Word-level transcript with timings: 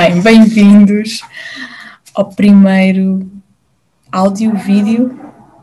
Bem, 0.00 0.22
bem-vindos 0.22 1.20
ao 2.14 2.30
primeiro 2.30 3.30
áudio, 4.10 4.56
vídeo, 4.56 5.14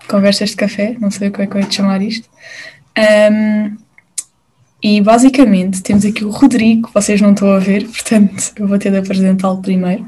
conversas 0.07 0.51
de 0.51 0.55
café, 0.55 0.95
não 0.99 1.09
sei 1.09 1.31
como 1.31 1.41
é 1.41 1.47
que 1.47 1.57
eu 1.57 1.61
ia 1.61 1.65
te 1.65 1.77
chamar 1.77 2.03
isto. 2.03 2.29
Um, 3.31 3.75
e 4.83 5.01
basicamente 5.01 5.81
temos 5.81 6.05
aqui 6.05 6.23
o 6.23 6.29
Rodrigo, 6.29 6.87
vocês 6.93 7.19
não 7.19 7.31
estão 7.31 7.51
a 7.51 7.57
ver, 7.57 7.87
portanto 7.87 8.53
eu 8.57 8.67
vou 8.67 8.77
ter 8.77 8.91
de 8.91 8.97
apresentá-lo 8.97 9.59
primeiro. 9.59 10.05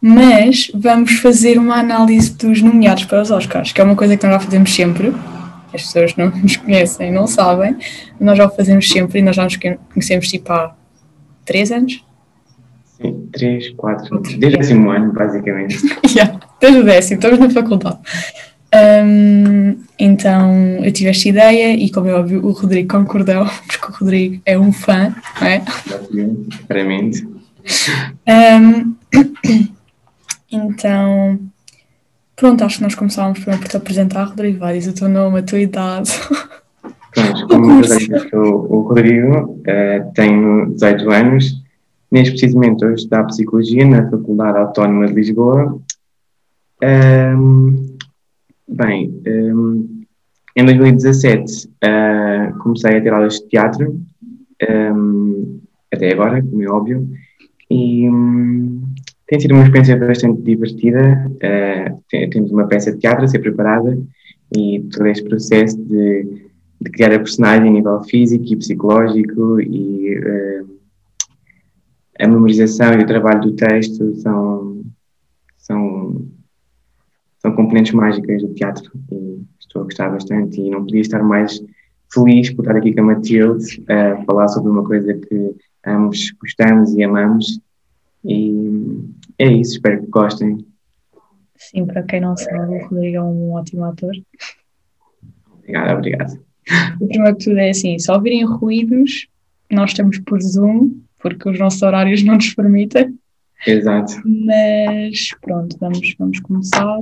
Mas 0.00 0.72
vamos 0.74 1.18
fazer 1.18 1.58
uma 1.58 1.74
análise 1.74 2.32
dos 2.32 2.62
nomeados 2.62 3.04
para 3.04 3.20
os 3.20 3.30
Oscars, 3.30 3.72
que 3.72 3.80
é 3.82 3.84
uma 3.84 3.94
coisa 3.94 4.16
que 4.16 4.24
nós 4.24 4.36
já 4.36 4.40
fazemos 4.40 4.74
sempre. 4.74 5.12
As 5.74 5.82
pessoas 5.82 6.16
não 6.16 6.30
nos 6.30 6.56
conhecem, 6.56 7.12
não 7.12 7.26
sabem, 7.26 7.76
nós 8.18 8.38
já 8.38 8.46
o 8.46 8.56
fazemos 8.56 8.88
sempre 8.88 9.18
e 9.18 9.22
nós 9.22 9.36
já 9.36 9.44
nos 9.44 9.58
conhecemos 9.92 10.28
tipo 10.28 10.50
há 10.50 10.74
três 11.44 11.70
anos. 11.70 12.02
Sim, 13.00 13.28
três, 13.32 13.70
quatro, 13.70 14.20
desde 14.20 14.46
o 14.46 14.58
décimo 14.58 14.90
ano, 14.90 15.12
basicamente. 15.12 15.78
yeah, 16.14 16.38
desde 16.60 16.80
o 16.80 16.84
décimo, 16.84 17.18
estamos 17.18 17.38
na 17.38 17.50
faculdade. 17.50 17.98
Um, 18.72 19.76
então 19.98 20.52
eu 20.84 20.92
tive 20.92 21.10
esta 21.10 21.28
ideia 21.28 21.74
e, 21.74 21.90
como 21.90 22.08
é 22.08 22.14
óbvio, 22.14 22.44
o 22.44 22.52
Rodrigo 22.52 22.96
concordou, 22.96 23.44
porque 23.66 23.86
o 23.86 23.96
Rodrigo 23.96 24.42
é 24.44 24.58
um 24.58 24.72
fã, 24.72 25.14
não 25.40 25.46
é? 25.46 25.62
Claramente. 26.66 27.26
Um, 28.28 28.94
então, 30.52 31.40
pronto, 32.36 32.64
acho 32.64 32.76
que 32.76 32.82
nós 32.82 32.94
começávamos 32.94 33.38
primeiro 33.38 33.62
por 33.62 33.70
te 33.70 33.76
apresentar, 33.76 34.24
Rodrigo. 34.24 34.58
Vai, 34.58 34.78
diz 34.78 34.86
o 34.86 34.92
teu 34.92 35.08
nome, 35.08 35.38
a 35.38 35.42
tua 35.42 35.58
idade. 35.58 36.12
Pronto, 37.12 37.48
como 37.48 37.80
eu 37.80 38.28
sou 38.30 38.66
o 38.70 38.82
Rodrigo, 38.82 39.62
uh, 39.62 40.12
tenho 40.14 40.70
18 40.74 41.10
anos. 41.10 41.59
Neste 42.10 42.32
precisamente, 42.32 42.84
eu 42.84 42.92
estudo 42.92 43.26
Psicologia 43.28 43.86
na 43.86 44.10
Faculdade 44.10 44.58
Autónoma 44.58 45.06
de 45.06 45.14
Lisboa. 45.14 45.80
Um, 46.82 47.96
bem, 48.66 49.22
um, 49.24 50.02
em 50.56 50.64
2017 50.64 51.66
uh, 51.66 51.70
eh, 51.82 52.52
comecei 52.58 52.96
a 52.96 53.00
ter 53.00 53.12
aulas 53.12 53.34
de 53.34 53.48
teatro, 53.48 54.00
um, 54.68 55.60
até 55.92 56.12
agora, 56.12 56.42
como 56.42 56.62
é 56.62 56.68
óbvio, 56.68 57.08
e 57.70 58.08
um, 58.08 58.82
tem 59.28 59.38
sido 59.38 59.54
uma 59.54 59.62
experiência 59.62 59.96
bastante 59.96 60.42
divertida. 60.42 61.30
Uh, 61.36 62.28
temos 62.30 62.50
uma 62.50 62.66
peça 62.66 62.90
de 62.90 62.98
teatro 62.98 63.24
a 63.24 63.28
ser 63.28 63.38
preparada 63.38 63.96
e 64.56 64.80
todo 64.90 65.06
este 65.06 65.28
processo 65.28 65.80
de, 65.80 66.48
de 66.80 66.90
criar 66.90 67.14
a 67.14 67.20
personagem 67.20 67.68
a 67.68 67.72
nível 67.72 68.02
físico 68.02 68.44
e 68.46 68.56
psicológico 68.56 69.60
e 69.60 70.18
uh, 70.18 70.79
a 72.20 72.28
memorização 72.28 72.92
e 72.94 73.02
o 73.02 73.06
trabalho 73.06 73.40
do 73.40 73.52
texto 73.52 74.14
são, 74.16 74.82
são, 75.56 76.28
são 77.38 77.54
componentes 77.54 77.92
mágicas 77.92 78.42
do 78.42 78.52
teatro 78.54 78.90
e 79.10 79.42
estou 79.58 79.82
a 79.82 79.84
gostar 79.84 80.10
bastante 80.10 80.60
e 80.60 80.70
não 80.70 80.80
podia 80.80 81.00
estar 81.00 81.22
mais 81.22 81.60
feliz 82.12 82.50
por 82.50 82.62
estar 82.62 82.76
aqui 82.76 82.92
com 82.92 83.00
a 83.00 83.04
Matilde 83.04 83.84
a 83.88 84.22
falar 84.24 84.48
sobre 84.48 84.70
uma 84.70 84.84
coisa 84.84 85.14
que 85.14 85.54
ambos 85.86 86.32
gostamos 86.40 86.92
e 86.94 87.02
amamos 87.02 87.60
e 88.24 88.98
é 89.38 89.50
isso, 89.52 89.72
espero 89.72 90.02
que 90.02 90.10
gostem. 90.10 90.58
Sim, 91.56 91.86
para 91.86 92.02
quem 92.02 92.20
não 92.20 92.36
sabe, 92.36 92.74
o 92.74 92.86
Rodrigo 92.88 93.16
é 93.16 93.22
um 93.22 93.52
ótimo 93.52 93.84
ator. 93.84 94.12
Obrigado, 95.58 95.96
obrigado. 95.96 96.40
O 97.00 97.06
primeiro 97.06 97.36
que 97.36 97.44
tudo 97.44 97.58
é 97.58 97.70
assim, 97.70 97.98
se 97.98 98.10
ouvirem 98.10 98.44
ruídos, 98.44 99.28
nós 99.70 99.90
estamos 99.90 100.18
por 100.18 100.40
Zoom 100.42 101.00
porque 101.20 101.48
os 101.48 101.58
nossos 101.58 101.82
horários 101.82 102.22
não 102.22 102.34
nos 102.34 102.54
permitem. 102.54 103.14
Exato. 103.66 104.14
Mas 104.24 105.30
pronto, 105.40 105.76
vamos, 105.78 106.14
vamos 106.18 106.40
começar. 106.40 106.98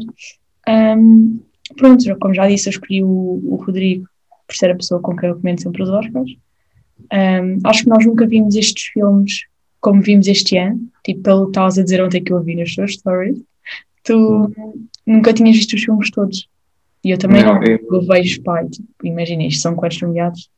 Um, 0.68 1.40
pronto, 1.76 2.18
como 2.18 2.34
já 2.34 2.48
disse, 2.48 2.68
eu 2.68 2.72
escolhi 2.72 3.02
o, 3.02 3.40
o, 3.44 3.56
Rodrigo 3.56 4.06
por 4.46 4.56
ser 4.56 4.70
a 4.70 4.76
pessoa 4.76 5.00
com 5.00 5.14
quem 5.14 5.28
eu 5.28 5.36
comento 5.36 5.62
sempre 5.62 5.82
os 5.82 5.88
Oscars. 5.88 6.32
Um, 7.12 7.58
acho 7.64 7.84
que 7.84 7.90
nós 7.90 8.04
nunca 8.04 8.26
vimos 8.26 8.56
estes 8.56 8.86
filmes 8.86 9.46
como 9.80 10.02
vimos 10.02 10.26
este 10.26 10.56
ano, 10.56 10.80
tipo, 11.04 11.22
pelo 11.22 11.44
que 11.44 11.50
estavas 11.50 11.78
a 11.78 11.82
dizer 11.84 12.02
ontem 12.02 12.22
que 12.22 12.32
eu 12.32 12.42
vi 12.42 12.56
nas 12.56 12.74
tuas 12.74 12.94
stories. 12.94 13.40
Tu 14.02 14.16
hum. 14.16 14.86
nunca 15.06 15.32
tinhas 15.32 15.56
visto 15.56 15.74
os 15.74 15.84
filmes 15.84 16.10
todos. 16.10 16.48
E 17.04 17.10
eu 17.10 17.18
também 17.18 17.44
não, 17.44 17.54
não 17.54 17.62
eu... 17.62 17.78
eu 17.90 18.02
vejo, 18.02 18.42
pai, 18.42 18.68
tipo, 18.68 18.88
imagina 19.04 19.44
isto, 19.44 19.62
são 19.62 19.76
quantos 19.76 20.00
nomeados? 20.00 20.50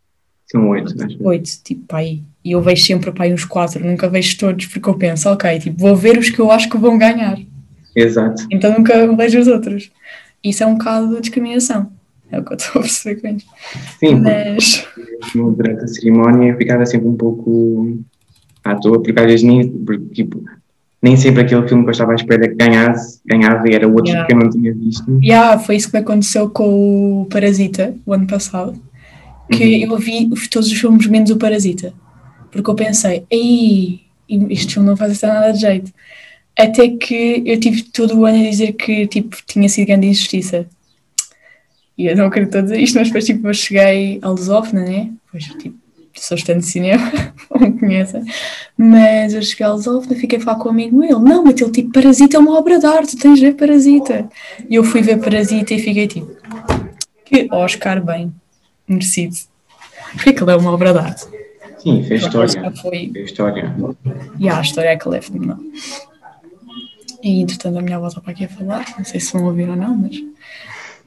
São 0.51 0.69
oito, 0.71 0.97
né? 0.97 1.07
Oito, 1.21 1.49
tipo, 1.63 1.85
pai. 1.87 2.23
E 2.45 2.53
eu 2.53 2.61
vejo 2.61 2.85
sempre, 2.85 3.13
pai, 3.13 3.33
uns 3.33 3.45
quatro, 3.45 3.87
nunca 3.87 4.09
vejo 4.09 4.37
todos, 4.37 4.67
porque 4.67 4.89
eu 4.89 4.95
penso, 4.95 5.29
ok, 5.29 5.61
tipo, 5.61 5.79
vou 5.79 5.95
ver 5.95 6.19
os 6.19 6.29
que 6.29 6.41
eu 6.41 6.51
acho 6.51 6.69
que 6.69 6.77
vão 6.77 6.99
ganhar. 6.99 7.39
Exato. 7.95 8.47
Então 8.51 8.73
nunca 8.77 9.15
vejo 9.15 9.39
os 9.39 9.47
outros. 9.47 9.93
Isso 10.43 10.65
é 10.65 10.67
um 10.67 10.75
bocado 10.75 11.15
de 11.15 11.21
discriminação. 11.21 11.93
É 12.33 12.41
o 12.41 12.45
que 12.45 12.53
eu 12.53 12.57
estou 12.57 12.81
a 12.81 12.83
perceber 12.83 13.21
com 13.21 13.29
isto. 13.29 13.51
Sim, 14.01 14.15
Mas... 14.21 14.87
durante 15.35 15.85
a 15.85 15.89
cerimónia 15.89 16.51
eu 16.51 16.57
ficava 16.57 16.85
sempre 16.85 17.07
um 17.07 17.17
pouco 17.17 17.99
à 18.65 18.75
toa, 18.75 19.01
porque 19.01 19.21
às 19.21 19.27
vezes 19.27 19.43
nem, 19.45 19.69
porque, 19.69 20.07
tipo, 20.15 20.43
nem 21.01 21.17
sempre 21.17 21.43
aquele 21.43 21.69
filme 21.69 21.85
que 21.85 21.91
eu 21.91 21.93
estava 21.93 22.13
à 22.13 22.15
espera 22.17 22.49
que 22.49 22.55
ganhasse, 22.55 23.21
ganhava 23.25 23.69
e 23.69 23.75
era 23.75 23.87
outro 23.87 24.07
yeah. 24.07 24.27
que 24.27 24.35
eu 24.35 24.39
não 24.39 24.51
tinha 24.51 24.75
visto. 24.75 25.21
Yeah, 25.23 25.59
foi 25.61 25.77
isso 25.77 25.91
que 25.91 25.97
aconteceu 25.97 26.49
com 26.51 27.23
o 27.23 27.27
Parasita, 27.27 27.95
o 28.05 28.13
ano 28.13 28.27
passado 28.27 28.90
que 29.51 29.85
uhum. 29.85 29.93
eu 29.93 29.99
vi 29.99 30.31
todos 30.49 30.71
os 30.71 30.79
filmes 30.79 31.07
menos 31.07 31.31
o 31.31 31.37
Parasita. 31.37 31.93
Porque 32.51 32.71
eu 32.71 32.75
pensei, 32.75 33.25
ei, 33.31 34.01
este 34.29 34.75
filme 34.75 34.89
não 34.89 34.97
faz 34.97 35.21
nada 35.23 35.53
de 35.53 35.61
jeito. 35.61 35.93
Até 36.59 36.89
que 36.89 37.43
eu 37.45 37.59
tive 37.59 37.83
todo 37.83 38.19
o 38.19 38.27
ano 38.27 38.39
a 38.39 38.51
dizer 38.51 38.73
que 38.73 39.07
tipo, 39.07 39.37
tinha 39.47 39.69
sido 39.69 39.87
grande 39.87 40.07
injustiça. 40.07 40.67
E 41.97 42.07
eu 42.07 42.17
não 42.17 42.27
acredito 42.27 42.63
dizer 42.63 42.81
isto, 42.81 42.97
mas 42.97 43.09
depois 43.09 43.25
tipo, 43.25 43.47
eu 43.47 43.55
cheguei 43.55 44.19
ao 44.23 44.33
Lusófona, 44.33 44.83
né? 44.83 45.11
Pois, 45.31 45.45
tipo, 45.45 45.79
sou 46.15 46.37
estudante 46.37 46.65
de 46.65 46.71
cinema, 46.71 47.13
não 47.51 47.61
me 47.61 47.79
conhecem. 47.79 48.25
Mas 48.77 49.35
eu 49.35 49.43
cheguei 49.43 49.67
ao 49.67 49.75
Lusófona, 49.75 50.17
fiquei 50.17 50.39
a 50.39 50.43
falar 50.43 50.59
com 50.59 50.69
um 50.69 50.73
amigo 50.73 50.97
meu. 50.99 51.19
Não, 51.19 51.45
mas 51.45 51.61
ele 51.61 51.71
tipo, 51.71 51.93
Parasita 51.93 52.37
é 52.37 52.41
uma 52.41 52.59
obra 52.59 52.79
de 52.79 52.87
arte, 52.87 53.17
tens 53.17 53.39
de 53.39 53.47
ver 53.47 53.55
Parasita. 53.55 54.29
E 54.69 54.75
eu 54.75 54.85
fui 54.85 55.03
ver 55.03 55.19
Parasita 55.19 55.75
e 55.75 55.79
fiquei 55.79 56.07
tipo, 56.07 56.31
que 57.25 57.49
Oscar 57.51 58.05
bem 58.05 58.33
merecido. 58.93 59.37
Porque 60.13 60.31
aquilo 60.31 60.51
é 60.51 60.57
uma 60.57 60.73
obra 60.73 60.93
de 60.93 60.99
arte. 60.99 61.27
Sim, 61.79 62.03
fez 62.05 62.23
história. 62.23 62.73
Foi... 62.83 63.11
Fez 63.13 63.31
história. 63.31 63.75
E 64.39 64.49
a 64.49 64.61
história 64.61 64.89
é 64.89 64.97
que 64.97 65.09
leva 65.09 65.27
não. 65.35 65.59
E 67.23 67.43
entretanto 67.43 67.79
a 67.79 67.83
minha 67.83 67.97
avó 67.97 68.09
está 68.09 68.21
para 68.21 68.33
aqui 68.33 68.45
a 68.45 68.49
falar, 68.49 68.85
não 68.97 69.05
sei 69.05 69.21
se 69.21 69.33
vão 69.33 69.45
ouvir 69.45 69.69
ou 69.69 69.77
não, 69.77 69.97
mas. 69.97 70.17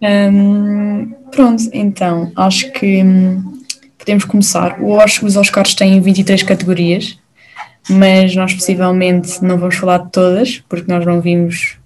Um, 0.02 1.14
pronto, 1.32 1.64
então, 1.72 2.32
acho 2.36 2.72
que 2.74 3.04
hum, 3.04 3.64
podemos 3.98 4.26
começar. 4.26 4.78
Os 4.82 5.38
Oscars 5.38 5.74
têm 5.76 6.00
23 6.02 6.44
categorias, 6.44 7.18
mas 7.90 8.36
nós 8.36 8.54
possivelmente 8.54 9.44
não 9.44 9.58
vamos 9.58 9.76
falar 9.76 10.00
de 10.00 10.12
todas, 10.12 10.60
porque 10.70 10.92
nós 10.92 11.06
não 11.06 11.22
vimos 11.22 11.78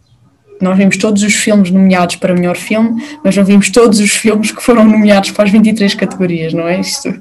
nós 0.61 0.77
vimos 0.77 0.97
todos 0.97 1.23
os 1.23 1.33
filmes 1.33 1.71
nomeados 1.71 2.15
para 2.15 2.33
melhor 2.33 2.55
filme, 2.55 3.01
mas 3.23 3.35
não 3.35 3.45
vimos 3.45 3.69
todos 3.69 3.99
os 3.99 4.11
filmes 4.11 4.51
que 4.51 4.61
foram 4.61 4.83
nomeados 4.83 5.31
para 5.31 5.45
as 5.45 5.51
23 5.51 5.93
categorias, 5.93 6.53
não 6.53 6.67
é? 6.67 6.79
Isto, 6.79 7.13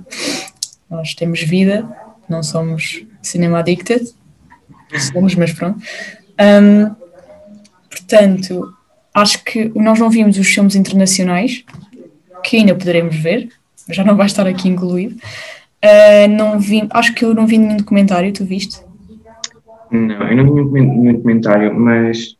nós 0.90 1.14
temos 1.14 1.42
vida, 1.42 1.86
não 2.28 2.42
somos 2.42 3.04
cinema 3.22 3.58
addicted, 3.58 4.08
somos, 5.12 5.34
mas 5.34 5.52
pronto. 5.52 5.80
Um, 6.40 6.94
portanto, 7.90 8.72
acho 9.14 9.42
que 9.44 9.70
nós 9.74 9.98
não 9.98 10.10
vimos 10.10 10.38
os 10.38 10.46
filmes 10.46 10.74
internacionais, 10.74 11.64
que 12.42 12.56
ainda 12.56 12.74
poderemos 12.74 13.16
ver, 13.16 13.48
já 13.90 14.04
não 14.04 14.16
vai 14.16 14.26
estar 14.26 14.46
aqui 14.46 14.68
incluído. 14.68 15.16
Uh, 15.84 16.28
não 16.28 16.58
vi, 16.58 16.86
acho 16.90 17.14
que 17.14 17.24
eu 17.24 17.34
não 17.34 17.46
vi 17.46 17.58
nenhum 17.58 17.76
documentário, 17.76 18.32
tu 18.32 18.44
viste? 18.44 18.80
Não, 19.90 20.28
eu 20.28 20.36
não 20.36 20.72
vi 20.72 20.80
nenhum 20.80 21.12
documentário, 21.12 21.74
mas 21.74 22.35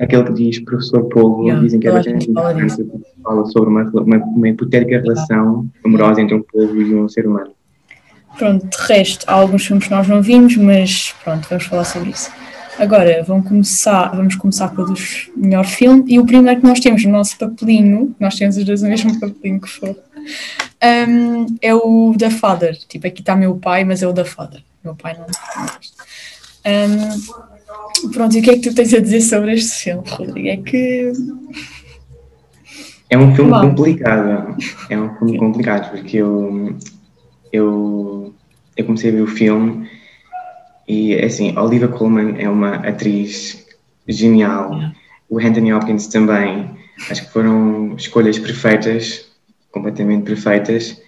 aquele 0.00 0.24
que 0.24 0.32
diz 0.32 0.58
professor 0.60 1.04
Polvo, 1.04 1.44
yeah, 1.44 1.62
dizem 1.62 1.78
que 1.78 1.86
é 1.86 1.92
bastante 1.92 2.30
interessante, 2.30 2.90
fala 3.22 3.44
sobre 3.46 3.70
uma, 3.70 3.82
uma, 3.82 4.16
uma 4.16 4.48
hipotética 4.48 5.00
relação 5.00 5.68
amorosa 5.84 6.22
entre 6.22 6.34
um 6.34 6.42
povo 6.42 6.80
e 6.80 6.94
um 6.94 7.08
ser 7.08 7.26
humano. 7.26 7.52
Pronto, 8.38 8.66
de 8.66 8.76
resto, 8.86 9.24
há 9.28 9.34
alguns 9.34 9.66
filmes 9.66 9.84
que 9.86 9.90
nós 9.90 10.08
não 10.08 10.22
vimos, 10.22 10.56
mas 10.56 11.14
pronto, 11.22 11.46
vamos 11.48 11.64
falar 11.64 11.84
sobre 11.84 12.10
isso. 12.10 12.30
Agora, 12.78 13.22
vamos 13.26 13.46
começar, 13.46 14.08
vamos 14.16 14.36
começar 14.36 14.68
pelos 14.68 15.30
melhor 15.36 15.66
filme, 15.66 16.04
e 16.06 16.18
o 16.18 16.24
primeiro 16.24 16.60
que 16.60 16.66
nós 16.66 16.80
temos 16.80 17.04
no 17.04 17.12
nosso 17.12 17.36
papelinho, 17.36 18.14
nós 18.18 18.36
temos 18.36 18.56
os 18.56 18.64
dois 18.64 18.82
o 18.82 18.86
mesmo 18.86 19.20
papelinho 19.20 19.60
que 19.60 19.68
for, 19.68 19.94
um, 20.82 21.46
é 21.60 21.74
o 21.74 22.14
da 22.16 22.30
Father. 22.30 22.78
Tipo, 22.88 23.06
aqui 23.06 23.20
está 23.20 23.36
meu 23.36 23.56
pai, 23.56 23.84
mas 23.84 24.02
é 24.02 24.06
o 24.06 24.12
da 24.12 24.24
Father. 24.24 24.62
Meu 24.82 24.94
pai 24.94 25.12
não, 25.12 25.26
não 25.26 25.66
gosta. 25.66 26.02
Um, 26.64 27.49
Pronto, 28.12 28.36
e 28.36 28.40
o 28.40 28.42
que 28.42 28.50
é 28.50 28.54
que 28.54 28.68
tu 28.68 28.74
tens 28.74 28.92
a 28.94 29.00
dizer 29.00 29.20
sobre 29.20 29.52
este 29.54 29.84
filme, 29.84 30.02
Rodrigo? 30.08 30.48
É 30.48 30.56
que. 30.56 31.12
É 33.10 33.18
um 33.18 33.34
filme 33.34 33.50
complicado. 33.50 34.56
É 34.88 34.98
um 34.98 35.16
filme 35.16 35.38
complicado, 35.38 35.90
porque 35.90 36.16
eu, 36.18 36.76
eu, 37.52 38.34
eu 38.76 38.84
comecei 38.84 39.10
a 39.10 39.14
ver 39.14 39.22
o 39.22 39.26
filme 39.26 39.88
E 40.86 41.14
assim, 41.16 41.56
Olivia 41.58 41.88
Colman 41.88 42.36
é 42.38 42.48
uma 42.48 42.76
atriz 42.76 43.66
genial. 44.08 44.72
Yeah. 44.72 44.94
O 45.28 45.38
Anthony 45.38 45.72
Hopkins 45.72 46.06
também. 46.06 46.70
Acho 47.10 47.24
que 47.24 47.32
foram 47.32 47.94
escolhas 47.96 48.38
perfeitas, 48.38 49.26
completamente 49.72 50.24
perfeitas. 50.24 51.00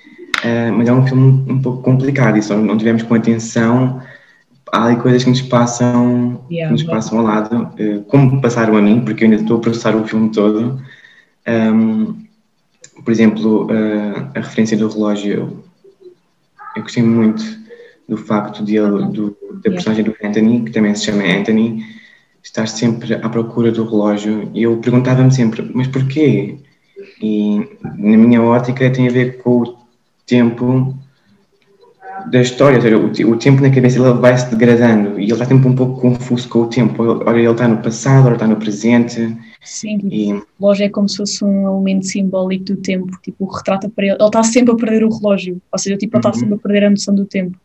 Uh, 0.44 0.72
mas 0.76 0.88
é 0.88 0.92
um 0.92 1.06
filme 1.06 1.44
um 1.48 1.62
pouco 1.62 1.82
complicado 1.82 2.36
e 2.36 2.42
só 2.42 2.56
não 2.56 2.76
tivemos 2.76 3.02
com 3.04 3.14
atenção. 3.14 4.02
Há 4.72 4.86
ali 4.86 4.96
coisas 4.96 5.22
que 5.22 5.30
nos 5.30 5.42
passam, 5.42 6.42
yeah, 6.50 6.66
que 6.66 6.82
nos 6.82 6.90
passam 6.90 7.18
ao 7.18 7.24
lado, 7.24 7.70
uh, 7.78 8.02
como 8.04 8.40
passaram 8.40 8.74
a 8.76 8.80
mim, 8.80 9.02
porque 9.04 9.22
eu 9.22 9.28
ainda 9.28 9.42
estou 9.42 9.58
a 9.58 9.60
processar 9.60 9.94
o 9.94 10.06
filme 10.06 10.30
todo. 10.30 10.80
Um, 11.46 12.24
por 13.04 13.10
exemplo, 13.10 13.66
uh, 13.66 14.30
a 14.34 14.40
referência 14.40 14.76
do 14.76 14.88
relógio, 14.88 15.62
eu 16.74 16.82
gostei 16.82 17.02
muito 17.02 17.44
do 18.08 18.16
facto 18.16 18.64
de 18.64 18.76
ele, 18.76 19.04
do, 19.08 19.36
da 19.62 19.70
personagem 19.70 20.04
do 20.04 20.16
Anthony, 20.22 20.64
que 20.64 20.70
também 20.70 20.94
se 20.94 21.04
chama 21.04 21.22
Anthony, 21.22 21.84
estar 22.42 22.66
sempre 22.66 23.14
à 23.14 23.28
procura 23.28 23.70
do 23.70 23.84
relógio. 23.84 24.50
E 24.54 24.62
eu 24.62 24.78
perguntava-me 24.78 25.32
sempre, 25.32 25.70
mas 25.74 25.86
porquê? 25.86 26.56
E 27.20 27.58
na 27.98 28.16
minha 28.16 28.42
ótica 28.42 28.90
tem 28.90 29.08
a 29.08 29.12
ver 29.12 29.42
com 29.42 29.62
o 29.62 29.76
tempo 30.26 30.96
da 32.30 32.40
história, 32.40 32.80
seja, 32.80 32.98
o, 32.98 33.06
o 33.06 33.36
tempo 33.36 33.62
na 33.62 33.70
cabeça 33.70 34.02
dele 34.02 34.18
vai 34.18 34.36
se 34.36 34.50
degradando 34.50 35.18
e 35.18 35.24
ele 35.24 35.32
está 35.32 35.44
sempre 35.44 35.68
um 35.68 35.74
pouco 35.74 36.00
confuso 36.00 36.48
com 36.48 36.60
o 36.60 36.66
tempo. 36.68 37.02
Ora 37.02 37.38
ele 37.38 37.50
está 37.50 37.68
no 37.68 37.78
passado, 37.82 38.26
ora 38.26 38.34
está 38.34 38.46
no 38.46 38.56
presente. 38.56 39.36
Sim, 39.62 39.98
e... 40.10 40.32
o 40.32 40.44
relógio 40.60 40.84
é 40.84 40.88
como 40.88 41.08
se 41.08 41.16
fosse 41.18 41.44
um 41.44 41.66
elemento 41.66 42.06
simbólico 42.06 42.64
do 42.64 42.76
tempo, 42.76 43.18
tipo, 43.22 43.44
retrata 43.46 43.88
para 43.88 44.04
ele. 44.04 44.14
Ele 44.14 44.24
está 44.24 44.42
sempre 44.42 44.72
a 44.72 44.76
perder 44.76 45.04
o 45.04 45.08
relógio, 45.08 45.60
ou 45.70 45.78
seja, 45.78 45.96
tipo, 45.96 46.16
ele 46.16 46.20
está 46.20 46.30
uhum. 46.30 46.34
sempre 46.34 46.54
a 46.54 46.58
perder 46.58 46.84
a 46.84 46.90
noção 46.90 47.14
do 47.14 47.24
tempo. 47.24 47.58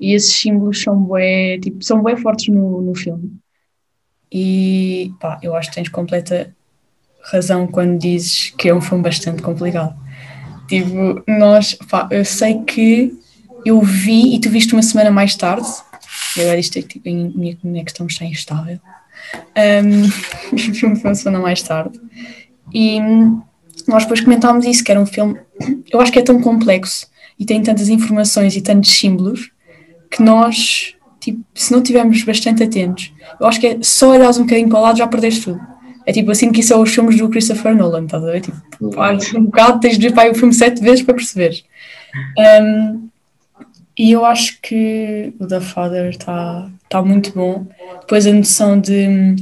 E 0.00 0.14
esses 0.14 0.32
símbolos 0.32 0.80
são 0.80 1.02
bem, 1.04 1.58
tipo, 1.60 1.84
são 1.84 2.02
bem 2.02 2.16
fortes 2.16 2.54
no, 2.54 2.80
no 2.80 2.94
filme. 2.94 3.32
E 4.30 5.12
pá, 5.18 5.38
eu 5.42 5.54
acho 5.54 5.70
que 5.70 5.76
tens 5.76 5.88
completa 5.88 6.54
razão 7.32 7.66
quando 7.66 7.98
dizes 7.98 8.50
que 8.50 8.68
é 8.68 8.74
um 8.74 8.80
filme 8.80 9.02
bastante 9.02 9.42
complicado. 9.42 9.94
Tipo, 10.68 11.22
nós, 11.26 11.74
pá, 11.74 12.06
eu 12.10 12.24
sei 12.24 12.62
que 12.62 13.17
eu 13.64 13.80
vi 13.80 14.34
e 14.34 14.40
tu 14.40 14.50
viste 14.50 14.72
uma 14.72 14.82
semana 14.82 15.10
mais 15.10 15.34
tarde, 15.34 15.68
e 16.36 16.40
agora 16.40 16.58
isto 16.58 16.78
é 16.78 16.82
tipo, 16.82 17.08
a 17.08 17.12
minha 17.12 17.56
conexão 17.56 18.06
está 18.06 18.24
instável. 18.24 18.78
Um, 19.56 20.56
vi 20.56 20.86
uma 21.04 21.14
semana 21.14 21.42
mais 21.42 21.62
tarde 21.62 22.00
e 22.72 22.98
nós 23.86 24.04
depois 24.04 24.20
comentámos 24.20 24.64
isso, 24.64 24.84
que 24.84 24.90
era 24.90 25.00
um 25.00 25.06
filme, 25.06 25.38
eu 25.90 26.00
acho 26.00 26.12
que 26.12 26.18
é 26.18 26.22
tão 26.22 26.40
complexo 26.40 27.06
e 27.38 27.44
tem 27.44 27.62
tantas 27.62 27.88
informações 27.88 28.56
e 28.56 28.60
tantos 28.60 28.90
símbolos 28.90 29.50
que 30.10 30.22
nós, 30.22 30.94
tipo, 31.20 31.40
se 31.54 31.72
não 31.72 31.80
estivermos 31.80 32.22
bastante 32.22 32.62
atentos, 32.62 33.12
eu 33.40 33.46
acho 33.46 33.60
que 33.60 33.66
é 33.66 33.78
só 33.82 34.10
olhares 34.10 34.38
um 34.38 34.42
bocadinho 34.42 34.68
para 34.68 34.78
o 34.78 34.82
lado 34.82 34.98
já 34.98 35.06
perdeste 35.06 35.42
tudo. 35.42 35.60
É 36.06 36.12
tipo 36.12 36.30
assim 36.30 36.50
que 36.50 36.60
isso 36.60 36.70
são 36.70 36.80
os 36.80 36.94
filmes 36.94 37.18
do 37.18 37.28
Christopher 37.28 37.76
Nolan, 37.76 38.04
estás 38.04 38.24
a 38.24 38.30
ver? 38.30 38.40
Tipo, 38.40 38.56
um 39.36 39.44
bocado, 39.44 39.78
tens 39.78 39.98
de 39.98 40.08
ver 40.08 40.14
para 40.14 40.30
o 40.30 40.34
filme 40.34 40.54
sete 40.54 40.80
vezes 40.80 41.02
para 41.02 41.14
perceber. 41.14 41.62
Um, 42.62 43.08
e 43.98 44.12
eu 44.12 44.24
acho 44.24 44.60
que 44.62 45.34
o 45.40 45.46
The 45.46 45.60
Father 45.60 46.10
está 46.10 46.70
tá 46.88 47.02
muito 47.02 47.32
bom. 47.32 47.66
Depois 48.00 48.26
a 48.26 48.32
noção 48.32 48.80
de 48.80 49.08
hum, 49.08 49.36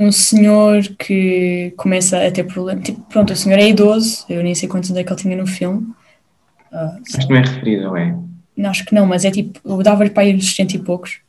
um 0.00 0.10
senhor 0.10 0.82
que 0.98 1.72
começa 1.76 2.26
a 2.26 2.30
ter 2.30 2.42
problemas. 2.44 2.84
Tipo, 2.84 3.00
pronto, 3.02 3.32
o 3.32 3.36
senhor 3.36 3.58
é 3.58 3.68
idoso, 3.68 4.24
eu 4.28 4.42
nem 4.42 4.54
sei 4.54 4.68
quantos 4.68 4.90
anos 4.90 5.00
é 5.00 5.04
que 5.04 5.12
ele 5.12 5.20
tinha 5.20 5.36
no 5.36 5.46
filme. 5.46 5.86
Acho 6.72 7.26
que 7.26 7.32
não 7.32 7.36
é 7.36 7.40
referido, 7.42 7.96
é? 7.96 8.16
Não, 8.56 8.70
acho 8.70 8.84
que 8.84 8.94
não, 8.94 9.06
mas 9.06 9.24
é 9.24 9.30
tipo, 9.30 9.60
eu 9.64 9.80
dava-lhe 9.80 10.10
para 10.10 10.24
ir 10.24 10.36
dos 10.36 10.48
60 10.48 10.74
e 10.74 10.78
poucos. 10.80 11.20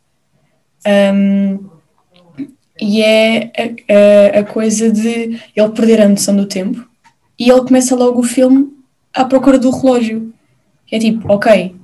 Um, 0.88 1.70
e 2.82 3.02
é 3.02 3.52
a, 3.58 4.38
a, 4.38 4.40
a, 4.40 4.44
coisa 4.44 4.92
de 4.92 5.40
ele 5.56 5.70
perder 5.70 6.02
a 6.02 6.10
noção 6.10 6.36
do 6.36 6.46
tempo 6.46 6.86
e 7.40 7.50
ele 7.50 7.62
começa 7.62 7.96
logo 7.96 8.20
o 8.20 8.24
filme 8.24 8.70
à 9.14 9.24
procura 9.24 9.58
do 9.58 9.70
relógio. 9.70 10.34
É 10.92 11.00
tipo, 11.00 11.32
ok, 11.32 11.76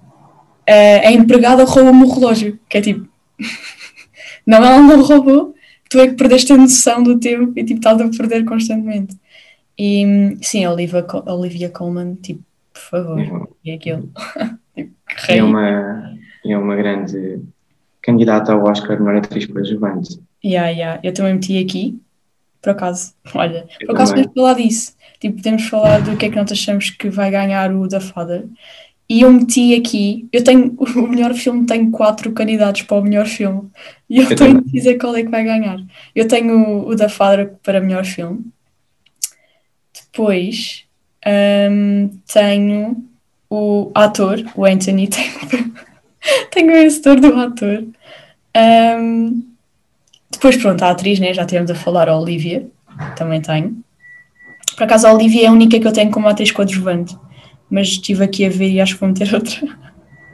a 0.74 1.12
empregada 1.12 1.64
rouba-me 1.64 2.04
o 2.04 2.14
relógio. 2.14 2.60
Que 2.70 2.78
é 2.78 2.82
tipo, 2.82 3.08
não, 4.46 4.58
ela 4.58 4.80
não 4.80 5.02
roubou, 5.02 5.54
tu 5.90 6.00
é 6.00 6.08
que 6.08 6.16
perdeste 6.16 6.54
a 6.54 6.58
noção 6.58 7.04
do 7.04 7.20
tempo 7.20 7.54
e 7.58 7.64
tipo, 7.64 7.80
estás 7.80 8.00
a 8.00 8.10
perder 8.10 8.46
constantemente. 8.46 9.16
E 9.78 10.38
sim, 10.42 10.64
a 10.64 10.72
Olivia, 10.72 11.06
Olivia 11.26 11.70
Colman, 11.70 12.16
tipo, 12.16 12.44
por 12.74 12.82
favor, 12.82 13.20
uhum. 13.20 13.48
e 13.64 13.72
aquilo. 13.72 14.10
tipo, 14.76 14.92
é, 15.28 15.44
uma, 15.44 16.18
é 16.46 16.58
uma 16.58 16.76
grande 16.76 17.42
candidata 18.02 18.54
ao 18.54 18.64
Oscar 18.64 19.00
melhor 19.00 19.18
atriz 19.18 19.46
coadjuvante. 19.46 20.20
Yeah, 20.44 20.70
yeah. 20.70 21.00
Eu 21.04 21.14
também 21.14 21.36
meti 21.36 21.58
aqui, 21.58 22.00
por 22.62 22.72
acaso, 22.72 23.14
olha, 23.36 23.68
eu 23.80 23.88
por 23.88 23.96
acaso 23.96 24.14
podemos 24.14 24.34
falar 24.34 24.54
disso. 24.56 24.96
Tipo, 25.20 25.38
podemos 25.38 25.68
falar 25.68 26.02
do 26.02 26.18
que 26.18 26.26
é 26.26 26.30
que 26.30 26.36
nós 26.36 26.52
achamos 26.52 26.90
que 26.90 27.10
vai 27.10 27.30
ganhar 27.30 27.74
o 27.74 27.88
The 27.88 28.00
Father. 28.00 28.46
E 29.12 29.24
eu 29.24 29.34
meti 29.34 29.76
aqui, 29.76 30.26
eu 30.32 30.42
tenho 30.42 30.74
o 30.80 31.02
melhor 31.06 31.34
filme, 31.34 31.66
tenho 31.66 31.92
quatro 31.92 32.32
candidatos 32.32 32.84
para 32.84 32.96
o 32.96 33.04
melhor 33.04 33.26
filme. 33.26 33.70
E 34.10 34.20
eu, 34.20 34.30
eu 34.30 34.36
tenho 34.38 34.62
de 34.62 34.72
dizer 34.72 34.98
qual 34.98 35.14
é 35.14 35.22
que 35.22 35.28
vai 35.28 35.44
ganhar. 35.44 35.78
Eu 36.16 36.30
tenho 36.30 36.58
o, 36.58 36.88
o 36.88 36.96
The 36.96 37.10
Father 37.10 37.54
para 37.62 37.82
melhor 37.82 38.06
filme. 38.06 38.46
Depois 39.94 40.86
um, 41.28 42.10
tenho 42.26 43.04
o 43.50 43.92
ator, 43.94 44.46
o 44.56 44.64
Anthony, 44.64 45.10
tenho, 45.12 45.74
tenho 46.50 46.72
o 46.72 46.76
vencedor 46.76 47.20
do 47.20 47.36
ator. 47.36 47.84
Um, 48.56 49.44
depois, 50.32 50.56
pronto, 50.56 50.82
a 50.84 50.90
atriz, 50.92 51.20
né? 51.20 51.34
Já 51.34 51.46
tivemos 51.46 51.70
a 51.70 51.76
falar, 51.76 52.08
a 52.08 52.18
Olivia, 52.18 52.66
também 53.18 53.42
tenho. 53.42 53.84
Por 54.78 54.84
acaso, 54.84 55.06
a 55.06 55.14
Olivia 55.14 55.44
é 55.44 55.48
a 55.48 55.52
única 55.52 55.78
que 55.78 55.86
eu 55.86 55.92
tenho 55.92 56.12
como 56.12 56.30
atriz 56.30 56.50
coadjuvante, 56.50 57.18
mas 57.72 57.88
estive 57.88 58.24
aqui 58.24 58.46
a 58.46 58.50
ver 58.50 58.70
e 58.70 58.82
acho 58.82 58.96
que 58.96 59.00
vou 59.00 59.10
meter 59.10 59.34
outra. 59.34 59.68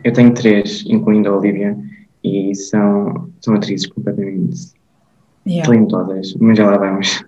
Eu 0.04 0.12
tenho 0.12 0.34
três, 0.34 0.84
incluindo 0.88 1.30
a 1.30 1.38
Olivia, 1.38 1.78
e 2.24 2.54
são, 2.56 3.30
são 3.40 3.56
atrizes 3.56 3.88
completamente 3.88 4.72
yeah. 5.46 5.66
talentosas, 5.66 6.34
mas 6.40 6.58
já 6.58 6.70
lá 6.70 6.78
vamos. 6.78 7.24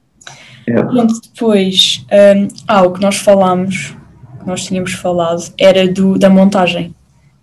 É. 0.68 0.84
Pronto, 0.84 1.14
depois, 1.34 2.06
um, 2.12 2.48
ah, 2.68 2.84
o 2.84 2.92
que 2.92 3.02
nós 3.02 3.18
falámos, 3.18 3.96
que 4.40 4.48
nós 4.48 4.66
tínhamos 4.66 4.94
falado, 4.94 5.42
era 5.58 5.88
do, 5.88 6.18
da 6.18 6.30
montagem. 6.30 6.94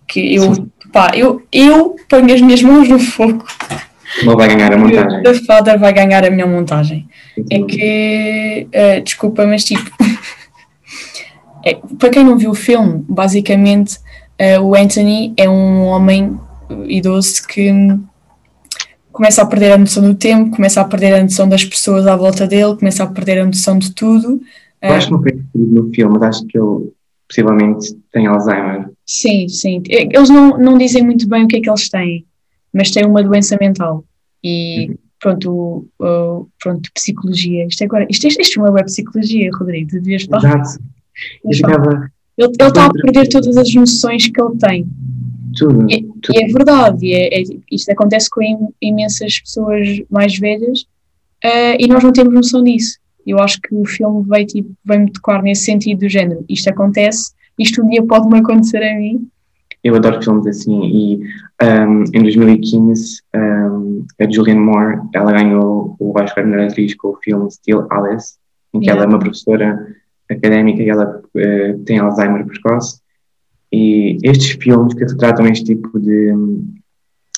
Que 0.07 0.35
eu, 0.35 0.69
pá, 0.93 1.11
eu, 1.15 1.41
eu 1.51 1.95
ponho 2.09 2.33
as 2.33 2.41
minhas 2.41 2.61
mãos 2.61 2.87
no 2.87 2.99
fogo 2.99 3.43
não 4.23 4.35
vai 4.35 4.47
ganhar 4.47 4.73
a 4.73 4.77
montagem. 4.77 5.23
The 5.23 5.33
Father 5.45 5.79
vai 5.79 5.93
ganhar 5.93 6.25
a 6.25 6.29
minha 6.29 6.45
montagem. 6.45 7.07
É 7.49 7.61
que, 7.61 8.67
uh, 8.67 9.01
desculpa, 9.03 9.45
mas 9.45 9.63
tipo, 9.63 9.89
é, 11.67 11.81
para 11.99 12.09
quem 12.09 12.23
não 12.23 12.37
viu 12.37 12.51
o 12.51 12.55
filme, 12.55 13.03
basicamente 13.09 13.97
uh, 14.39 14.61
o 14.61 14.73
Anthony 14.73 15.33
é 15.35 15.49
um 15.49 15.83
homem 15.83 16.39
idoso 16.87 17.45
que 17.45 17.69
começa 19.11 19.41
a 19.41 19.45
perder 19.45 19.73
a 19.73 19.77
noção 19.77 20.03
do 20.03 20.15
tempo, 20.15 20.55
começa 20.55 20.79
a 20.79 20.85
perder 20.85 21.13
a 21.15 21.23
noção 21.23 21.49
das 21.49 21.65
pessoas 21.65 22.07
à 22.07 22.15
volta 22.15 22.47
dele, 22.47 22.77
começa 22.77 23.03
a 23.03 23.07
perder 23.07 23.39
a 23.39 23.45
noção 23.45 23.77
de 23.77 23.93
tudo. 23.93 24.39
Eu 24.81 24.93
acho 24.93 25.07
que 25.07 25.13
não 25.13 25.21
foi 25.21 25.41
no 25.55 25.89
filme, 25.93 26.25
acho 26.25 26.45
que 26.45 26.57
ele 26.57 26.91
possivelmente 27.27 27.95
tem 28.13 28.27
Alzheimer. 28.27 28.89
Sim, 29.05 29.49
sim. 29.49 29.81
Eles 29.87 30.29
não, 30.29 30.57
não 30.57 30.77
dizem 30.77 31.03
muito 31.03 31.27
bem 31.27 31.43
o 31.43 31.47
que 31.47 31.57
é 31.57 31.61
que 31.61 31.69
eles 31.69 31.89
têm, 31.89 32.25
mas 32.71 32.91
têm 32.91 33.05
uma 33.05 33.23
doença 33.23 33.57
mental. 33.59 34.05
E 34.41 34.87
uhum. 34.87 34.95
pronto, 35.19 35.87
uh, 35.99 36.47
pronto, 36.61 36.89
psicologia. 36.93 37.65
Isto, 37.65 37.83
agora, 37.83 38.07
isto, 38.09 38.27
isto, 38.27 38.39
isto 38.39 38.77
é 38.77 38.83
psicologia, 38.83 39.49
Rodrigo, 39.57 39.91
devias 39.91 40.23
falar. 40.23 40.59
Exato. 40.61 40.96
Ele, 41.43 41.61
ele 42.37 42.51
está 42.51 42.85
a 42.85 42.91
perder 42.91 43.27
todas 43.29 43.57
as 43.57 43.73
noções 43.73 44.27
que 44.27 44.41
ele 44.41 44.57
tem. 44.57 44.87
Tudo, 45.57 45.89
e, 45.89 46.03
tudo. 46.21 46.35
e 46.35 46.43
é 46.43 46.47
verdade, 46.47 47.05
e 47.05 47.13
é, 47.13 47.41
é, 47.41 47.43
isto 47.71 47.91
acontece 47.91 48.29
com 48.29 48.71
imensas 48.79 49.39
pessoas 49.39 50.01
mais 50.09 50.37
velhas 50.37 50.81
uh, 51.43 51.75
e 51.79 51.87
nós 51.87 52.03
não 52.03 52.11
temos 52.11 52.33
noção 52.33 52.63
disso. 52.63 52.99
Eu 53.25 53.39
acho 53.39 53.59
que 53.61 53.73
o 53.73 53.85
filme 53.85 54.23
vai, 54.25 54.45
tipo, 54.45 54.69
me 54.85 55.11
tocar 55.11 55.41
nesse 55.41 55.63
sentido 55.63 55.99
do 55.99 56.09
género. 56.09 56.45
Isto 56.47 56.69
acontece, 56.69 57.31
isto 57.57 57.83
um 57.83 57.89
dia 57.89 58.03
pode-me 58.03 58.39
acontecer 58.39 58.83
a 58.83 58.95
mim 58.95 59.27
eu 59.87 59.95
adoro 59.95 60.21
filmes 60.21 60.47
assim 60.47 60.83
e 60.83 61.19
um, 61.63 62.03
em 62.13 62.23
2015 62.23 63.21
um, 63.35 64.05
a 64.19 64.29
Julianne 64.29 64.59
Moore 64.59 64.99
ela 65.13 65.31
ganhou 65.31 65.95
o 65.99 66.19
Oscar 66.19 66.45
de 66.45 66.55
atriz 66.55 66.95
com 66.95 67.09
o 67.09 67.17
filme 67.23 67.49
Still 67.51 67.87
Alice 67.89 68.35
em 68.73 68.79
que 68.79 68.87
yeah. 68.87 69.01
ela 69.01 69.09
é 69.09 69.13
uma 69.13 69.19
professora 69.19 69.95
académica 70.29 70.83
e 70.83 70.89
ela 70.89 71.21
uh, 71.21 71.79
tem 71.83 71.99
Alzheimer 71.99 72.45
precoce 72.45 73.01
e 73.71 74.17
estes 74.23 74.51
filmes 74.61 74.93
que 74.93 75.03
retratam 75.03 75.47
este 75.47 75.75
tipo 75.75 75.99
de, 75.99 76.33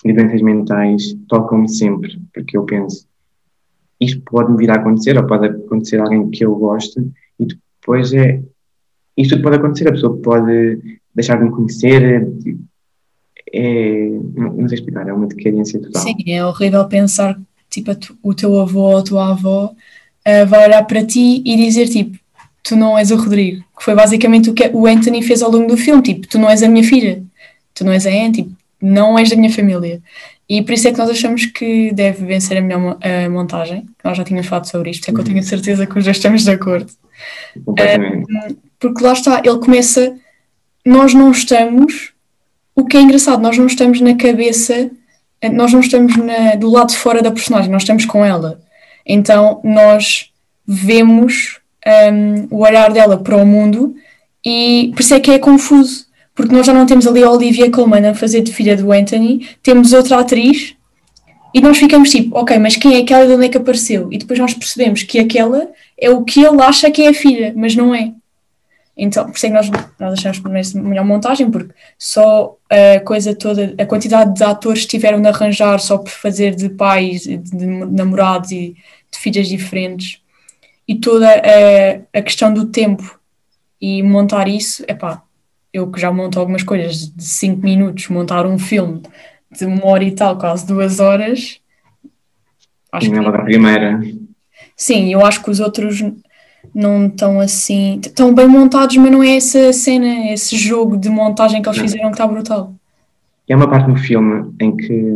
de 0.05 0.13
doenças 0.13 0.41
mentais 0.41 1.15
tocam-me 1.27 1.69
sempre 1.69 2.19
porque 2.34 2.58
eu 2.58 2.63
penso 2.63 3.08
isto 4.00 4.22
pode-me 4.25 4.58
vir 4.58 4.72
a 4.72 4.75
acontecer 4.75 5.17
ou 5.17 5.27
pode 5.27 5.48
acontecer 5.48 6.00
a 6.00 6.03
alguém 6.03 6.29
que 6.29 6.46
eu 6.46 6.55
gosto 6.55 7.00
e 7.39 7.46
depois 7.46 8.13
é 8.13 8.41
isto 9.19 9.36
tudo 9.36 9.43
pode 9.43 9.58
acontecer, 9.58 9.89
a 9.89 9.91
pessoa 9.91 10.17
pode 10.17 11.01
deixar 11.13 11.38
de 11.38 11.43
me 11.43 11.51
conhecer. 11.51 12.25
é, 13.51 14.10
não, 14.34 14.53
não 14.53 14.67
sei 14.69 14.77
explicar, 14.77 15.05
é 15.10 15.13
uma 15.13 15.27
decadência 15.27 15.81
total. 15.81 16.01
Sim, 16.01 16.15
é 16.25 16.46
horrível 16.46 16.88
pensar 16.88 17.38
tipo, 17.69 17.93
tu, 17.96 18.17
o 18.24 18.34
teu 18.34 18.58
avô 18.60 18.79
ou 18.79 18.98
a 18.98 19.03
tua 19.03 19.31
avó 19.31 19.65
uh, 19.65 20.48
vai 20.48 20.65
olhar 20.65 20.84
para 20.84 21.05
ti 21.05 21.43
e 21.46 21.58
dizer 21.58 21.89
tipo, 21.89 22.17
tu 22.70 22.76
não 22.76 22.96
és 22.96 23.10
o 23.10 23.16
Rodrigo, 23.16 23.64
que 23.76 23.84
foi 23.84 23.96
basicamente 23.96 24.48
o 24.52 24.54
que 24.54 24.70
o 24.72 24.86
Anthony 24.86 25.24
fez 25.24 25.42
ao 25.42 25.50
longo 25.50 25.68
do 25.68 25.76
filme, 25.76 26.04
tipo, 26.04 26.28
tu 26.28 26.38
não 26.38 26.48
és 26.48 26.62
a 26.62 26.68
minha 26.68 26.84
filha, 26.84 27.24
tu 27.74 27.84
não 27.84 27.92
és 27.92 28.06
a 28.06 28.12
Anne, 28.12 28.32
tipo, 28.32 28.52
não 28.80 29.18
és 29.18 29.28
da 29.28 29.36
minha 29.36 29.52
família. 29.52 30.00
E 30.48 30.62
por 30.62 30.74
isso 30.74 30.88
é 30.88 30.92
que 30.92 30.98
nós 31.00 31.10
achamos 31.10 31.48
que 31.48 31.92
deve 31.92 32.24
vencer 32.26 32.58
a 32.58 32.62
melhor 32.62 32.98
a 33.02 33.28
montagem, 33.28 33.86
nós 34.04 34.16
já 34.16 34.24
tínhamos 34.24 34.48
falado 34.48 34.66
sobre 34.66 34.92
isto, 34.92 35.10
é 35.10 35.14
que 35.14 35.20
eu 35.20 35.24
tenho 35.24 35.40
a 35.40 35.44
certeza 35.44 35.88
que 35.88 36.00
já 36.00 36.12
estamos 36.12 36.44
de 36.44 36.52
acordo. 36.52 36.92
Porque 38.80 39.04
lá 39.04 39.14
está, 39.14 39.42
ele 39.44 39.58
começa, 39.58 40.16
nós 40.86 41.16
não 41.16 41.32
estamos, 41.32 42.14
o 42.76 42.86
que 42.86 42.98
é 42.98 43.02
engraçado, 43.02 43.42
nós 43.42 43.58
não 43.58 43.66
estamos 43.66 44.00
na 44.00 44.16
cabeça 44.16 44.92
nós 45.54 45.72
não 45.72 45.80
estamos 45.80 46.18
na, 46.18 46.56
do 46.56 46.70
lado 46.70 46.90
de 46.90 46.98
fora 46.98 47.22
da 47.22 47.32
personagem, 47.32 47.72
nós 47.72 47.84
estamos 47.84 48.04
com 48.04 48.26
ela. 48.26 48.60
Então 49.06 49.62
nós 49.64 50.32
vemos 50.68 51.59
um, 51.86 52.48
o 52.56 52.64
olhar 52.64 52.92
dela 52.92 53.18
para 53.18 53.38
o 53.38 53.46
mundo 53.46 53.96
e 54.46 54.92
por 54.94 55.02
isso 55.02 55.14
é 55.14 55.20
que 55.20 55.32
é 55.32 55.40
confuso, 55.40 56.06
porque 56.36 56.56
nós 56.56 56.66
já 56.66 56.74
não 56.74 56.86
temos 56.86 57.06
ali 57.06 57.24
a 57.24 57.30
Olivia 57.30 57.70
Colman 57.70 58.10
a 58.10 58.16
fazer 58.16 58.42
de 58.42 58.54
filha 58.54 58.76
do 58.76 58.92
Anthony, 58.92 59.48
temos 59.62 59.94
outra 59.94 60.20
atriz 60.20 60.76
e 61.54 61.62
nós 61.62 61.78
ficamos 61.78 62.10
tipo, 62.10 62.38
ok, 62.38 62.58
mas 62.60 62.76
quem 62.76 62.96
é 62.96 63.00
aquela 63.00 63.26
e 63.26 63.28
de 63.28 63.34
onde 63.34 63.46
é 63.46 63.50
que 63.50 63.58
apareceu? 63.58 64.08
E 64.12 64.18
depois 64.18 64.40
nós 64.40 64.54
percebemos 64.54 65.04
que 65.04 65.20
aquela 65.20 65.68
é 65.98 66.10
o 66.10 66.24
que 66.24 66.44
ele 66.44 66.62
acha 66.62 66.92
que 66.92 67.02
é 67.02 67.10
a 67.10 67.14
filha, 67.14 67.54
mas 67.56 67.76
não 67.76 67.94
é. 67.94 68.14
Então, 68.96 69.26
por 69.26 69.36
isso 69.36 69.46
é 69.46 69.50
que 69.50 69.56
nós, 69.56 69.70
nós 69.98 70.14
achamos 70.14 70.40
primeiro 70.40 70.68
melhor 70.80 71.06
montagem, 71.06 71.50
porque 71.50 71.74
só 71.98 72.58
a 72.70 73.00
coisa 73.00 73.34
toda, 73.34 73.74
a 73.78 73.86
quantidade 73.86 74.34
de 74.34 74.44
atores 74.44 74.82
que 74.82 74.90
tiveram 74.90 75.22
de 75.22 75.28
arranjar 75.28 75.80
só 75.80 75.98
por 75.98 76.10
fazer 76.10 76.54
de 76.54 76.68
pais, 76.70 77.22
de, 77.22 77.38
de 77.38 77.66
namorados 77.66 78.52
e 78.52 78.76
de 79.10 79.18
filhas 79.18 79.48
diferentes, 79.48 80.22
e 80.89 80.96
toda 80.96 81.29
a, 81.29 82.17
a 82.17 82.22
questão 82.24 82.51
do 82.51 82.65
tempo 82.65 83.19
e 83.79 84.01
montar 84.01 84.48
isso, 84.48 84.84
é 84.88 84.96
pá, 84.96 85.22
eu 85.72 85.91
que 85.91 86.01
já 86.01 86.12
monto 86.12 86.39
algumas 86.39 86.63
coisas 86.63 87.13
de 87.15 87.24
5 87.24 87.62
minutos, 87.62 88.10
montar 88.10 88.48
um 88.48 88.58
filme 88.58 89.03
de 89.51 89.65
uma 89.65 89.86
hora 89.86 90.03
e 90.03 90.12
tal, 90.12 90.39
quase 90.39 90.65
duas 90.65 91.00
horas. 91.00 91.62
Acho 92.91 93.12
não 93.12 93.31
que... 93.31 93.38
a 93.38 93.43
primeira. 93.43 94.01
Sim, 94.75 95.13
eu 95.13 95.24
acho 95.24 95.43
que 95.43 95.51
os 95.51 95.60
outros 95.60 96.03
não 96.74 97.05
estão 97.05 97.39
assim. 97.39 98.01
Estão 98.03 98.34
bem 98.34 98.48
montados, 98.48 98.98
mas 98.98 99.12
não 99.12 99.22
é 99.22 99.36
essa 99.38 99.72
cena, 99.72 100.31
esse 100.34 100.58
jogo 100.58 100.98
de 100.98 101.08
montagem 101.08 101.62
que 101.62 101.69
eles 101.69 101.79
fizeram 101.79 102.10
que 102.10 102.15
está 102.15 102.25
brutal. 102.25 102.74
E 103.48 103.53
há 103.53 103.55
uma 103.55 103.69
parte 103.69 103.88
no 103.88 103.96
filme 103.96 104.51
em 104.60 104.75
que 104.75 105.15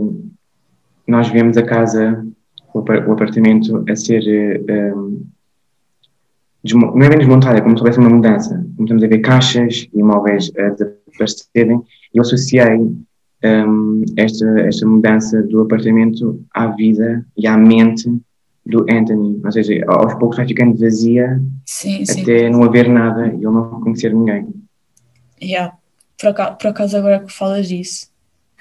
nós 1.08 1.30
vemos 1.30 1.58
a 1.58 1.64
casa, 1.64 2.24
o 2.72 3.12
apartamento, 3.12 3.84
a 3.90 3.96
ser. 3.96 4.22
Um, 4.70 5.33
não 6.72 7.02
é 7.02 7.10
bem 7.10 7.18
desmontada, 7.18 7.58
é 7.58 7.62
como 7.62 7.78
se 7.78 7.82
houvesse 7.84 8.00
uma 8.00 8.10
mudança. 8.10 8.66
Começamos 8.78 9.04
a 9.04 9.08
ver 9.08 9.20
caixas 9.20 9.88
e 9.94 10.00
imóveis 10.00 10.52
a 10.58 10.70
desaparecerem. 10.70 11.82
E 12.14 12.18
eu 12.18 12.22
associei 12.22 12.80
um, 13.44 14.06
esta, 14.16 14.60
esta 14.62 14.86
mudança 14.86 15.42
do 15.44 15.62
apartamento 15.62 16.40
à 16.54 16.68
vida 16.68 17.26
e 17.38 17.46
à 17.46 17.58
mente 17.58 18.10
do 18.66 18.86
Anthony, 18.90 19.42
ou 19.44 19.52
seja, 19.52 19.84
aos 19.88 20.14
poucos 20.14 20.38
vai 20.38 20.48
ficando 20.48 20.78
vazia 20.78 21.42
sim, 21.66 22.04
até 22.04 22.46
sim. 22.46 22.50
não 22.50 22.64
haver 22.64 22.88
nada 22.88 23.28
e 23.28 23.36
ele 23.36 23.46
não 23.46 23.82
conhecer 23.82 24.14
ninguém. 24.14 24.48
Yeah. 25.42 25.76
Por, 26.18 26.30
acaso, 26.30 26.56
por 26.58 26.68
acaso, 26.68 26.98
agora 26.98 27.20
que 27.20 27.34
falas 27.34 27.68
disso, 27.68 28.08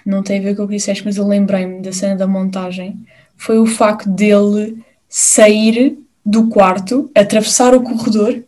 não 0.04 0.24
tem 0.24 0.40
a 0.40 0.42
ver 0.42 0.56
com 0.56 0.64
o 0.64 0.68
que 0.68 0.74
disseste, 0.74 1.04
mas 1.04 1.16
eu 1.16 1.26
lembrei-me 1.26 1.80
da 1.80 1.92
cena 1.92 2.16
da 2.16 2.26
montagem. 2.26 2.98
Foi 3.36 3.60
o 3.60 3.66
facto 3.66 4.10
dele 4.10 4.82
sair 5.08 6.01
do 6.24 6.48
quarto, 6.48 7.10
atravessar 7.14 7.74
o 7.74 7.82
corredor, 7.82 8.42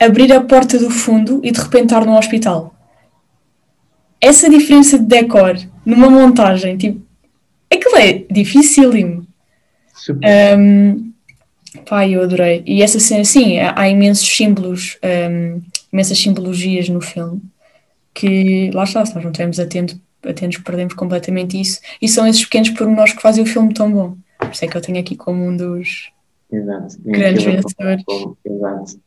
abrir 0.00 0.32
a 0.32 0.40
porta 0.40 0.78
do 0.78 0.90
fundo 0.90 1.40
e 1.42 1.50
de 1.50 1.60
repente 1.60 1.84
estar 1.84 2.04
no 2.04 2.16
hospital. 2.16 2.74
Essa 4.20 4.48
diferença 4.48 4.98
de 4.98 5.04
decor 5.04 5.58
numa 5.84 6.08
montagem, 6.08 6.76
tipo, 6.76 7.02
aquilo 7.70 7.96
é 7.96 8.24
dificílimo. 8.30 9.26
Um, 10.58 11.12
pá, 11.86 12.08
eu 12.08 12.22
adorei. 12.22 12.62
E 12.66 12.82
essa 12.82 12.98
cena, 12.98 13.24
sim, 13.24 13.58
há, 13.58 13.88
imensos 13.88 14.26
símbolos, 14.26 14.98
um, 15.30 15.60
imensas 15.92 16.18
simbologias 16.18 16.88
no 16.88 17.00
filme 17.00 17.42
que, 18.14 18.70
lá 18.72 18.84
está, 18.84 19.04
se 19.04 19.14
nós 19.14 19.24
não 19.24 19.30
estivermos 19.30 19.58
atento, 19.58 20.00
atentos, 20.26 20.58
perdemos 20.58 20.94
completamente 20.94 21.60
isso. 21.60 21.80
E 22.00 22.08
são 22.08 22.26
esses 22.26 22.44
pequenos 22.44 22.70
pormenores 22.70 23.12
que 23.12 23.20
fazem 23.20 23.42
o 23.42 23.46
filme 23.46 23.74
tão 23.74 23.92
bom. 23.92 24.16
Por 24.38 24.50
isso 24.52 24.64
é 24.64 24.68
que 24.68 24.76
eu 24.76 24.80
tenho 24.80 24.98
aqui 24.98 25.16
como 25.16 25.44
um 25.44 25.56
dos 25.56 26.13
Exato. 26.54 26.96
grandes 27.04 27.44
vencedores. 27.44 28.04
Exato. 28.44 29.00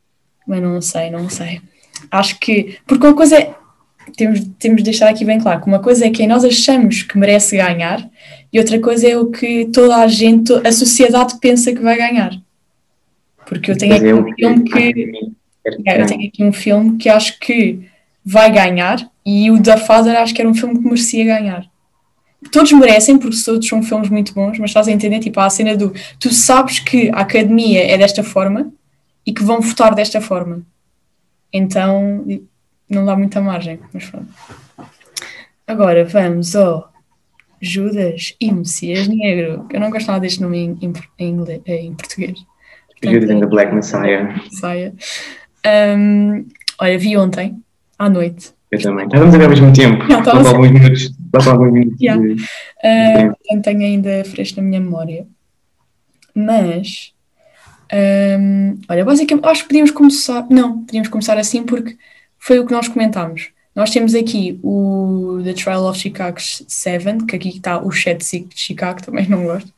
Mas 0.46 0.62
não 0.62 0.80
sei, 0.80 1.10
não 1.10 1.28
sei. 1.28 1.60
Acho 2.10 2.38
que, 2.38 2.78
porque 2.86 3.06
uma 3.06 3.14
coisa 3.14 3.36
é, 3.36 3.54
temos, 4.16 4.40
temos 4.58 4.78
de 4.78 4.84
deixar 4.84 5.08
aqui 5.08 5.24
bem 5.24 5.38
claro 5.38 5.60
que 5.60 5.66
uma 5.66 5.80
coisa 5.80 6.06
é 6.06 6.10
quem 6.10 6.26
nós 6.26 6.44
achamos 6.44 7.02
que 7.02 7.18
merece 7.18 7.56
ganhar 7.56 8.08
e 8.52 8.58
outra 8.58 8.78
coisa 8.80 9.08
é 9.08 9.16
o 9.16 9.30
que 9.30 9.66
toda 9.66 9.96
a 9.96 10.06
gente, 10.06 10.52
a 10.66 10.72
sociedade 10.72 11.38
pensa 11.40 11.72
que 11.72 11.80
vai 11.80 11.96
ganhar. 11.96 12.32
Porque 13.46 13.70
eu 13.70 13.78
tenho 13.78 13.94
aqui 13.94 14.12
um 14.12 14.34
filme 14.34 14.64
que. 14.64 15.36
É, 15.86 16.00
eu 16.00 16.06
tenho 16.06 16.28
aqui 16.28 16.44
um 16.44 16.52
filme 16.52 16.96
que 16.96 17.08
acho 17.08 17.38
que 17.40 17.88
vai 18.24 18.50
ganhar 18.50 19.10
e 19.24 19.50
o 19.50 19.60
da 19.60 19.76
Father 19.76 20.16
acho 20.18 20.34
que 20.34 20.40
era 20.40 20.48
um 20.48 20.54
filme 20.54 20.78
que 20.78 20.84
merecia 20.84 21.24
ganhar. 21.24 21.66
Todos 22.52 22.70
merecem, 22.72 23.18
porque 23.18 23.36
todos 23.44 23.66
são 23.66 23.82
filmes 23.82 24.08
muito 24.08 24.32
bons, 24.32 24.58
mas 24.58 24.70
estás 24.70 24.86
a 24.86 24.92
entender, 24.92 25.18
tipo, 25.18 25.40
a 25.40 25.50
cena 25.50 25.76
do 25.76 25.92
tu 26.20 26.32
sabes 26.32 26.78
que 26.78 27.10
a 27.10 27.20
academia 27.20 27.84
é 27.84 27.98
desta 27.98 28.22
forma 28.22 28.72
e 29.26 29.32
que 29.32 29.42
vão 29.42 29.60
votar 29.60 29.94
desta 29.94 30.20
forma. 30.20 30.62
Então 31.52 32.24
não 32.88 33.04
dá 33.04 33.16
muita 33.16 33.40
margem, 33.40 33.80
mas 33.92 34.04
pronto. 34.04 34.28
Agora 35.66 36.04
vamos 36.04 36.54
ao 36.56 36.92
Judas 37.60 38.34
e 38.40 38.52
Messias 38.52 39.08
Negro. 39.08 39.66
Eu 39.70 39.80
não 39.80 39.90
gosto 39.90 40.06
nada 40.06 40.20
deste 40.20 40.40
nome 40.40 40.58
em, 40.58 40.78
em, 40.80 40.92
em, 41.18 41.44
em 41.66 41.94
português. 41.94 42.38
Portanto, 42.88 43.12
Judas 43.12 43.30
and 43.30 43.40
the 43.40 43.46
Black 43.46 43.74
Messiah. 43.74 44.34
Messiah. 44.44 44.92
Um, 45.96 46.46
olha, 46.80 46.98
vi 46.98 47.16
ontem, 47.16 47.60
à 47.98 48.08
noite. 48.08 48.52
Eu 48.70 48.80
também. 48.80 49.06
Estávamos 49.06 49.34
a 49.34 49.38
ver 49.38 49.44
ao 49.44 49.50
mesmo 49.50 49.72
tempo. 49.72 50.06
Já 50.08 50.18
estávamos 50.18 50.48
alguns 50.48 50.70
minutos. 50.70 51.12
Minutos. 51.70 51.98
Yeah. 52.00 52.22
Uh, 52.22 53.36
portanto, 53.36 53.64
tenho 53.64 53.82
ainda 53.82 54.24
fresco 54.24 54.60
na 54.60 54.66
minha 54.66 54.80
memória. 54.80 55.26
Mas, 56.34 57.12
um, 58.40 58.78
olha, 58.88 59.04
basicamente, 59.04 59.44
acho 59.46 59.62
que 59.62 59.68
podíamos 59.68 59.90
começar. 59.90 60.46
Não, 60.48 60.84
podíamos 60.84 61.08
começar 61.08 61.36
assim 61.38 61.64
porque 61.64 61.96
foi 62.38 62.58
o 62.58 62.66
que 62.66 62.72
nós 62.72 62.88
comentámos. 62.88 63.50
Nós 63.74 63.90
temos 63.90 64.14
aqui 64.14 64.58
o 64.62 65.40
The 65.44 65.52
Trial 65.52 65.84
of 65.84 65.98
Chicago 65.98 66.38
7, 66.40 67.24
que 67.26 67.36
aqui 67.36 67.48
está 67.48 67.80
o 67.80 67.90
Chat 67.90 68.18
de 68.18 68.48
Chicago, 68.54 69.02
também 69.02 69.28
não 69.28 69.44
gosto. 69.44 69.72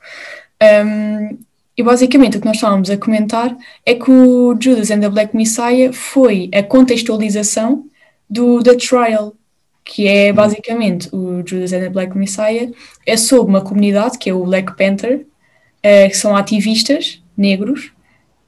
Um, 0.62 1.38
e 1.76 1.82
basicamente 1.82 2.36
o 2.36 2.40
que 2.40 2.46
nós 2.46 2.56
estávamos 2.56 2.90
a 2.90 2.96
comentar 2.96 3.56
é 3.84 3.94
que 3.94 4.10
o 4.10 4.56
Judas 4.58 4.90
and 4.90 5.00
the 5.00 5.08
Black 5.08 5.36
Messiah 5.36 5.92
foi 5.92 6.50
a 6.54 6.62
contextualização 6.62 7.86
do 8.28 8.62
The 8.62 8.76
Trial, 8.76 9.34
que 9.84 10.06
é 10.06 10.32
basicamente 10.32 11.08
o 11.12 11.42
Judas 11.46 11.72
and 11.72 11.80
the 11.80 11.88
Black 11.88 12.16
Messiah, 12.16 12.70
é 13.06 13.16
sobre 13.16 13.50
uma 13.50 13.60
comunidade 13.60 14.18
que 14.18 14.30
é 14.30 14.34
o 14.34 14.44
Black 14.44 14.76
Panther, 14.76 15.20
uh, 15.20 16.08
que 16.08 16.16
são 16.16 16.36
ativistas 16.36 17.22
negros 17.36 17.92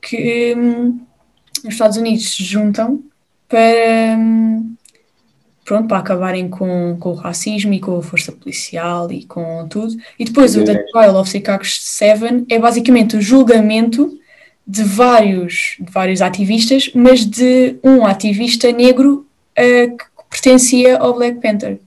que 0.01 0.55
um, 0.57 1.01
nos 1.65 1.75
Estados 1.75 1.97
Unidos 1.97 2.35
se 2.35 2.45
juntam 2.45 3.03
para. 3.49 4.17
Um, 4.19 4.75
pronto, 5.65 5.87
para 5.87 5.99
acabarem 5.99 6.49
com, 6.49 6.97
com 6.99 7.11
o 7.11 7.15
racismo 7.15 7.73
e 7.73 7.81
com 7.81 7.97
a 7.97 8.03
força 8.03 8.33
policial 8.33 9.11
e 9.13 9.25
com 9.25 9.67
tudo. 9.69 9.97
E 10.19 10.25
depois 10.25 10.57
o 10.57 10.65
The 10.65 10.75
Trial 10.75 11.17
of 11.17 11.31
Chicago 11.31 11.65
7 11.65 12.47
é 12.51 12.59
basicamente 12.59 13.17
o 13.17 13.23
julgamento 13.23 14.19
de 14.67 14.83
vários, 14.83 15.77
de 15.81 15.91
vários 15.91 16.21
ativistas, 16.21 16.91
mas 16.95 17.25
de 17.25 17.77
um 17.83 18.05
ativista 18.05 18.71
negro 18.73 19.27
uh, 19.53 19.97
que 19.97 20.05
pertencia 20.33 20.97
ao 20.97 21.15
Black 21.15 21.41
Panther. 21.41 21.79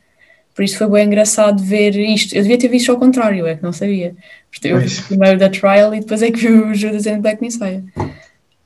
Por 0.54 0.64
isso 0.64 0.78
foi 0.78 0.88
bem 0.88 1.08
engraçado 1.08 1.62
ver 1.62 1.98
isto. 1.98 2.34
Eu 2.34 2.44
devia 2.44 2.58
ter 2.58 2.70
visto 2.70 2.92
ao 2.92 2.98
contrário, 2.98 3.46
é 3.46 3.56
que 3.56 3.64
não 3.64 3.74
sabia. 3.74 4.16
Eu 4.64 4.80
vi 4.80 5.02
primeiro 5.02 5.38
da 5.38 5.50
Trial 5.50 5.94
e 5.94 6.00
depois 6.00 6.22
é 6.22 6.32
que 6.32 6.40
vi 6.40 6.48
o 6.48 6.74
Judas 6.74 7.06
and 7.08 7.20
Black 7.20 7.42
Messiah. 7.42 7.84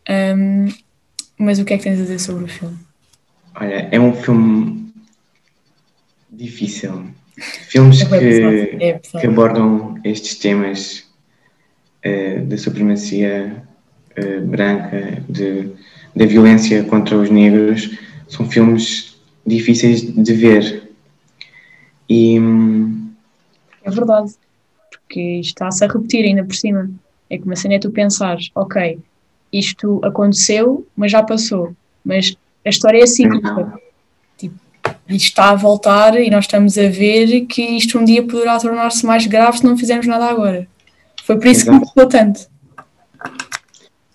Um, 0.07 0.67
mas 1.37 1.57
o 1.57 1.65
que 1.65 1.73
é 1.73 1.77
que 1.77 1.83
tens 1.83 1.99
a 1.99 2.03
dizer 2.03 2.19
sobre 2.19 2.43
o 2.43 2.47
filme? 2.47 2.77
Olha, 3.55 3.87
é 3.91 3.99
um 3.99 4.13
filme 4.13 4.93
difícil. 6.29 7.05
Filmes 7.37 8.03
que, 8.03 8.15
é 8.15 8.99
que 8.99 9.25
abordam 9.25 9.97
estes 10.03 10.35
temas 10.35 11.05
uh, 12.05 12.45
da 12.45 12.57
supremacia 12.57 13.63
uh, 14.17 14.45
branca, 14.45 15.23
de, 15.27 15.69
da 16.15 16.25
violência 16.25 16.83
contra 16.83 17.17
os 17.17 17.31
negros, 17.31 17.97
são 18.27 18.47
filmes 18.47 19.18
difíceis 19.45 20.01
de 20.01 20.33
ver. 20.33 20.89
E. 22.09 22.37
É 23.83 23.91
verdade. 23.91 24.33
Porque 24.89 25.39
isto 25.39 25.49
está-se 25.49 25.83
a 25.83 25.87
repetir 25.87 26.25
ainda 26.25 26.43
por 26.43 26.55
cima. 26.55 26.89
É 27.29 27.37
que 27.37 27.45
uma 27.45 27.55
cena 27.55 27.75
é 27.75 27.79
tu 27.79 27.91
pensares, 27.91 28.49
ok, 28.55 28.97
isto 29.53 29.99
aconteceu, 30.03 30.85
mas 30.95 31.11
já 31.11 31.21
passou. 31.21 31.73
Mas 32.03 32.35
a 32.65 32.69
história 32.69 33.03
é 33.03 33.05
cíclica. 33.05 33.73
Tipo, 34.37 34.55
isto 35.07 35.27
está 35.27 35.51
a 35.51 35.55
voltar 35.55 36.19
e 36.19 36.29
nós 36.29 36.45
estamos 36.45 36.77
a 36.77 36.87
ver 36.87 37.45
que 37.45 37.61
isto 37.61 37.99
um 37.99 38.05
dia 38.05 38.23
poderá 38.23 38.57
tornar-se 38.59 39.05
mais 39.05 39.25
grave 39.27 39.59
se 39.59 39.65
não 39.65 39.77
fizermos 39.77 40.07
nada 40.07 40.25
agora. 40.25 40.67
Foi 41.23 41.37
por 41.37 41.47
isso 41.47 41.65
que 41.65 41.69
me 41.69 41.77
Exato. 41.77 41.93
preocupou 41.93 42.07
tanto. 42.07 42.49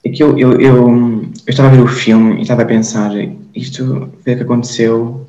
É 0.05 0.11
que 0.11 0.23
eu, 0.23 0.39
eu, 0.39 0.61
eu, 0.61 0.89
eu 0.89 1.33
estava 1.47 1.69
a 1.69 1.73
ver 1.73 1.83
o 1.83 1.89
filme 1.89 2.39
e 2.39 2.43
estava 2.43 2.63
a 2.63 2.67
pensar, 2.67 3.13
isto 3.55 4.11
foi 4.23 4.35
o 4.35 4.37
que 4.37 4.43
aconteceu 4.43 5.27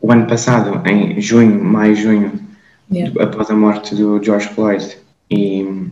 o 0.00 0.12
ano 0.12 0.26
passado, 0.26 0.86
em 0.88 1.20
junho, 1.20 1.62
maio, 1.62 1.94
junho, 1.94 2.46
Yeah. 2.88 3.20
após 3.20 3.50
a 3.50 3.54
morte 3.54 3.96
do 3.96 4.22
George 4.22 4.48
Floyd. 4.50 4.96
E 5.28 5.88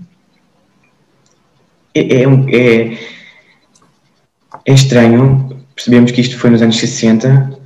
é, 1.92 2.00
é, 2.00 2.22
é, 2.22 2.98
é 4.64 4.72
estranho 4.72 5.54
percebemos 5.74 6.12
que 6.12 6.20
isto 6.20 6.38
foi 6.38 6.50
nos 6.50 6.62
anos 6.62 6.78
60 6.78 7.58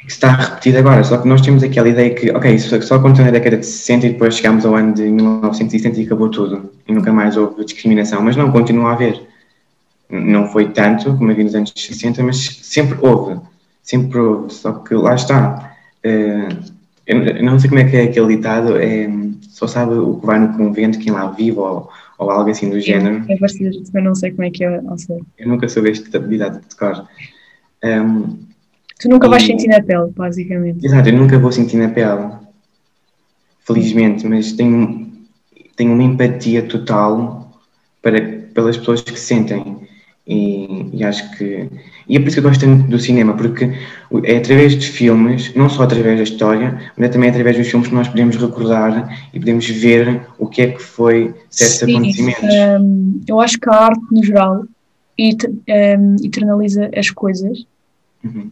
e 0.00 0.06
que 0.06 0.12
está 0.12 0.28
a 0.28 0.36
repetir 0.36 0.76
agora, 0.76 1.02
só 1.02 1.18
que 1.18 1.26
nós 1.28 1.40
temos 1.40 1.62
aquela 1.62 1.88
ideia 1.88 2.14
que, 2.14 2.30
ok, 2.30 2.54
isso 2.54 2.80
só 2.82 2.94
aconteceu 2.94 3.24
na 3.24 3.32
década 3.32 3.56
de 3.56 3.66
60 3.66 4.06
e 4.06 4.10
depois 4.10 4.36
chegámos 4.36 4.64
ao 4.64 4.74
ano 4.74 4.94
de 4.94 5.02
1960 5.02 6.00
e 6.00 6.04
acabou 6.04 6.30
tudo 6.30 6.72
e 6.86 6.92
nunca 6.92 7.12
mais 7.12 7.36
houve 7.36 7.64
discriminação, 7.64 8.22
mas 8.22 8.36
não, 8.36 8.52
continua 8.52 8.90
a 8.90 8.92
haver. 8.92 9.20
Não 10.10 10.46
foi 10.48 10.70
tanto 10.70 11.16
como 11.16 11.30
havia 11.30 11.44
nos 11.44 11.54
anos 11.54 11.72
60, 11.76 12.22
mas 12.22 12.38
sempre 12.62 12.98
houve, 13.06 13.38
sempre 13.82 14.18
houve, 14.18 14.52
só 14.54 14.72
que 14.72 14.94
lá 14.94 15.14
está. 15.14 15.76
Eh, 16.02 16.48
eu 17.06 17.42
não 17.42 17.58
sei 17.58 17.68
como 17.68 17.80
é 17.80 17.84
que 17.88 17.96
é 17.96 18.02
aquele 18.04 18.36
ditado, 18.36 18.76
é, 18.78 19.08
só 19.48 19.66
sabe 19.66 19.94
o 19.94 20.16
que 20.20 20.26
vai 20.26 20.38
no 20.38 20.56
convento 20.56 20.98
quem 20.98 21.12
lá 21.12 21.30
vive 21.30 21.58
ou, 21.58 21.90
ou 22.18 22.30
algo 22.30 22.50
assim 22.50 22.70
do 22.70 22.80
género. 22.80 23.24
É 23.28 23.36
parecido, 23.36 23.70
eu 23.94 24.02
não 24.02 24.14
sei 24.14 24.30
como 24.30 24.44
é 24.44 24.50
que 24.50 24.64
é. 24.64 24.80
Não 24.80 24.96
sei. 24.96 25.18
Eu 25.38 25.48
nunca 25.48 25.68
soube 25.68 25.90
este 25.90 26.04
ditado 26.18 26.60
de 26.66 26.76
cor. 26.76 27.06
Um, 27.84 28.38
Tu 29.00 29.08
nunca 29.08 29.28
vais 29.28 29.42
E- 29.44 29.46
sentir 29.46 29.68
na 29.68 29.80
pele, 29.80 30.10
basicamente. 30.16 30.84
exato, 30.84 31.08
eu 31.08 31.16
nunca 31.16 31.38
vou 31.38 31.52
sentir 31.52 31.76
na 31.76 31.88
pele, 31.88 32.30
felizmente, 33.64 34.26
mas 34.26 34.52
tenho, 34.52 35.12
tenho 35.76 35.92
uma 35.92 36.02
empatia 36.02 36.62
total 36.62 37.52
para, 38.02 38.20
pelas 38.52 38.76
pessoas 38.76 39.02
que 39.02 39.18
sentem. 39.18 39.87
E, 40.28 40.90
e 40.92 41.02
acho 41.04 41.36
que. 41.38 41.70
E 42.06 42.16
é 42.16 42.20
por 42.20 42.28
isso 42.28 42.34
que 42.36 42.46
eu 42.46 42.50
gosto 42.50 42.60
tanto 42.60 42.86
do 42.86 42.98
cinema, 42.98 43.34
porque 43.34 43.72
é 44.24 44.36
através 44.36 44.78
de 44.78 44.86
filmes, 44.86 45.54
não 45.54 45.70
só 45.70 45.84
através 45.84 46.18
da 46.18 46.22
história, 46.22 46.92
mas 46.96 47.08
é 47.08 47.12
também 47.12 47.30
através 47.30 47.56
dos 47.56 47.66
filmes 47.68 47.88
que 47.88 47.94
nós 47.94 48.08
podemos 48.08 48.36
recordar 48.36 49.28
e 49.32 49.38
podemos 49.38 49.66
ver 49.68 50.20
o 50.38 50.46
que 50.46 50.62
é 50.62 50.66
que 50.72 50.82
foi 50.82 51.34
certos 51.48 51.78
Sim, 51.78 51.96
acontecimentos. 51.96 52.54
hum, 52.80 53.20
eu 53.26 53.40
acho 53.40 53.58
que 53.58 53.70
a 53.70 53.74
arte, 53.74 54.02
no 54.10 54.22
geral, 54.22 54.64
hum, 55.18 56.16
eternaliza 56.22 56.90
as 56.94 57.10
coisas 57.10 57.66
Uhum. 58.22 58.50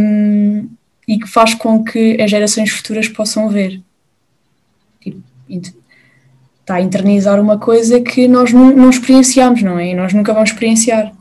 hum, 0.00 0.68
e 1.06 1.18
que 1.18 1.28
faz 1.28 1.54
com 1.54 1.84
que 1.84 2.20
as 2.20 2.30
gerações 2.30 2.70
futuras 2.70 3.08
possam 3.08 3.48
ver. 3.48 3.80
Tipo, 5.00 5.20
está 6.66 6.74
a 6.74 6.80
internalizar 6.80 7.40
uma 7.40 7.58
coisa 7.58 8.00
que 8.00 8.26
nós 8.26 8.52
não, 8.52 8.74
não 8.74 8.90
experienciamos, 8.90 9.62
não 9.62 9.78
é? 9.78 9.92
E 9.92 9.94
nós 9.94 10.12
nunca 10.12 10.34
vamos 10.34 10.50
experienciar. 10.50 11.12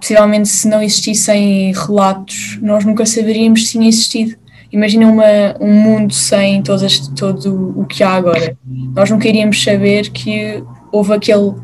Possivelmente, 0.00 0.48
se 0.48 0.66
não 0.66 0.82
existissem 0.82 1.72
relatos, 1.72 2.58
nós 2.60 2.84
nunca 2.84 3.06
saberíamos 3.06 3.66
se 3.66 3.72
tinha 3.72 3.88
existido. 3.88 4.34
Imagina 4.72 5.06
uma, 5.06 5.54
um 5.60 5.72
mundo 5.72 6.12
sem 6.12 6.60
todas, 6.62 7.06
todo 7.08 7.72
o 7.78 7.84
que 7.84 8.02
há 8.02 8.14
agora. 8.14 8.56
Nós 8.66 9.08
nunca 9.08 9.28
iríamos 9.28 9.62
saber 9.62 10.10
que 10.10 10.60
houve 10.90 11.12
aquele 11.12 11.54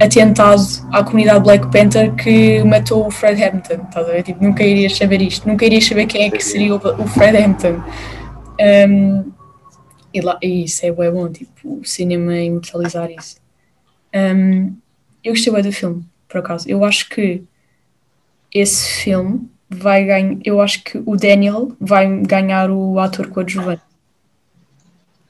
atentado 0.00 0.62
à 0.90 1.02
comunidade 1.02 1.44
Black 1.44 1.70
Panther 1.70 2.14
que 2.14 2.64
matou 2.64 3.06
o 3.06 3.10
Fred 3.10 3.44
Hampton. 3.44 3.82
Estás 3.88 4.08
a 4.08 4.12
ver? 4.12 4.22
Tipo, 4.22 4.42
nunca 4.42 4.64
irias 4.64 4.96
saber 4.96 5.20
isto. 5.20 5.46
Nunca 5.46 5.66
irias 5.66 5.84
saber 5.84 6.06
quem 6.06 6.28
é 6.28 6.30
que 6.30 6.42
seria 6.42 6.74
o, 6.74 6.78
o 6.78 7.06
Fred 7.06 7.36
Hampton. 7.36 7.82
Um, 8.88 9.37
e, 10.18 10.22
lá, 10.22 10.38
e 10.42 10.64
isso 10.64 10.84
é 10.84 10.92
bué 10.92 11.10
bom, 11.10 11.28
tipo, 11.30 11.78
o 11.80 11.84
cinema 11.84 12.36
imortalizar 12.36 13.10
isso. 13.10 13.36
Um, 14.14 14.74
eu 15.22 15.32
gostei 15.32 15.52
bué 15.52 15.62
do 15.62 15.72
filme, 15.72 16.04
por 16.28 16.38
acaso. 16.38 16.68
Eu 16.68 16.84
acho 16.84 17.08
que 17.08 17.42
esse 18.52 19.02
filme 19.02 19.48
vai 19.68 20.04
ganhar. 20.04 20.38
Eu 20.44 20.60
acho 20.60 20.82
que 20.82 20.98
o 21.04 21.16
Daniel 21.16 21.72
vai 21.80 22.06
ganhar 22.22 22.70
o 22.70 22.98
ator 22.98 23.28
coadjuvante. 23.28 23.82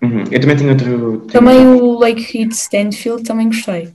Uhum. 0.00 0.24
Eu 0.30 0.40
também 0.40 0.56
tenho 0.56 0.70
outro. 0.70 1.20
Também 1.32 1.66
o 1.66 1.98
Lake 1.98 2.38
Heath 2.38 2.52
Stanfield 2.52 3.24
também 3.24 3.48
gostei. 3.48 3.92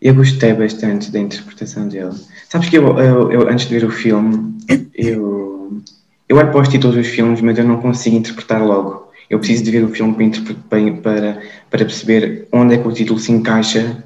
Eu 0.00 0.14
gostei 0.14 0.52
bastante 0.54 1.10
da 1.10 1.18
interpretação 1.18 1.88
dele. 1.88 2.14
Sabes 2.48 2.68
que 2.68 2.78
eu, 2.78 2.96
eu- 3.00 3.32
eu, 3.32 3.48
antes 3.48 3.66
de 3.66 3.78
ver 3.78 3.84
o 3.84 3.90
filme, 3.90 4.56
eu, 4.94 5.82
eu 6.28 6.36
olho 6.36 6.52
para 6.52 6.60
os 6.60 6.68
títulos 6.68 6.94
dos 6.96 7.08
filmes, 7.08 7.40
mas 7.40 7.58
eu 7.58 7.64
não 7.64 7.80
consigo 7.80 8.14
interpretar 8.16 8.64
logo. 8.64 9.07
Eu 9.28 9.38
preciso 9.38 9.64
de 9.64 9.70
ver 9.70 9.84
o 9.84 9.88
filme 9.88 10.14
para, 10.14 10.92
para, 11.02 11.42
para, 11.70 11.84
perceber 11.84 12.48
onde 12.50 12.74
é 12.74 12.78
que 12.78 12.88
o 12.88 12.92
título 12.92 13.18
se 13.18 13.30
encaixa 13.30 14.02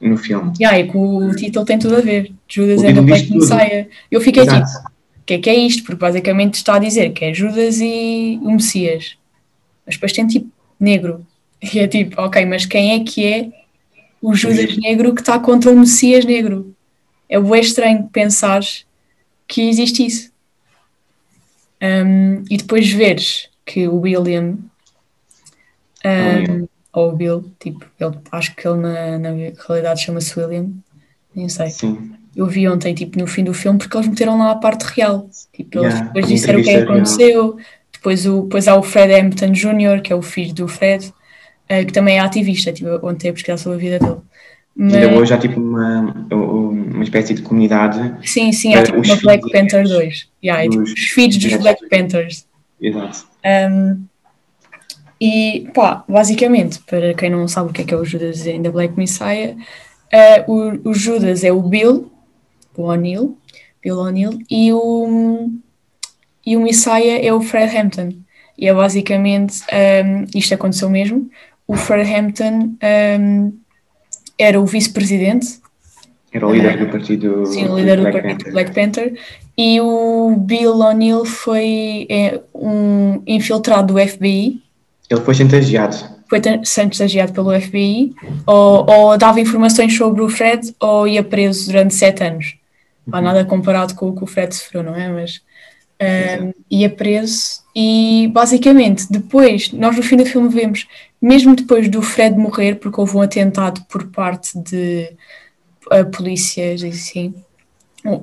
no 0.00 0.16
filme. 0.16 0.52
E 0.58 0.64
aí, 0.64 0.88
que 0.88 0.96
o 0.96 1.34
título 1.34 1.64
tem 1.64 1.78
tudo 1.78 1.96
a 1.96 2.00
ver. 2.00 2.32
Judas 2.48 2.80
O 2.80 2.86
and 2.86 2.94
the 2.94 3.00
Black. 3.00 3.30
Messiah. 3.34 3.86
Eu 4.10 4.20
fiquei 4.20 4.44
tipo, 4.44 4.56
Exato. 4.56 4.88
o 4.88 5.24
que 5.26 5.34
é 5.34 5.38
que 5.38 5.50
é 5.50 5.54
isto? 5.54 5.82
Porque 5.82 6.00
basicamente 6.00 6.54
está 6.54 6.74
a 6.74 6.78
dizer 6.78 7.10
que 7.12 7.24
é 7.24 7.34
Judas 7.34 7.80
e 7.80 8.38
o 8.42 8.52
Messias. 8.52 9.16
Mas 9.84 9.96
depois 9.96 10.12
tem 10.12 10.26
tipo 10.26 10.48
negro. 10.78 11.26
E 11.60 11.78
é 11.78 11.88
tipo, 11.88 12.20
ok, 12.20 12.46
mas 12.46 12.64
quem 12.64 12.92
é 12.92 13.04
que 13.04 13.26
é 13.26 13.48
o 14.22 14.34
Judas 14.34 14.76
negro 14.78 15.14
que 15.14 15.20
está 15.20 15.38
contra 15.38 15.70
o 15.70 15.78
Messias 15.78 16.24
negro? 16.24 16.74
É 17.28 17.40
bem 17.40 17.60
estranho 17.60 18.08
pensar 18.12 18.60
que 19.46 19.68
existe 19.68 20.06
isso. 20.06 20.30
Um, 21.82 22.44
e 22.48 22.56
depois 22.56 22.90
veres 22.90 23.49
que 23.70 23.86
o 23.86 24.00
William 24.00 24.58
um, 26.04 26.68
ou 26.92 27.10
o 27.10 27.16
Bill, 27.16 27.52
tipo, 27.60 27.86
ele, 28.00 28.16
acho 28.32 28.54
que 28.56 28.66
ele 28.66 28.78
na, 28.78 29.18
na 29.18 29.30
realidade 29.68 30.02
chama-se 30.02 30.38
William, 30.38 30.70
nem 31.34 31.48
sei. 31.48 31.70
Sim. 31.70 32.12
Eu 32.34 32.46
vi 32.46 32.68
ontem, 32.68 32.94
tipo, 32.94 33.18
no 33.18 33.26
fim 33.26 33.44
do 33.44 33.54
filme, 33.54 33.78
porque 33.78 33.96
eles 33.96 34.08
meteram 34.08 34.38
lá 34.38 34.52
a 34.52 34.56
parte 34.56 34.82
real. 34.82 35.28
Tipo, 35.52 35.78
eles 35.78 35.92
Yeah, 35.92 36.06
depois 36.06 36.26
disseram 36.26 36.60
o 36.60 36.62
que 36.62 36.70
é 36.70 36.76
que 36.78 36.82
aconteceu. 36.82 37.56
Depois, 37.92 38.26
o, 38.26 38.42
depois 38.42 38.66
há 38.66 38.76
o 38.76 38.82
Fred 38.82 39.12
Hampton 39.14 39.52
Jr., 39.52 40.00
que 40.02 40.12
é 40.12 40.16
o 40.16 40.22
filho 40.22 40.54
do 40.54 40.66
Fred, 40.66 41.12
eh, 41.68 41.84
que 41.84 41.92
também 41.92 42.16
é 42.16 42.20
ativista. 42.20 42.72
Tipo, 42.72 43.06
ontem 43.06 43.28
a 43.28 43.32
pesquisar 43.32 43.56
sobre 43.56 43.78
a 43.78 43.80
vida 43.80 43.98
dele. 43.98 44.20
Mas, 44.74 44.94
Ainda 44.94 45.18
hoje 45.18 45.34
há 45.34 45.38
tipo 45.38 45.60
uma, 45.60 46.00
uma 46.32 47.04
espécie 47.04 47.34
de 47.34 47.42
comunidade. 47.42 48.14
sim, 48.26 48.52
sim, 48.52 48.74
há 48.74 48.82
tipo 48.82 48.98
uma 49.00 49.16
Black 49.16 49.50
Panther 49.50 49.86
2. 49.86 50.28
Yeah, 50.42 50.64
é 50.64 50.68
tipo, 50.68 50.82
os 50.82 50.92
filhos 50.92 51.36
dos- 51.36 51.54
Black 51.56 51.88
Panthers. 51.88 52.46
Exato. 52.80 53.29
Um, 53.44 54.04
e 55.20 55.68
pá, 55.74 56.02
basicamente, 56.08 56.80
para 56.80 57.12
quem 57.14 57.30
não 57.30 57.46
sabe 57.46 57.70
o 57.70 57.72
que 57.72 57.82
é 57.82 57.84
que 57.84 57.92
é 57.92 57.96
o 57.96 58.04
Judas 58.04 58.46
em 58.46 58.62
The 58.62 58.70
Black 58.70 58.96
Messiah, 58.96 59.54
eh, 60.10 60.44
o, 60.48 60.88
o 60.88 60.94
Judas 60.94 61.44
é 61.44 61.52
o 61.52 61.60
Bill, 61.60 62.10
o 62.74 62.84
O'Neill, 62.84 63.36
Bill 63.82 63.98
O'Neill, 63.98 64.38
e 64.50 64.72
o, 64.72 65.50
e 66.44 66.56
o 66.56 66.60
Messiah 66.60 67.18
é 67.22 67.32
o 67.32 67.40
Fred 67.42 67.76
Hampton. 67.76 68.14
E 68.56 68.66
é 68.66 68.74
basicamente, 68.74 69.62
um, 70.04 70.26
isto 70.34 70.54
aconteceu 70.54 70.88
mesmo, 70.88 71.30
o 71.66 71.76
Fred 71.76 72.12
Hampton 72.12 72.76
um, 73.20 73.58
era 74.38 74.60
o 74.60 74.66
vice-presidente 74.66 75.60
Era 76.32 76.46
o 76.46 76.52
líder 76.52 76.78
do 76.78 76.90
partido. 76.90 77.46
Sim, 77.46 77.68
o 77.68 77.78
líder 77.78 77.96
do 77.96 78.02
Black 78.02 78.20
partido 78.20 78.38
Panther. 78.38 78.52
Black 78.52 78.74
Panther. 78.74 79.20
E 79.62 79.78
o 79.78 80.36
Bill 80.38 80.78
O'Neill 80.78 81.26
foi 81.26 82.06
é, 82.08 82.40
um 82.54 83.22
infiltrado 83.26 83.92
do 83.92 84.00
FBI, 84.00 84.62
Ele 85.10 85.20
foi 85.20 85.34
chantageado. 85.34 85.98
foi 86.30 86.40
chantageado 86.64 87.34
pelo 87.34 87.52
FBI, 87.60 88.14
ou, 88.46 88.88
ou 88.88 89.18
dava 89.18 89.38
informações 89.38 89.94
sobre 89.94 90.22
o 90.22 90.30
Fred, 90.30 90.74
ou 90.80 91.06
ia 91.06 91.22
preso 91.22 91.66
durante 91.66 91.92
sete 91.92 92.24
anos. 92.24 92.54
Não 93.06 93.18
há 93.18 93.20
nada 93.20 93.44
comparado 93.44 93.94
com 93.94 94.08
o 94.08 94.16
que 94.16 94.24
o 94.24 94.26
Fred 94.26 94.54
sofreu, 94.54 94.82
não 94.82 94.94
é? 94.94 95.10
Mas 95.10 95.42
um, 96.40 96.54
ia 96.70 96.88
preso 96.88 97.60
e 97.76 98.30
basicamente 98.32 99.12
depois, 99.12 99.70
nós 99.72 99.94
no 99.94 100.02
fim 100.02 100.16
do 100.16 100.24
filme 100.24 100.48
vemos, 100.48 100.86
mesmo 101.20 101.54
depois 101.54 101.86
do 101.90 102.00
Fred 102.00 102.34
morrer, 102.34 102.76
porque 102.76 102.98
houve 102.98 103.14
um 103.14 103.20
atentado 103.20 103.82
por 103.90 104.06
parte 104.06 104.58
de 104.58 105.12
uh, 105.92 106.10
polícias 106.10 106.82
e 106.82 106.88
assim, 106.88 107.34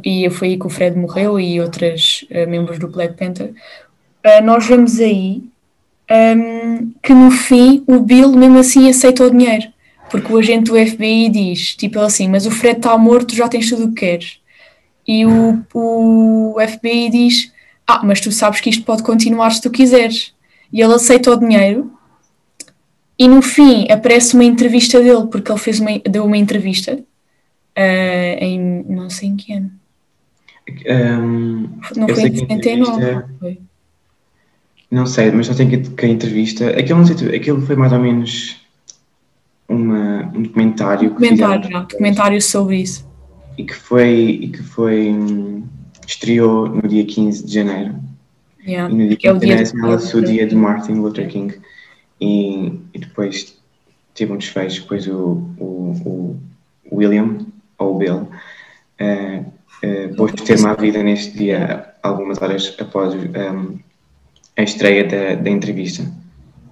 e 0.03 0.29
foi 0.29 0.49
aí 0.49 0.59
que 0.59 0.65
o 0.65 0.69
Fred 0.69 0.97
morreu 0.97 1.39
e 1.39 1.61
outros 1.61 2.25
membros 2.47 2.79
do 2.79 2.87
Black 2.87 3.15
Panther, 3.15 3.53
uh, 4.25 4.43
nós 4.43 4.65
vemos 4.65 4.99
aí 4.99 5.43
um, 6.09 6.91
que 7.01 7.13
no 7.13 7.31
fim 7.31 7.83
o 7.87 7.99
Bill 7.99 8.31
mesmo 8.31 8.59
assim 8.59 8.89
aceita 8.89 9.25
o 9.25 9.31
dinheiro, 9.31 9.67
porque 10.09 10.31
o 10.31 10.37
agente 10.37 10.71
do 10.71 10.77
FBI 10.77 11.29
diz, 11.29 11.75
tipo 11.75 11.99
assim, 11.99 12.27
mas 12.27 12.45
o 12.45 12.51
Fred 12.51 12.77
está 12.77 12.97
morto, 12.97 13.35
já 13.35 13.47
tens 13.47 13.69
tudo 13.69 13.85
o 13.85 13.89
que 13.89 13.99
queres. 13.99 14.39
E 15.05 15.25
o, 15.25 15.63
o 15.73 16.55
FBI 16.59 17.09
diz, 17.09 17.51
ah, 17.85 18.01
mas 18.03 18.19
tu 18.19 18.31
sabes 18.31 18.59
que 18.59 18.69
isto 18.69 18.83
pode 18.83 19.03
continuar 19.03 19.51
se 19.51 19.61
tu 19.61 19.69
quiseres. 19.69 20.33
E 20.71 20.81
ele 20.81 20.93
aceita 20.93 21.31
o 21.31 21.39
dinheiro 21.39 21.91
e 23.17 23.27
no 23.27 23.41
fim 23.41 23.87
aparece 23.89 24.33
uma 24.33 24.43
entrevista 24.43 25.01
dele, 25.01 25.27
porque 25.31 25.51
ele 25.51 25.59
fez 25.59 25.79
uma, 25.79 25.97
deu 25.99 26.25
uma 26.25 26.37
entrevista 26.37 26.99
uh, 27.77 28.43
em 28.43 28.83
não 28.87 29.09
sei 29.09 29.29
em 29.29 29.37
que 29.37 29.53
ano. 29.53 29.71
Um, 30.89 31.69
não 31.95 32.07
foi 32.09 32.27
em 32.27 32.35
79. 32.35 33.23
Foi. 33.39 33.59
Não 34.89 35.05
sei, 35.05 35.31
mas 35.31 35.47
só 35.47 35.53
tenho 35.53 35.69
que, 35.69 35.89
que 35.89 36.05
a 36.05 36.09
entrevista. 36.09 36.69
Aquilo, 36.71 36.99
não 36.99 37.05
sei, 37.05 37.35
aquilo 37.35 37.61
foi 37.61 37.75
mais 37.75 37.93
ou 37.93 37.99
menos 37.99 38.65
uma, 39.67 40.25
um 40.35 40.43
documentário. 40.43 41.09
Documentário, 41.09 41.69
não, 41.69 41.81
documentário 41.81 42.41
sobre 42.41 42.77
isso. 42.77 43.07
E 43.57 43.63
que 43.63 43.75
foi. 43.75 44.39
E 44.41 44.47
que 44.49 44.63
foi 44.63 45.15
estreou 46.07 46.69
no 46.69 46.87
dia 46.87 47.05
15 47.05 47.45
de 47.45 47.53
janeiro. 47.53 47.95
Yeah, 48.65 48.93
e 48.93 48.97
no 48.97 49.07
dia 49.07 49.17
que 49.17 49.27
é 49.27 49.33
o 49.33 49.37
dia 49.37 49.61
assinala-se 49.61 50.15
o 50.15 50.21
dia 50.21 50.47
de 50.47 50.55
Martin 50.55 50.93
Luther 50.93 51.27
King. 51.27 51.59
E, 52.19 52.67
e 52.93 52.99
depois 52.99 53.57
teve 54.13 54.31
um 54.31 54.37
desfecho, 54.37 54.81
depois 54.81 55.07
o, 55.07 55.43
o, 55.59 56.39
o 56.89 56.95
William, 56.95 57.45
ou 57.77 57.95
o 57.95 57.97
Bill, 57.97 58.15
uh, 58.15 59.39
uh, 59.39 60.15
pôs 60.15 60.31
termo 60.33 60.67
à 60.67 60.73
vida 60.73 61.01
neste 61.03 61.37
dia, 61.37 61.93
algumas 62.01 62.41
horas 62.41 62.75
após 62.79 63.13
um, 63.13 63.77
a 64.55 64.63
estreia 64.63 65.03
da, 65.03 65.41
da 65.41 65.49
entrevista. 65.49 66.03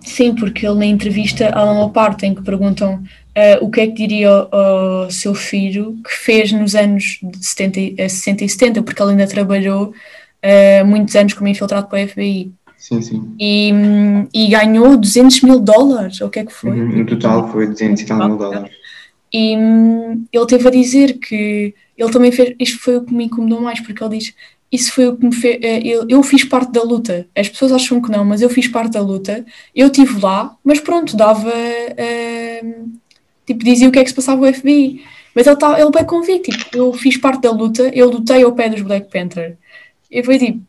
Sim, 0.05 0.35
porque 0.35 0.67
ele 0.67 0.77
na 0.77 0.85
entrevista 0.85 1.49
há 1.49 1.65
uma 1.65 1.89
parte 1.89 2.25
em 2.25 2.35
que 2.35 2.43
perguntam 2.43 2.95
uh, 2.95 3.65
o 3.65 3.71
que 3.71 3.81
é 3.81 3.87
que 3.87 3.93
diria 3.93 4.29
ao, 4.29 5.09
seu 5.09 5.33
filho 5.33 5.97
que 6.03 6.11
fez 6.11 6.51
nos 6.51 6.75
anos 6.75 7.19
de 7.23 7.45
70, 7.45 8.07
60 8.09 8.43
e 8.43 8.49
70, 8.49 8.83
porque 8.83 9.01
ele 9.01 9.11
ainda 9.11 9.27
trabalhou 9.27 9.87
uh, 9.91 10.85
muitos 10.85 11.15
anos 11.15 11.33
como 11.33 11.47
infiltrado 11.47 11.87
para 11.87 12.03
o 12.03 12.07
FBI. 12.07 12.51
Sim, 12.77 13.01
sim. 13.01 13.35
E, 13.39 13.71
e 14.31 14.47
ganhou 14.47 14.95
200 14.95 15.41
mil 15.41 15.59
dólares, 15.59 16.21
ou 16.21 16.27
o 16.27 16.29
que 16.29 16.39
é 16.39 16.45
que 16.45 16.53
foi? 16.53 16.69
Uhum, 16.69 16.99
no 16.99 17.05
total 17.07 17.51
foi 17.51 17.65
200 17.65 18.01
e 18.03 18.05
tal 18.05 18.27
mil 18.27 18.37
dólares. 18.37 18.75
E 19.37 19.57
hum, 19.57 20.25
ele 20.31 20.45
teve 20.45 20.65
a 20.65 20.71
dizer 20.71 21.19
que 21.19 21.75
ele 21.97 22.11
também 22.11 22.31
fez, 22.31 22.55
isto 22.57 22.79
foi 22.79 22.95
o 22.95 23.03
que 23.03 23.13
me 23.13 23.25
incomodou 23.25 23.59
mais, 23.59 23.81
porque 23.81 24.01
ele 24.01 24.17
diz 24.17 24.33
isso 24.71 24.93
foi 24.93 25.07
o 25.07 25.17
que 25.17 25.25
me 25.25 25.35
fez. 25.35 25.59
Eh, 25.61 25.81
eu, 25.85 26.05
eu 26.09 26.23
fiz 26.23 26.43
parte 26.45 26.71
da 26.71 26.81
luta. 26.81 27.27
As 27.35 27.49
pessoas 27.49 27.71
acham 27.73 28.01
que 28.01 28.09
não, 28.09 28.23
mas 28.25 28.41
eu 28.41 28.49
fiz 28.49 28.67
parte 28.67 28.93
da 28.93 29.01
luta. 29.01 29.45
Eu 29.75 29.87
estive 29.87 30.19
lá, 30.21 30.55
mas 30.63 30.79
pronto, 30.79 31.17
dava. 31.17 31.49
Uh, 31.49 32.91
tipo, 33.45 33.63
dizia 33.63 33.89
o 33.89 33.91
que 33.91 33.99
é 33.99 34.03
que 34.03 34.09
se 34.09 34.15
passava 34.15 34.41
o 34.41 34.53
FBI. 34.53 35.03
Mas 35.35 35.47
ele, 35.47 35.55
tá, 35.57 35.79
ele 35.79 35.91
bem 35.91 36.05
convicto. 36.05 36.51
Tipo, 36.51 36.77
eu 36.77 36.93
fiz 36.93 37.17
parte 37.17 37.41
da 37.41 37.51
luta, 37.51 37.83
eu 37.93 38.09
lutei 38.09 38.43
ao 38.43 38.53
pé 38.53 38.69
dos 38.69 38.81
Black 38.81 39.09
Panther. 39.11 39.57
E 40.09 40.23
foi 40.23 40.39
tipo. 40.39 40.61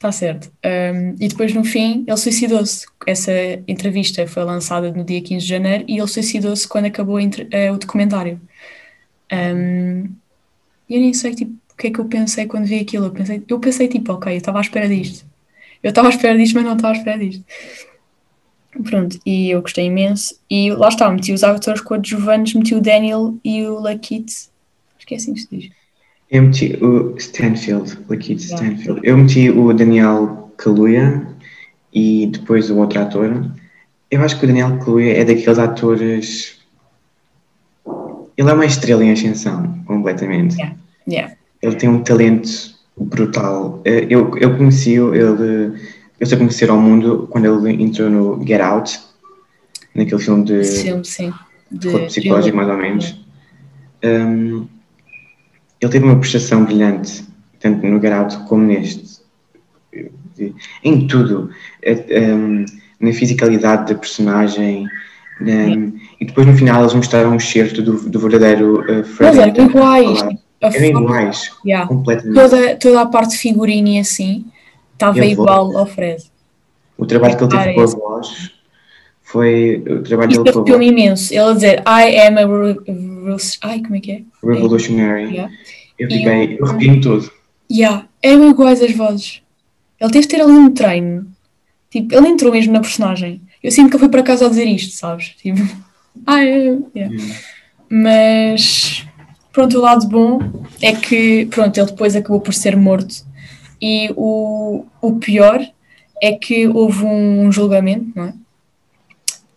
Está 0.00 0.10
certo. 0.10 0.50
Um, 0.64 1.14
e 1.20 1.28
depois, 1.28 1.52
no 1.52 1.62
fim, 1.62 2.04
ele 2.06 2.16
suicidou-se. 2.16 2.86
Essa 3.06 3.32
entrevista 3.68 4.26
foi 4.26 4.44
lançada 4.44 4.90
no 4.90 5.04
dia 5.04 5.20
15 5.20 5.44
de 5.44 5.46
janeiro 5.46 5.84
e 5.86 5.98
ele 5.98 6.08
suicidou-se 6.08 6.66
quando 6.66 6.86
acabou 6.86 7.16
uh, 7.18 7.74
o 7.74 7.78
documentário. 7.78 8.40
Um, 9.30 10.04
eu 10.88 11.00
nem 11.00 11.12
sei, 11.12 11.34
tipo, 11.34 11.54
que 11.80 11.86
é 11.88 11.90
que 11.90 11.98
eu 11.98 12.04
pensei 12.04 12.46
quando 12.46 12.66
vi 12.66 12.78
aquilo? 12.78 13.06
Eu 13.06 13.10
pensei, 13.10 13.42
eu 13.48 13.58
pensei 13.58 13.88
tipo, 13.88 14.12
ok, 14.12 14.32
eu 14.32 14.36
estava 14.36 14.58
à 14.58 14.60
espera 14.60 14.88
disto. 14.88 15.24
Eu 15.82 15.88
estava 15.88 16.08
à 16.08 16.10
espera 16.10 16.36
disto, 16.36 16.54
mas 16.54 16.64
não 16.64 16.76
estava 16.76 16.94
à 16.94 16.96
espera 16.96 17.18
disto. 17.18 17.44
Pronto, 18.84 19.18
e 19.24 19.50
eu 19.50 19.62
gostei 19.62 19.86
imenso. 19.86 20.38
E 20.48 20.70
lá 20.72 20.88
está, 20.88 21.10
meti 21.10 21.32
os 21.32 21.42
atores 21.42 21.80
coadjuvantes, 21.80 22.54
meti 22.54 22.74
o 22.74 22.80
Daniel 22.80 23.34
e 23.42 23.66
o 23.66 23.80
Lakeith. 23.80 24.50
Acho 24.96 25.06
que 25.06 25.14
é 25.14 25.16
assim 25.16 25.34
que 25.34 25.40
se 25.40 25.48
diz. 25.50 25.70
Eu 26.30 26.42
meti 26.42 26.78
o 26.82 27.16
Stanfield, 27.16 27.98
Lakeith. 28.08 28.40
Stanfield. 28.40 29.00
Eu 29.02 29.18
meti 29.18 29.50
o 29.50 29.72
Daniel 29.72 30.52
Kaluuya 30.56 31.26
e 31.92 32.28
depois 32.28 32.70
o 32.70 32.78
outro 32.78 33.00
ator. 33.00 33.50
Eu 34.10 34.22
acho 34.22 34.38
que 34.38 34.44
o 34.44 34.48
Daniel 34.48 34.78
Kaluuya 34.78 35.18
é 35.18 35.24
daqueles 35.24 35.58
atores... 35.58 36.58
Ele 38.36 38.48
é 38.48 38.52
uma 38.54 38.64
estrela 38.64 39.04
em 39.04 39.12
ascensão, 39.12 39.82
completamente. 39.86 40.54
Yeah. 40.54 40.76
Yeah 41.06 41.40
ele 41.62 41.76
tem 41.76 41.88
um 41.88 42.02
talento 42.02 42.74
brutal. 42.96 43.80
Eh, 43.84 44.06
eu, 44.08 44.36
eu 44.38 44.56
conheci 44.56 44.94
ele, 44.94 45.72
eu 46.18 46.26
só 46.26 46.36
conhecer 46.36 46.70
ao 46.70 46.78
mundo 46.78 47.28
quando 47.30 47.46
ele 47.66 47.82
entrou 47.82 48.10
no 48.10 48.46
Get 48.46 48.60
Out, 48.60 49.00
naquele 49.94 50.20
filme 50.20 50.44
de 50.44 50.64
sim, 50.64 51.04
sim. 51.04 51.32
De, 51.70 52.06
psicológico, 52.06 52.56
mais 52.56 52.68
ou 52.68 52.76
menos. 52.76 53.20
Um, 54.02 54.66
ele 55.80 55.92
teve 55.92 56.04
uma 56.04 56.18
prestação 56.18 56.64
brilhante, 56.64 57.24
tanto 57.58 57.86
no 57.86 58.14
Out 58.14 58.36
como 58.48 58.64
neste. 58.64 59.20
Em 60.84 61.06
tudo. 61.06 61.50
Na 63.00 63.12
fisicalidade 63.12 63.92
da 63.92 63.98
personagem. 63.98 64.86
Um, 65.40 65.98
e 66.20 66.26
depois 66.26 66.46
no 66.46 66.54
final 66.54 66.82
eles 66.82 66.92
mostraram 66.92 67.30
um 67.30 67.36
excerto 67.36 67.80
do, 67.80 68.10
do 68.10 68.20
verdadeiro 68.20 68.82
uh, 68.82 69.02
Fred. 69.04 69.38
Mas 69.38 69.58
é 69.58 69.62
iguais 69.62 70.22
eram 70.60 71.02
iguais. 71.02 71.52
Yeah. 71.64 71.88
Completamente. 71.88 72.34
Toda, 72.34 72.76
toda 72.76 73.00
a 73.00 73.06
parte 73.06 73.30
de 73.30 73.38
figurino 73.38 73.88
e 73.88 73.98
assim 73.98 74.44
estava 74.92 75.24
igual 75.24 75.76
ao 75.76 75.86
Fred. 75.86 76.22
O 76.98 77.06
trabalho 77.06 77.36
que 77.36 77.44
ele 77.44 77.50
teve 77.50 77.74
com 77.74 77.80
a 77.80 77.86
voz 77.86 78.52
foi 79.30 79.82
o 79.86 80.02
trabalho 80.02 80.42
dele 80.42 80.52
voz. 80.52 80.86
imenso. 80.86 81.32
Ele 81.32 81.40
a 81.40 81.52
dizer 81.52 81.82
I 81.86 82.18
am 82.26 82.38
a 82.38 83.68
ai, 83.68 83.80
como 83.80 83.96
é 83.96 84.00
que 84.00 84.12
é? 84.12 84.22
Revolutionary. 84.42 85.34
Yeah. 85.34 85.52
Eu 85.98 86.08
fiquei, 86.10 86.58
eu 86.58 86.66
arrepio 86.66 87.00
todo. 87.00 87.30
Yeah. 87.70 88.06
Eram 88.22 88.50
iguais 88.50 88.82
as 88.82 88.92
vozes. 88.92 89.42
Ele 90.00 90.10
teve 90.10 90.26
de 90.26 90.28
ter 90.28 90.40
ali 90.40 90.52
um 90.52 90.72
treino. 90.72 91.26
Tipo, 91.90 92.14
ele 92.14 92.28
entrou 92.28 92.52
mesmo 92.52 92.72
na 92.72 92.80
personagem. 92.80 93.40
Eu 93.62 93.70
sinto 93.70 93.90
que 93.90 93.96
ele 93.96 94.00
foi 94.00 94.08
para 94.08 94.22
casa 94.22 94.46
a 94.46 94.48
dizer 94.48 94.64
isto, 94.64 94.96
sabes? 94.96 95.34
Tipo, 95.40 95.60
ah, 96.26 96.40
yeah. 96.40 96.80
yeah. 96.94 97.16
Mas 97.88 99.04
Pronto, 99.52 99.78
o 99.78 99.80
lado 99.80 100.06
bom 100.06 100.38
é 100.80 100.94
que, 100.94 101.46
pronto, 101.46 101.76
ele 101.76 101.86
depois 101.86 102.14
acabou 102.14 102.40
por 102.40 102.54
ser 102.54 102.76
morto. 102.76 103.26
E 103.82 104.12
o, 104.16 104.84
o 105.00 105.16
pior 105.16 105.60
é 106.22 106.32
que 106.32 106.68
houve 106.68 107.04
um 107.04 107.50
julgamento, 107.50 108.12
não 108.14 108.24
é? 108.24 108.34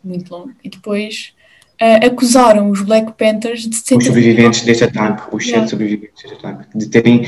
Muito 0.04 0.32
longo. 0.34 0.52
E 0.64 0.70
depois 0.70 1.34
uh, 1.82 2.06
acusaram 2.06 2.70
os 2.70 2.82
Black 2.82 3.14
Panthers 3.14 3.68
de 3.68 3.76
Os 3.96 4.06
sobreviventes 4.06 4.62
deste 4.62 4.84
ataque, 4.84 5.36
os 5.36 5.48
sete 5.48 5.70
sobreviventes 5.70 6.24
deste 6.24 6.38
ataque, 6.38 6.78
de 6.78 6.88
terem, 6.88 7.28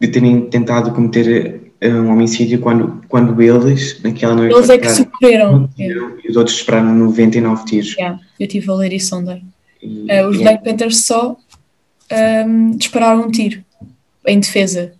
de 0.00 0.08
terem 0.08 0.42
tentado 0.48 0.92
cometer 0.92 1.60
eh, 1.80 1.92
um 1.92 2.10
homicídio 2.10 2.60
quando, 2.60 3.04
quando 3.08 3.40
eles, 3.42 4.00
naquela 4.02 4.34
noite. 4.34 4.54
Eles 4.54 4.70
é 4.70 4.78
que 4.78 4.88
sofreram. 4.88 5.68
E 5.76 6.28
os 6.28 6.36
outros 6.36 6.56
esperaram 6.56 6.94
99 6.94 7.64
tiros. 7.66 7.94
Yeah, 7.94 8.18
eu 8.40 8.46
estive 8.46 8.70
a 8.70 8.74
ler 8.74 8.92
isso 8.92 9.16
ontem. 9.16 9.44
E, 9.82 10.06
uh, 10.10 10.28
os 10.28 10.38
Black 10.38 10.64
Panthers 10.64 11.04
só 11.04 11.36
um, 12.46 12.76
dispararam 12.76 13.26
um 13.26 13.30
tiro 13.30 13.62
em 14.26 14.40
defesa. 14.40 14.94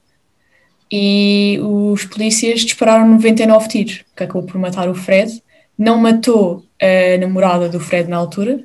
E 0.93 1.59
os 1.63 2.05
polícias 2.05 2.61
dispararam 2.61 3.09
99 3.09 3.69
tiros, 3.69 4.05
que 4.15 4.23
acabou 4.23 4.43
por 4.43 4.61
matar 4.61 4.89
o 4.89 4.95
Fred. 4.95 5.43
Não 5.77 5.99
matou 5.99 6.65
a 6.81 7.19
namorada 7.19 7.69
do 7.69 7.81
Fred 7.81 8.09
na 8.09 8.17
altura, 8.17 8.65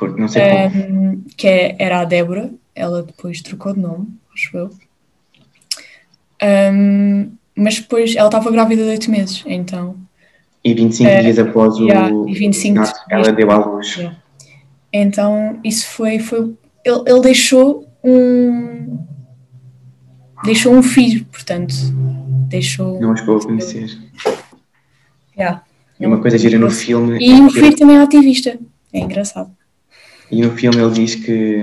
por, 0.00 0.16
não 0.16 0.28
sei 0.28 0.42
um, 0.68 1.22
que 1.36 1.46
é, 1.46 1.76
era 1.78 2.00
a 2.00 2.04
Débora. 2.04 2.50
Ela 2.74 3.02
depois 3.02 3.42
trocou 3.42 3.74
de 3.74 3.80
nome, 3.80 4.08
acho 4.32 4.56
eu. 4.56 4.70
Um, 6.42 7.32
mas 7.54 7.80
depois 7.80 8.16
ela 8.16 8.28
estava 8.28 8.50
grávida 8.50 8.82
de 8.82 8.88
8 8.88 9.10
meses, 9.10 9.44
então. 9.46 9.96
E 10.64 10.72
25 10.72 11.10
uh, 11.10 11.20
dias 11.20 11.38
após 11.38 11.74
o. 11.78 11.86
Yeah, 11.86 12.10
e 12.28 12.34
25 12.34 12.82
ela 13.10 13.32
deu 13.32 13.50
à 13.50 13.56
luz. 13.58 13.94
Yeah. 13.96 14.16
Então, 14.90 15.60
isso 15.62 15.86
foi, 15.88 16.18
foi 16.18 16.54
ele, 16.84 17.02
ele 17.06 17.20
deixou 17.20 17.86
um 18.02 19.04
deixou 20.42 20.72
um 20.72 20.82
filho, 20.82 21.26
portanto, 21.26 21.74
deixou. 22.48 22.98
Não 23.00 23.14
chegou 23.14 23.36
a 23.36 23.40
conhecer. 23.40 23.98
Yeah. 25.36 25.62
E 26.00 26.06
uma 26.06 26.18
coisa 26.18 26.38
gira 26.38 26.58
no 26.58 26.70
filme. 26.70 27.18
E 27.20 27.30
é 27.30 27.44
o 27.44 27.50
filho 27.50 27.76
também 27.76 27.96
é 27.96 28.00
ativista. 28.00 28.58
É 28.92 29.00
engraçado. 29.00 29.50
E 30.30 30.40
no 30.40 30.52
filme 30.52 30.80
ele 30.80 30.92
diz 30.92 31.14
que, 31.14 31.62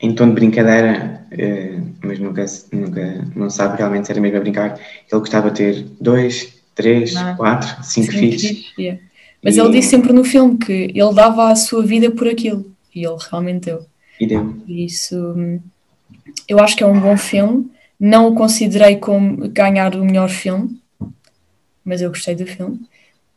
em 0.00 0.14
tom 0.14 0.28
de 0.28 0.34
brincadeira, 0.34 1.26
eh, 1.32 1.78
mas 2.04 2.18
nunca, 2.18 2.44
nunca 2.72 3.26
não 3.34 3.50
sabe 3.50 3.78
realmente 3.78 4.06
se 4.06 4.12
era 4.12 4.20
mesmo 4.20 4.36
a 4.36 4.40
brincar, 4.40 4.78
ele 5.10 5.20
gostava 5.20 5.50
de 5.50 5.56
ter 5.56 5.86
dois, 6.00 6.54
três, 6.74 7.16
ah, 7.16 7.34
quatro, 7.34 7.68
cinco, 7.82 8.06
cinco 8.06 8.18
filhos. 8.18 8.42
filhos 8.42 8.74
yeah. 8.78 9.02
Mas 9.42 9.56
e... 9.56 9.60
ele 9.60 9.70
disse 9.70 9.88
sempre 9.88 10.12
no 10.12 10.24
filme 10.24 10.56
que 10.58 10.72
ele 10.94 11.14
dava 11.14 11.50
a 11.50 11.56
sua 11.56 11.82
vida 11.82 12.10
por 12.10 12.28
aquilo. 12.28 12.64
E 12.94 13.04
ele 13.04 13.16
realmente 13.30 13.66
deu. 13.66 13.86
E 14.20 14.26
deu. 14.26 14.54
Isso, 14.68 15.60
eu 16.48 16.58
acho 16.60 16.76
que 16.76 16.84
é 16.84 16.86
um 16.86 17.00
bom 17.00 17.16
filme. 17.16 17.70
Não 17.98 18.28
o 18.28 18.34
considerei 18.34 18.96
como 18.96 19.48
ganhar 19.48 19.94
o 19.96 20.04
melhor 20.04 20.28
filme, 20.28 20.80
mas 21.84 22.02
eu 22.02 22.10
gostei 22.10 22.34
do 22.34 22.46
filme. 22.46 22.80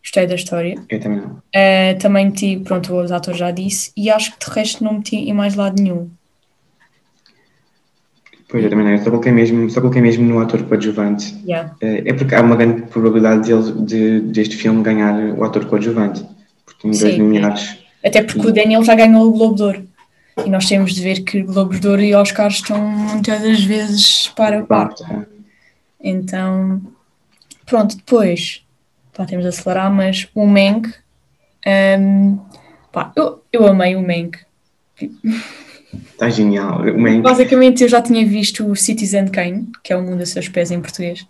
Gostei 0.01 0.25
da 0.25 0.35
história. 0.35 0.75
Eu 0.89 0.99
também 0.99 1.19
não. 1.19 1.27
Uh, 1.27 1.99
também 1.99 2.25
meti, 2.25 2.57
pronto, 2.63 2.95
os 2.95 3.11
atores 3.11 3.39
já 3.39 3.51
disse, 3.51 3.91
e 3.95 4.09
acho 4.09 4.37
que 4.37 4.45
de 4.45 4.51
resto 4.51 4.83
não 4.83 4.93
meti 4.93 5.17
em 5.17 5.33
mais 5.33 5.55
lado 5.55 5.81
nenhum. 5.81 6.09
Pois, 8.47 8.63
eu 8.63 8.69
também 8.69 8.85
não. 8.85 8.91
Eu 8.93 8.97
só 8.97 9.11
coloquei 9.11 9.31
mesmo, 9.31 9.69
só 9.69 9.79
coloquei 9.79 10.01
mesmo 10.01 10.25
no 10.25 10.39
ator 10.39 10.63
coadjuvante. 10.63 11.35
Yeah. 11.45 11.75
Eh, 11.81 12.03
É 12.05 12.13
porque 12.13 12.33
há 12.33 12.41
uma 12.41 12.55
grande 12.55 12.81
probabilidade 12.83 13.43
de, 13.43 13.85
de, 13.85 14.19
deste 14.21 14.57
filme 14.57 14.81
ganhar 14.81 15.13
o 15.37 15.43
ator 15.43 15.65
coadjuvante. 15.65 16.25
Porque 16.65 16.81
tem 16.81 16.91
dois 16.91 17.17
nomeados. 17.17 17.77
Até 18.03 18.23
porque 18.23 18.47
o 18.47 18.51
Daniel 18.51 18.83
já 18.83 18.95
ganhou 18.95 19.27
o 19.27 19.31
Globo 19.31 19.55
de 19.55 19.61
Ouro. 19.61 19.87
E 20.45 20.49
nós 20.49 20.67
temos 20.67 20.95
de 20.95 21.01
ver 21.01 21.23
que 21.23 21.43
Globos 21.43 21.79
de 21.79 21.87
Ouro 21.87 22.01
e 22.01 22.15
Oscars 22.15 22.55
estão 22.55 22.81
muitas 22.81 23.41
das 23.41 23.63
vezes 23.63 24.27
para 24.35 24.63
par. 24.63 24.95
Pá, 24.95 25.25
Então, 26.01 26.81
pronto, 27.65 27.97
depois, 27.97 28.63
pá, 29.19 29.25
temos 29.25 29.43
de 29.43 29.49
acelerar, 29.49 29.93
mas 29.93 30.29
o 30.33 30.47
Mank, 30.47 30.87
hum, 31.99 32.39
pá, 32.89 33.11
eu, 33.17 33.43
eu 33.51 33.67
amei 33.67 33.93
o 33.97 34.01
Mank. 34.01 34.39
Está 36.13 36.29
genial. 36.29 36.83
O 36.83 36.97
Mank, 36.97 37.19
Basicamente, 37.19 37.83
eu 37.83 37.89
já 37.89 38.01
tinha 38.01 38.25
visto 38.25 38.65
o 38.65 38.77
Citizen 38.77 39.27
Kane, 39.27 39.67
que 39.83 39.91
é 39.91 39.97
o 39.97 40.01
Mundo 40.01 40.23
a 40.23 40.25
Seus 40.25 40.47
Pés 40.47 40.71
em 40.71 40.79
português, 40.79 41.27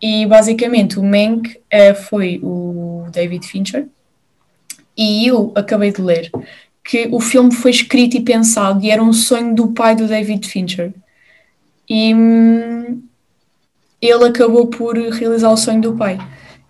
e 0.00 0.24
basicamente 0.24 0.98
o 0.98 1.04
Mank 1.04 1.60
eh, 1.70 1.92
foi 1.92 2.40
o 2.42 3.04
David 3.12 3.46
Fincher, 3.46 3.86
e 4.96 5.26
eu 5.26 5.52
acabei 5.54 5.92
de 5.92 6.00
ler 6.00 6.30
que 6.82 7.06
o 7.12 7.20
filme 7.20 7.52
foi 7.52 7.70
escrito 7.70 8.16
e 8.16 8.22
pensado 8.22 8.82
e 8.82 8.90
era 8.90 9.02
um 9.02 9.12
sonho 9.12 9.54
do 9.54 9.72
pai 9.72 9.94
do 9.94 10.06
David 10.06 10.48
Fincher. 10.48 10.94
E 11.86 12.14
hum, 12.14 13.02
ele 14.00 14.24
acabou 14.24 14.68
por 14.68 14.96
realizar 14.96 15.50
o 15.50 15.56
sonho 15.56 15.82
do 15.82 15.94
pai. 15.94 16.18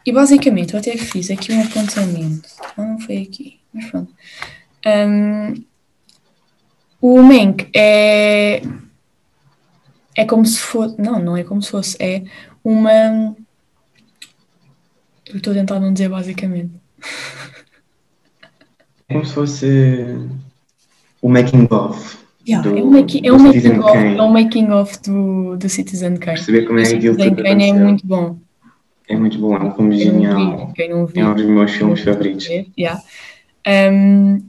E 0.06 0.12
basicamente, 0.12 0.72
eu 0.74 0.78
até 0.78 0.96
fiz 0.96 1.30
aqui 1.30 1.52
um 1.52 1.60
apontamento. 1.62 2.48
Ah, 2.76 2.82
não 2.84 3.00
foi 3.00 3.22
aqui, 3.22 3.58
mas 3.74 3.86
pronto. 3.90 4.14
Hum, 4.86 5.64
o 7.00 7.22
Mank 7.22 7.68
é. 7.74 8.62
É 10.14 10.24
como 10.24 10.46
se 10.46 10.60
fosse. 10.60 11.00
Não, 11.00 11.18
não 11.18 11.36
é 11.36 11.42
como 11.42 11.60
se 11.60 11.70
fosse. 11.72 11.96
É 12.00 12.22
uma. 12.64 13.34
Eu 15.26 15.38
estou 15.38 15.52
a 15.52 15.56
tentar 15.56 15.80
não 15.80 15.92
dizer 15.92 16.08
basicamente. 16.08 16.70
é 19.08 19.14
como 19.14 19.26
se 19.26 19.32
fosse 19.34 19.66
o 21.20 21.28
making 21.28 21.66
of. 21.70 22.16
Yeah, 22.48 22.68
do- 22.70 22.78
é 22.78 22.82
um 22.82 22.90
making, 22.92 23.26
é 23.26 23.32
um 23.32 23.38
Citizen 23.40 23.78
making 23.78 23.88
of, 23.90 23.96
é 24.18 24.22
um 24.22 24.30
making 24.32 24.70
of 24.70 24.98
do, 25.02 25.56
do 25.56 25.68
Citizen 25.68 26.16
Kane. 26.16 26.36
Perceber 26.36 26.64
como 26.66 26.78
é 26.78 26.82
o 26.82 26.86
Citizen 26.86 27.34
Kane 27.34 27.64
é 27.70 27.72
muito 27.72 28.06
bom. 28.06 28.38
É 29.08 29.16
muito 29.16 29.38
bom, 29.38 29.54
é 29.56 29.62
um 29.62 29.74
filme 29.74 29.98
genial. 29.98 30.72
quem 30.74 30.90
não 30.90 31.06
viu, 31.06 31.24
É 31.24 31.28
um 31.28 31.34
dos 31.34 31.44
meus 31.44 31.70
filmes 31.72 32.00
favoritos. 32.00 32.48
Yeah. 32.76 33.00
Um, 33.66 34.42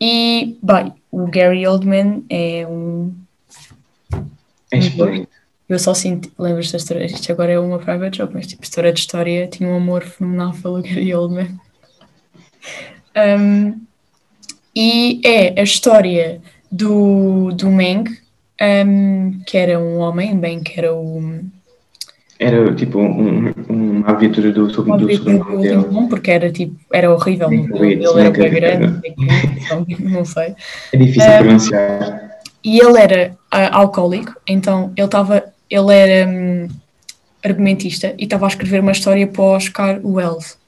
e, 0.00 0.58
bem, 0.62 0.92
o 1.10 1.26
Gary 1.26 1.66
Oldman 1.66 2.24
é 2.28 2.66
um. 2.68 3.14
É 4.70 4.78
excelente. 4.78 5.28
Eu 5.68 5.78
só 5.78 5.94
sinto, 5.94 6.30
lembro 6.38 6.60
esta 6.60 6.76
história, 6.76 7.06
isto 7.06 7.32
agora 7.32 7.52
é 7.52 7.58
uma 7.58 7.78
private 7.78 8.18
joke, 8.18 8.34
mas 8.34 8.46
tipo, 8.46 8.62
história 8.62 8.92
de 8.92 9.00
história, 9.00 9.46
tinha 9.46 9.68
um 9.68 9.76
amor 9.76 10.02
fenomenal 10.02 10.52
pelo 10.52 10.82
Gary 10.82 11.14
Oldman. 11.14 11.58
Um, 13.16 13.80
e 14.76 15.20
é 15.24 15.58
a 15.58 15.62
história 15.62 16.42
do, 16.70 17.52
do 17.52 17.70
Meng, 17.70 18.04
um, 18.60 19.40
que 19.46 19.56
era 19.56 19.78
um 19.78 19.98
homem, 19.98 20.36
bem, 20.36 20.62
que 20.62 20.78
era 20.78 20.94
o. 20.94 21.40
Era 22.38 22.74
tipo 22.74 22.98
um, 22.98 23.48
um- 23.48 23.52
uma 23.68 24.08
aventura 24.10 24.50
do, 24.52 24.66
do 24.66 24.82
vida 24.84 25.14
segundo 25.14 25.44
do 25.44 25.58
dele. 25.60 25.76
último, 25.76 26.08
porque 26.08 26.30
era 26.30 26.50
tipo, 26.50 26.74
era 26.92 27.12
horrível, 27.12 27.48
Sim, 27.48 27.68
ele, 27.74 28.04
ele 28.04 28.20
era 28.20 28.30
bem 28.30 28.50
grande, 28.50 29.14
não 30.00 30.24
sei. 30.24 30.54
É 30.92 30.96
difícil 30.96 31.30
Um, 31.32 31.38
pronunciar. 31.38 32.30
E 32.64 32.78
ele 32.80 32.98
era 32.98 33.36
ah, 33.50 33.76
alcoólico, 33.78 34.34
então 34.46 34.92
ele 34.96 35.06
estava, 35.06 35.44
ele 35.70 35.94
era 35.94 36.28
hum, 36.28 36.68
argumentista 37.44 38.14
e 38.18 38.24
estava 38.24 38.46
a 38.46 38.48
escrever 38.48 38.80
uma 38.80 38.92
história 38.92 39.26
para 39.26 39.42
o 39.42 39.44
Oscar 39.54 40.00
Wells. 40.04 40.58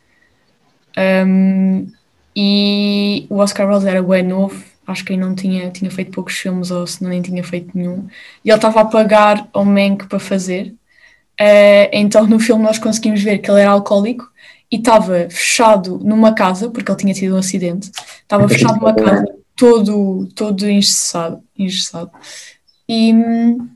E 2.34 3.26
o 3.30 3.38
Oscar 3.38 3.66
Wells 3.66 3.86
era 3.86 4.02
bem 4.02 4.22
novo, 4.22 4.62
acho 4.86 5.04
que 5.04 5.12
ainda 5.12 5.26
não 5.26 5.34
tinha, 5.34 5.70
tinha 5.70 5.90
feito 5.90 6.10
poucos 6.12 6.34
filmes 6.36 6.70
ou 6.70 6.86
se 6.86 7.02
não 7.02 7.10
nem 7.10 7.22
tinha 7.22 7.42
feito 7.42 7.76
nenhum. 7.76 8.06
E 8.44 8.50
ele 8.50 8.56
estava 8.56 8.82
a 8.82 8.84
pagar 8.84 9.48
ao 9.52 9.64
Mank 9.64 10.06
para 10.06 10.18
fazer. 10.18 10.74
Ah, 11.38 11.88
então 11.92 12.26
no 12.26 12.38
filme 12.38 12.62
nós 12.62 12.78
conseguimos 12.78 13.22
ver 13.22 13.38
que 13.38 13.50
ele 13.50 13.60
era 13.60 13.70
alcoólico 13.70 14.30
e 14.70 14.76
estava 14.76 15.28
fechado 15.30 15.98
numa 16.02 16.34
casa, 16.34 16.70
porque 16.70 16.90
ele 16.90 16.98
tinha 16.98 17.14
tido 17.14 17.34
um 17.34 17.38
acidente, 17.38 17.90
estava 18.22 18.48
fechado 18.48 18.76
numa 18.80 18.94
casa 18.94 19.24
todo, 19.54 20.28
todo 20.34 20.68
engessado, 20.68 21.42
engessado. 21.58 22.10
E 22.88 23.12
hum, 23.12 23.68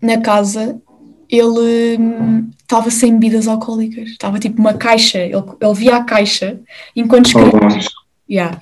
na 0.00 0.20
casa 0.20 0.80
ele 1.28 1.96
hum, 1.98 2.50
estava 2.60 2.90
sem 2.90 3.12
bebidas 3.12 3.48
alcoólicas, 3.48 4.10
estava 4.10 4.38
tipo 4.38 4.60
uma 4.60 4.74
caixa, 4.74 5.18
ele, 5.18 5.34
ele 5.60 5.74
via 5.74 5.96
a 5.96 6.04
caixa 6.04 6.60
enquanto 6.94 7.36
Ao 7.36 7.44
escrevia. 7.46 7.88
Yeah, 8.28 8.58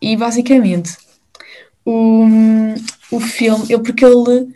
e 0.00 0.16
basicamente 0.16 0.96
o, 1.84 2.24
o 3.10 3.20
filme, 3.20 3.64
ele, 3.68 3.82
porque 3.82 4.04
ele 4.04 4.48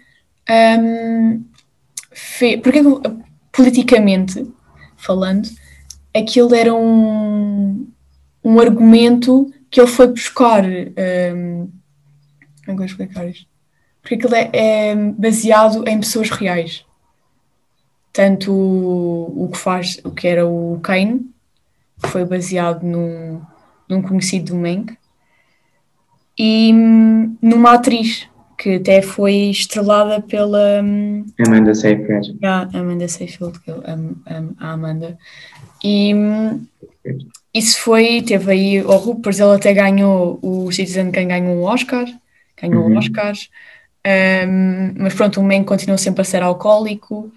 hum, 0.79 1.45
fez, 2.17 2.61
porque 2.61 2.83
que- 2.83 3.01
politicamente 3.53 4.51
falando, 4.97 5.49
aquilo 6.15 6.55
era 6.55 6.75
um, 6.75 7.87
um 8.43 8.59
argumento 8.59 9.53
que 9.71 9.81
ele 9.81 9.89
foi 9.89 10.07
buscar. 10.09 10.63
como 12.65 12.73
é 12.73 12.75
vou 12.75 12.85
explicar 12.85 13.29
isto? 13.29 13.47
Porque 14.01 14.15
aquilo 14.15 14.35
é, 14.35 14.51
é 14.53 14.95
baseado 14.95 15.87
em 15.87 15.99
pessoas 15.99 16.31
reais. 16.31 16.85
Tanto 18.13 18.51
o, 18.51 19.45
o 19.45 19.49
que 19.51 19.59
faz, 19.59 20.01
o 20.03 20.11
que 20.11 20.27
era 20.27 20.47
o 20.47 20.81
Kane, 20.83 21.31
foi 21.99 22.25
baseado 22.25 22.83
num, 22.83 23.43
num 23.89 24.01
conhecido 24.01 24.55
do 24.55 24.57
Mank, 24.57 24.97
e 26.39 26.73
hum, 26.73 27.37
numa 27.43 27.75
atriz 27.75 28.29
que 28.59 28.77
até 28.77 29.03
foi 29.03 29.51
estrelada 29.51 30.21
pela 30.21 30.83
hum, 30.83 31.25
Amanda 31.47 31.75
Seyfried. 31.75 32.37
a 32.43 32.69
Amanda 32.73 33.09
Seyfield, 33.09 33.61
que 33.61 33.71
eu 33.71 33.83
amo, 33.87 34.17
amo 34.27 34.57
a 34.59 34.73
Amanda. 34.73 35.19
E 35.85 36.15
hum, 36.15 36.67
isso 37.55 37.81
foi, 37.81 38.23
teve 38.23 38.51
aí 38.53 38.83
o 38.83 38.97
Rupert, 38.97 39.37
ele 39.39 39.55
até 39.55 39.73
ganhou, 39.73 40.39
o 40.43 40.71
Citizen 40.73 41.11
Kane 41.11 41.27
ganhou 41.27 41.57
um 41.57 41.63
Oscar, 41.63 42.07
ganhou 42.61 42.85
um 42.85 42.89
Uhum. 42.89 42.99
Oscar, 42.99 43.35
Hum, 44.49 44.95
mas 44.99 45.15
pronto, 45.15 45.41
o 45.41 45.45
Mank 45.45 45.65
continuou 45.65 45.99
sempre 45.99 46.21
a 46.23 46.25
ser 46.25 46.43
alcoólico, 46.43 47.33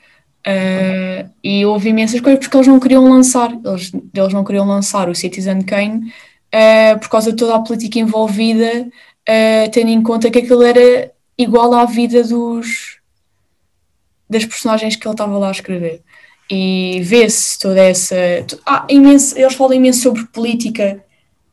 uh, 0.46 1.30
e 1.44 1.66
houve 1.66 1.90
imensas 1.90 2.22
coisas 2.22 2.40
porque 2.40 2.56
eles 2.58 2.68
não 2.68 2.80
queriam 2.80 3.10
lançar, 3.10 3.52
eles, 3.52 3.92
eles 4.14 4.34
não 4.34 4.44
queriam 4.44 4.68
lançar 4.68 5.10
o 5.10 5.16
Citizen 5.16 5.62
Kane 5.64 6.14
uh, 6.54 7.00
por 7.00 7.10
causa 7.10 7.32
de 7.32 7.38
toda 7.38 7.56
a 7.56 7.60
política 7.62 7.98
envolvida, 8.00 8.88
uh, 9.30 9.70
tendo 9.72 9.90
em 9.90 10.02
conta 10.02 10.32
que 10.32 10.40
aquilo 10.40 10.64
era 10.64 11.12
igual 11.38 11.74
à 11.74 11.86
vida 11.86 12.24
dos, 12.24 12.98
das 14.30 14.46
personagens 14.46 14.96
que 14.96 15.08
ele 15.08 15.14
estava 15.14 15.38
lá 15.38 15.50
a 15.50 15.52
escrever. 15.52 16.02
E 16.52 17.02
vê-se 17.04 17.60
toda 17.60 17.80
essa. 17.80 18.16
Ah, 18.66 18.86
imenso, 18.90 19.38
eles 19.38 19.54
falam 19.54 19.76
imenso 19.76 20.02
sobre 20.02 20.26
política 20.26 21.04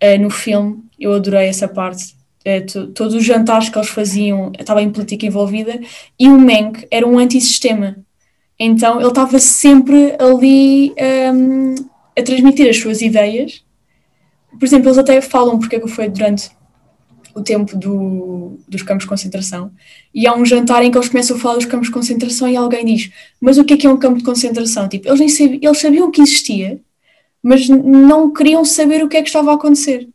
eh, 0.01 0.17
no 0.17 0.31
filme, 0.31 0.83
eu 0.99 1.13
adorei 1.13 1.49
essa 1.49 1.69
parte. 1.69 2.17
To- 2.73 2.87
todos 2.93 3.13
os 3.13 3.25
jantares 3.25 3.69
que 3.69 3.77
eles 3.77 3.91
faziam 3.91 4.53
estava 4.57 4.81
em 4.81 4.89
política 4.91 5.27
envolvida 5.27 5.81
e 6.17 6.29
o 6.29 6.39
Mank 6.39 6.87
era 6.91 7.07
um 7.07 7.19
antissistema. 7.19 7.97
Então 8.59 9.01
ele 9.01 9.09
estava 9.09 9.39
sempre 9.41 10.15
ali 10.19 10.95
ehm, 10.97 11.75
a 12.17 12.23
transmitir 12.23 12.71
as 12.71 12.79
suas 12.79 13.03
ideias. 13.03 13.65
Por 14.59 14.65
exemplo, 14.65 14.89
eles 14.89 14.99
até 14.99 15.21
falam 15.21 15.59
porque 15.59 15.77
é 15.77 15.81
que 15.81 15.89
foi 15.89 16.09
durante 16.09 16.51
o 17.37 17.43
tempo 17.43 17.77
do, 17.77 18.59
dos 18.67 18.83
campos 18.83 19.05
de 19.05 19.11
concentração. 19.11 19.71
E 20.15 20.27
há 20.27 20.35
um 20.35 20.45
jantar 20.47 20.83
em 20.83 20.91
que 20.91 20.97
eles 20.97 21.11
começam 21.11 21.37
a 21.37 21.39
falar 21.39 21.57
dos 21.57 21.67
campos 21.67 21.89
de 21.89 21.93
concentração 21.93 22.49
e 22.49 22.57
alguém 22.57 22.87
diz: 22.87 23.13
Mas 23.39 23.59
o 23.59 23.65
que 23.65 23.75
é 23.75 23.77
que 23.77 23.87
é 23.87 23.91
um 23.91 23.99
campo 23.99 24.17
de 24.17 24.25
concentração? 24.25 24.89
Tipo, 24.89 25.07
eles, 25.07 25.21
nem 25.21 25.29
sabiam, 25.29 25.61
eles 25.63 25.79
sabiam 25.79 26.11
que 26.11 26.23
existia, 26.23 26.81
mas 27.43 27.69
não 27.69 28.33
queriam 28.33 28.65
saber 28.65 29.05
o 29.05 29.09
que 29.09 29.19
é 29.19 29.23
que 29.23 29.29
estava 29.29 29.51
a 29.51 29.55
acontecer. 29.55 30.09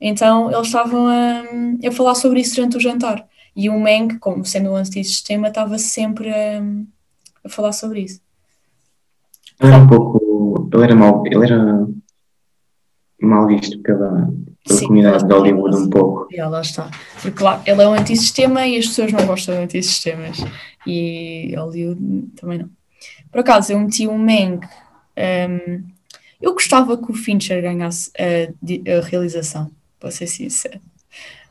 Então 0.00 0.52
eles 0.52 0.68
estavam 0.68 1.08
a, 1.08 1.42
a 1.84 1.90
falar 1.90 2.14
sobre 2.14 2.40
isso 2.40 2.54
durante 2.54 2.76
o 2.76 2.80
jantar. 2.80 3.26
E 3.56 3.68
o 3.68 3.78
Meng, 3.78 4.16
como 4.20 4.44
sendo 4.44 4.70
um 4.70 4.76
antissistema, 4.76 5.48
estava 5.48 5.76
sempre 5.78 6.30
a, 6.30 6.62
a 7.44 7.48
falar 7.48 7.72
sobre 7.72 8.02
isso. 8.02 8.20
Ele 9.60 9.72
era 9.72 9.82
um 9.82 9.88
pouco. 9.88 10.68
Ele 10.72 10.84
era 10.84 10.94
mal, 10.94 11.26
ele 11.26 11.44
era 11.44 11.86
mal 13.20 13.46
visto 13.48 13.80
pela, 13.82 14.32
pela 14.66 14.78
Sim, 14.78 14.86
comunidade 14.86 15.26
de 15.26 15.32
Hollywood 15.32 15.76
um 15.76 15.90
pouco. 15.90 16.28
E 16.30 16.40
lá 16.40 16.60
está. 16.60 16.90
Porque 17.20 17.42
lá 17.42 17.62
ele 17.66 17.82
é 17.82 17.88
um 17.88 17.94
antissistema 17.94 18.66
e 18.66 18.78
as 18.78 18.86
pessoas 18.86 19.12
não 19.12 19.26
gostam 19.26 19.54
de 19.56 19.62
antissistemas. 19.62 20.38
E 20.86 21.54
Hollywood 21.56 22.00
também 22.36 22.58
não. 22.58 22.70
Por 23.30 23.40
acaso, 23.40 23.72
eu 23.72 23.80
meti 23.80 24.06
um 24.06 24.18
Mank. 24.18 24.66
hum, 25.16 25.82
eu 26.40 26.52
gostava 26.54 26.96
que 26.96 27.10
o 27.10 27.14
Fincher 27.14 27.62
ganhasse 27.62 28.10
a, 28.18 28.98
a 28.98 29.00
realização, 29.04 29.70
para 30.00 30.10
ser 30.10 30.26
sincero. 30.26 30.80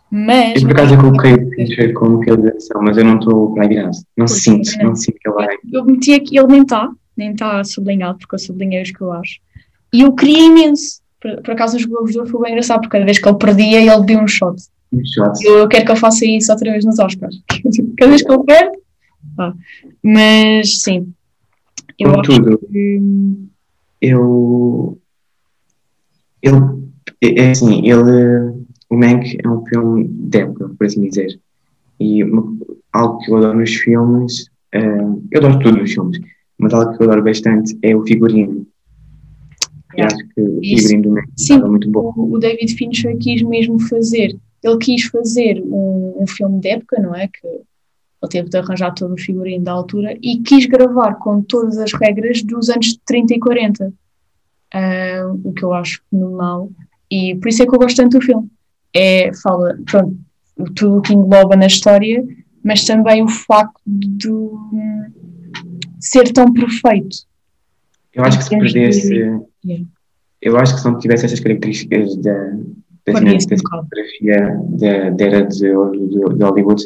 Mas. 0.10 0.62
Eu 0.62 0.68
por 0.68 0.72
acaso 0.72 0.94
eu 0.96 1.00
coloquei 1.00 1.34
o 1.34 1.50
Fincher 1.52 1.94
como 1.94 2.20
realização, 2.20 2.82
mas 2.82 2.98
eu 2.98 3.06
não 3.06 3.18
estou 3.18 3.54
para 3.54 3.68
virado. 3.68 3.96
Não 4.18 4.26
Pois, 4.26 4.44
sinto, 4.44 4.70
não. 4.78 4.86
não 4.90 4.96
sinto 4.96 5.18
que 5.20 5.30
ele 5.30 5.36
vai. 5.36 5.56
Eu 5.72 5.86
meti 5.86 6.14
aqui, 6.14 6.38
ele 6.38 6.48
nem 6.48 6.62
está, 6.64 6.90
nem 7.16 7.32
está 7.32 7.64
sublinhado, 7.64 8.20
porque 8.20 8.36
eu 8.36 8.40
sublinhei 8.40 8.82
os 8.84 8.92
que 8.92 9.02
eu 9.02 9.12
acho. 9.14 9.40
E 9.94 10.02
eu 10.02 10.14
queria 10.14 10.40
imenso. 10.46 11.01
Por, 11.22 11.42
por 11.44 11.52
acaso, 11.52 11.76
nos 11.76 11.86
Globos 11.86 12.12
de 12.12 12.18
Ouro 12.20 12.30
foi 12.32 12.42
bem 12.42 12.52
engraçado, 12.52 12.82
porque 12.82 12.94
cada 12.98 13.06
vez 13.06 13.20
que 13.20 13.30
ele 13.30 13.38
perdia, 13.38 13.80
ele 13.94 14.06
deu 14.06 14.20
um 14.20 14.28
shot. 14.28 14.56
Um 14.92 15.06
shot. 15.06 15.46
Eu, 15.46 15.68
quero 15.68 15.86
que 15.86 15.92
ele 15.92 16.00
faça 16.00 16.26
isso 16.26 16.52
outra 16.52 16.72
vez 16.72 16.84
nos 16.84 17.00
Oscars. 17.00 17.42
cada 17.98 18.10
vez 18.10 18.24
que 18.24 18.32
ele 18.32 18.44
perde. 18.44 18.78
Mas, 20.04 20.82
sim. 20.82 21.14
Eu 22.00 22.10
acho 22.20 22.32
Contudo, 22.32 22.58
que. 22.58 23.00
eu. 24.02 24.98
Ele. 26.42 26.58
É 27.22 27.42
é 27.42 27.52
assim, 27.52 27.88
ele. 27.88 28.62
O 28.90 28.98
Mank 28.98 29.38
é 29.42 29.48
um 29.48 29.64
filme 29.68 30.08
de 30.08 30.40
época, 30.40 30.70
por 30.78 30.86
assim 30.86 31.08
dizer. 31.08 31.40
E 32.00 32.24
algo 32.92 33.20
que 33.20 33.32
eu 33.32 33.38
adoro 33.38 33.60
nos 33.60 33.74
filmes. 33.74 34.50
eh, 34.74 34.82
eu 35.32 35.40
adoro 35.40 35.60
tudo 35.60 35.78
nos 35.78 35.94
filmes, 35.94 36.20
mas 36.58 36.74
algo 36.74 36.98
que 36.98 37.04
eu 37.04 37.08
adoro 37.08 37.24
bastante 37.24 37.78
é 37.84 37.96
o 37.96 38.04
figurino. 38.06 38.66
E 39.94 40.02
Yeah. 40.02 40.16
acho 40.16 40.28
que 40.34 40.42
o 40.42 40.60
Isso. 40.62 40.76
figurino 40.88 41.04
do 41.04 41.10
Mank 41.12 41.28
Sim. 41.38 41.60
muito 41.64 41.90
bom. 41.90 42.14
o, 42.16 42.34
o 42.34 42.40
David 42.40 42.74
Fincher 42.76 43.18
quis 43.18 43.42
mesmo 43.42 43.80
fazer. 43.80 44.38
Ele 44.64 44.78
quis 44.78 45.04
fazer 45.06 45.62
um, 45.66 46.18
um 46.22 46.28
filme 46.28 46.60
de 46.60 46.70
época, 46.70 47.02
não 47.02 47.16
é? 47.16 47.28
Que 47.28 47.48
ele 47.48 48.30
teve 48.30 48.50
de 48.50 48.58
arranjar 48.58 48.94
todo 48.94 49.14
o 49.16 49.20
figurino 49.20 49.64
da 49.64 49.72
altura 49.72 50.16
e 50.22 50.40
quis 50.40 50.66
gravar 50.68 51.16
com 51.16 51.42
todas 51.42 51.78
as 51.80 51.92
regras 51.94 52.44
dos 52.44 52.70
anos 52.70 52.98
30 53.06 53.34
e 53.34 53.40
40. 53.40 53.94
Ah, 54.74 55.32
o 55.44 55.52
que 55.54 55.64
eu 55.64 55.74
acho 55.74 56.02
fenomenal. 56.10 56.70
E 57.10 57.36
por 57.36 57.50
isso 57.50 57.64
é 57.64 57.66
que 57.66 57.74
eu 57.76 57.80
gosto 57.80 57.98
tanto 57.98 58.20
do 58.20 58.26
filme. 58.26 58.48
É, 58.96 59.32
fala, 59.42 59.78
pronto, 59.90 60.16
o- 60.58 60.66
tudo 60.72 60.98
o 60.98 61.02
que 61.02 61.14
engloba 61.14 61.56
na 61.56 61.66
história, 61.66 62.24
mas 62.64 62.86
também 62.86 63.24
o 63.24 63.28
facto 63.28 63.82
de 63.86 64.30
hum, 64.30 65.06
ser 66.00 66.32
tão 66.32 66.54
perfeito. 66.54 67.18
Eu 68.14 68.24
acho 68.24 68.38
que 68.38 68.44
se 68.44 68.50
perdesse. 68.52 69.40
Yeah. 69.66 69.86
Eu 70.42 70.58
acho 70.58 70.74
que 70.74 70.82
se 70.82 70.86
não 70.86 70.98
tivesse 70.98 71.26
essas 71.26 71.40
características 71.40 72.16
da, 72.18 72.54
um 73.08 73.40
cinematografia 73.40 74.60
da, 74.70 75.10
da 75.12 75.26
era 75.26 75.42
de, 75.44 75.60
de, 75.60 76.36
de 76.36 76.44
Hollywood, 76.44 76.84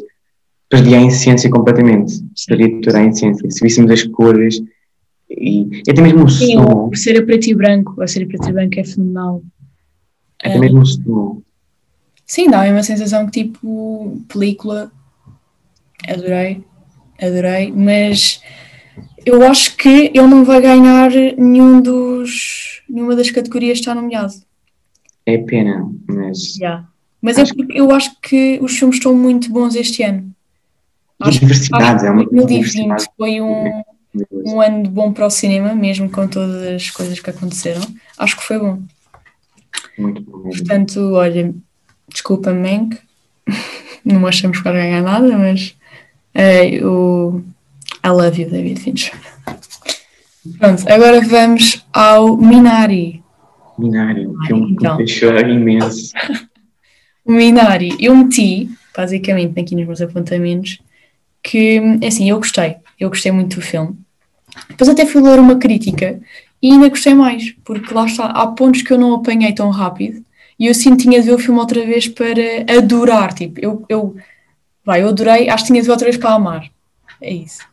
perdia 0.69 0.99
a 0.99 1.03
essência 1.05 1.49
completamente. 1.49 2.21
Perdia 2.47 2.81
toda 2.81 2.99
a 2.99 3.05
essência. 3.05 3.49
Se 3.49 3.61
víssemos 3.61 3.91
as 3.91 4.03
cores 4.03 4.61
e 5.29 5.81
até 5.89 6.01
mesmo 6.01 6.25
o 6.25 6.29
Sim, 6.29 6.53
som, 6.53 6.89
o 6.91 6.95
ser 6.95 7.19
a 7.19 7.25
preto 7.25 7.47
e 7.47 7.55
branco, 7.55 8.01
a 8.01 8.07
ser 8.07 8.23
a 8.23 8.27
preto 8.27 8.49
e 8.49 8.53
branco 8.53 8.79
é 8.79 8.83
fenomenal. 8.83 9.41
até 10.41 10.59
mesmo 10.59 10.81
o 10.81 10.85
som. 10.85 11.41
Sim, 12.25 12.49
dá 12.49 12.61
a 12.61 12.65
mesma 12.65 12.83
sensação 12.83 13.25
que 13.25 13.43
tipo 13.43 14.21
película. 14.27 14.91
Adorei, 16.07 16.63
adorei, 17.19 17.71
mas 17.71 18.41
eu 19.25 19.43
acho 19.43 19.75
que 19.75 20.11
ele 20.13 20.27
não 20.27 20.45
vai 20.45 20.61
ganhar 20.61 21.09
nenhum 21.37 21.81
dos, 21.81 22.81
nenhuma 22.87 23.15
das 23.15 23.31
categorias 23.31 23.79
que 23.79 23.81
está 23.81 23.95
nomeado. 23.95 24.33
É 25.25 25.37
pena, 25.37 25.89
mas 26.07 26.53
Já. 26.53 26.85
Mas 27.21 27.39
é 27.39 27.45
porque 27.45 27.79
eu 27.79 27.91
acho 27.91 28.15
que 28.21 28.59
os 28.61 28.77
filmes 28.77 28.97
estão 28.97 29.15
muito 29.15 29.51
bons 29.51 29.73
este 29.73 30.03
ano. 30.03 30.31
e 31.19 31.27
a 31.27 31.31
diversidade 31.31 32.05
é 32.05 32.11
uma 32.11 32.23
2020 32.23 32.47
diversidade. 32.47 33.05
foi 33.17 33.41
um, 33.41 33.81
um 34.31 34.61
ano 34.61 34.87
bom 34.87 35.11
para 35.11 35.25
o 35.25 35.31
cinema, 35.31 35.73
mesmo 35.73 36.07
com 36.07 36.27
todas 36.27 36.61
as 36.61 36.91
coisas 36.91 37.19
que 37.19 37.29
aconteceram. 37.31 37.81
Acho 38.15 38.37
que 38.37 38.43
foi 38.43 38.59
bom. 38.59 38.79
Muito 39.97 40.21
bom 40.21 40.37
mesmo. 40.37 40.51
Portanto, 40.51 40.99
olha, 41.13 41.51
desculpa, 42.07 42.53
Mank, 42.53 42.99
não 44.05 44.27
achamos 44.27 44.59
que 44.59 44.63
vai 44.63 44.73
ganhar 44.73 45.01
nada, 45.01 45.35
mas 45.35 45.75
eu 46.71 47.43
I 48.05 48.09
love 48.09 48.39
you, 48.39 48.47
David 48.47 48.79
Fincher. 48.79 49.19
Pronto, 50.59 50.83
agora 50.87 51.21
vamos 51.21 51.83
ao 51.91 52.37
Minari. 52.37 53.23
Binário, 53.79 54.29
um 54.29 54.45
filme 54.45 54.67
que 54.67 54.73
então. 54.73 54.91
me 54.91 54.97
fez 54.97 55.09
chorar 55.09 55.49
imenso. 55.49 56.13
O 57.27 57.31
Minari, 57.31 57.97
eu 57.99 58.15
meti, 58.15 58.69
basicamente, 58.95 59.59
aqui 59.59 59.75
nos 59.75 59.87
meus 59.87 59.99
apontamentos, 59.99 60.79
que, 61.41 61.81
é 61.99 62.05
assim, 62.05 62.29
eu 62.29 62.37
gostei. 62.37 62.75
Eu 62.99 63.09
gostei 63.09 63.31
muito 63.31 63.55
do 63.55 63.63
filme. 63.63 63.97
Depois 64.69 64.87
até 64.87 65.07
fui 65.07 65.23
ler 65.23 65.39
uma 65.39 65.55
crítica 65.55 66.19
e 66.61 66.71
ainda 66.71 66.87
gostei 66.87 67.15
mais, 67.15 67.55
porque 67.65 67.91
lá 67.95 68.05
está, 68.05 68.25
há 68.25 68.45
pontos 68.45 68.83
que 68.83 68.93
eu 68.93 68.99
não 68.99 69.15
apanhei 69.15 69.51
tão 69.53 69.71
rápido 69.71 70.23
e 70.59 70.67
eu 70.67 70.75
sim 70.75 70.95
tinha 70.95 71.19
de 71.19 71.25
ver 71.25 71.33
o 71.33 71.39
filme 71.39 71.59
outra 71.59 71.83
vez 71.83 72.07
para 72.07 72.77
adorar, 72.77 73.33
tipo, 73.33 73.59
eu, 73.59 73.83
eu, 73.89 74.15
vai, 74.85 75.01
eu 75.01 75.09
adorei, 75.09 75.49
acho 75.49 75.63
que 75.63 75.71
tinha 75.71 75.81
de 75.81 75.87
ver 75.87 75.93
outra 75.93 76.05
vez 76.05 76.17
para 76.17 76.35
amar. 76.35 76.69
É 77.19 77.33
isso. 77.33 77.63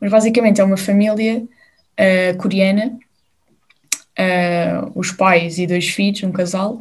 Mas 0.00 0.10
basicamente 0.10 0.60
é 0.60 0.64
uma 0.64 0.76
família 0.76 1.44
ah, 1.96 2.34
coreana, 2.38 2.98
ah, 4.18 4.90
os 4.94 5.12
pais 5.12 5.58
e 5.58 5.66
dois 5.66 5.88
filhos, 5.88 6.22
um 6.22 6.32
casal, 6.32 6.78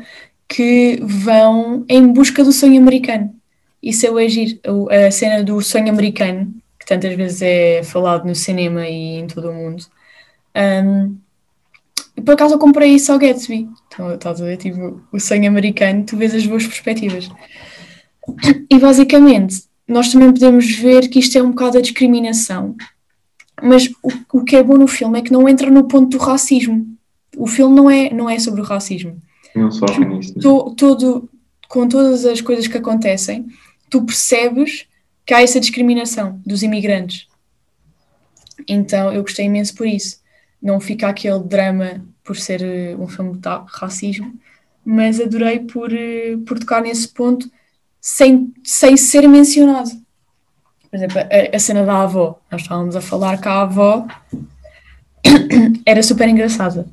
que 0.48 1.00
vão 1.04 1.86
em 1.88 2.08
busca 2.08 2.44
do 2.44 2.52
sonho 2.52 2.82
americano. 2.82 3.36
Isso 3.82 4.06
é 4.06 4.12
o 4.12 4.18
agir, 4.18 4.60
a 5.08 5.12
cena 5.12 5.44
do 5.44 5.62
sonho 5.62 5.90
americano, 5.90 6.54
que 6.78 6.86
tantas 6.86 7.14
vezes 7.16 7.42
é 7.42 7.84
falado 7.84 8.26
no 8.26 8.36
cinema 8.36 8.88
e 8.88 9.20
em 9.20 9.28
todo 9.28 9.50
o 9.50 9.54
mundo. 9.54 9.86
Um, 10.56 11.18
e 12.18 12.22
por 12.22 12.34
acaso 12.34 12.56
eu 12.56 12.60
comprei 12.60 12.92
isso 12.92 13.12
ao 13.12 13.20
Gatsby. 13.20 13.70
Então, 13.88 14.14
estás 14.14 14.42
a 14.42 14.46
ver? 14.46 14.58
Tipo, 14.58 15.02
o 15.12 15.20
sonho 15.20 15.48
americano, 15.48 16.04
tu 16.04 16.18
vês 16.18 16.36
as 16.36 16.46
duas 16.46 16.66
perspectivas. 16.66 17.30
E 18.70 18.78
basicamente, 18.78 19.64
nós 19.88 20.12
também 20.12 20.32
podemos 20.32 20.70
ver 20.76 21.08
que 21.08 21.20
isto 21.20 21.38
é 21.38 21.42
um 21.42 21.52
bocado 21.52 21.78
a 21.78 21.82
discriminação. 21.82 22.76
Mas 23.64 23.90
o, 24.04 24.40
o 24.40 24.44
que 24.44 24.56
é 24.56 24.64
bom 24.64 24.78
no 24.78 24.88
filme 24.88 25.20
é 25.20 25.22
que 25.22 25.32
não 25.32 25.48
entra 25.48 25.70
no 25.70 25.88
ponto 25.88 26.18
do 26.18 26.24
racismo. 26.24 26.88
O 27.38 27.48
filme 27.48 27.76
não 27.76 27.90
é, 27.90 28.14
não 28.14 28.30
é 28.30 28.40
sobre 28.40 28.62
o 28.62 28.64
racismo 28.64 29.22
Não 29.56 29.72
nisso. 30.06 30.34
to- 30.40 30.74
todo, 30.76 31.30
com 31.68 31.88
todas 31.88 32.26
as 32.26 32.42
coisas 32.42 32.68
que 32.68 32.78
acontecem, 32.78 33.46
tu 33.90 34.04
percebes 34.04 34.86
que 35.26 35.34
há 35.34 35.42
essa 35.42 35.60
discriminação 35.60 36.42
dos 36.46 36.64
imigrantes. 36.64 37.28
Então 38.68 39.12
eu 39.14 39.22
gostei 39.22 39.46
imenso 39.46 39.76
por 39.76 39.88
isso. 39.88 40.20
Não 40.62 40.80
fica 40.80 41.08
aquele 41.08 41.40
drama 41.44 42.04
por 42.24 42.36
ser 42.36 42.62
eh, 42.62 42.96
um 43.00 43.08
filme 43.08 43.38
de 43.38 43.48
racismo, 43.68 44.34
mas 44.84 45.20
adorei 45.20 45.60
por, 45.60 45.94
eh, 45.94 46.38
por 46.46 46.60
tocar 46.60 46.82
nesse 46.82 47.08
ponto 47.08 47.50
sem, 48.02 48.54
sem 48.64 48.98
ser 48.98 49.28
mencionado. 49.28 49.90
Por 50.90 50.98
exemplo, 50.98 51.20
a, 51.20 51.56
a 51.56 51.60
cena 51.60 51.86
da 51.86 52.02
avó. 52.02 52.40
Nós 52.52 52.62
estávamos 52.62 52.96
a 52.96 53.02
falar 53.02 53.40
que 53.40 53.48
a 53.48 53.62
avó 53.62 54.08
era 55.86 56.02
super 56.02 56.28
engraçada. 56.28 56.86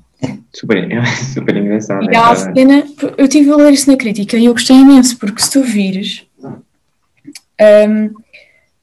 Super, 0.55 0.89
super 1.35 1.57
engraçado. 1.57 2.05
E 2.05 2.15
é 2.15 2.19
a 2.19 2.35
cena, 2.35 2.85
eu 3.17 3.29
tive 3.29 3.51
a 3.51 3.57
ler 3.57 3.73
isso 3.73 3.91
na 3.91 3.97
crítica 3.97 4.37
e 4.37 4.47
eu 4.47 4.53
gostei 4.53 4.77
imenso, 4.77 5.19
porque 5.19 5.43
se 5.43 5.53
tu 5.53 5.63
vires, 5.63 6.27
hum, 6.41 8.15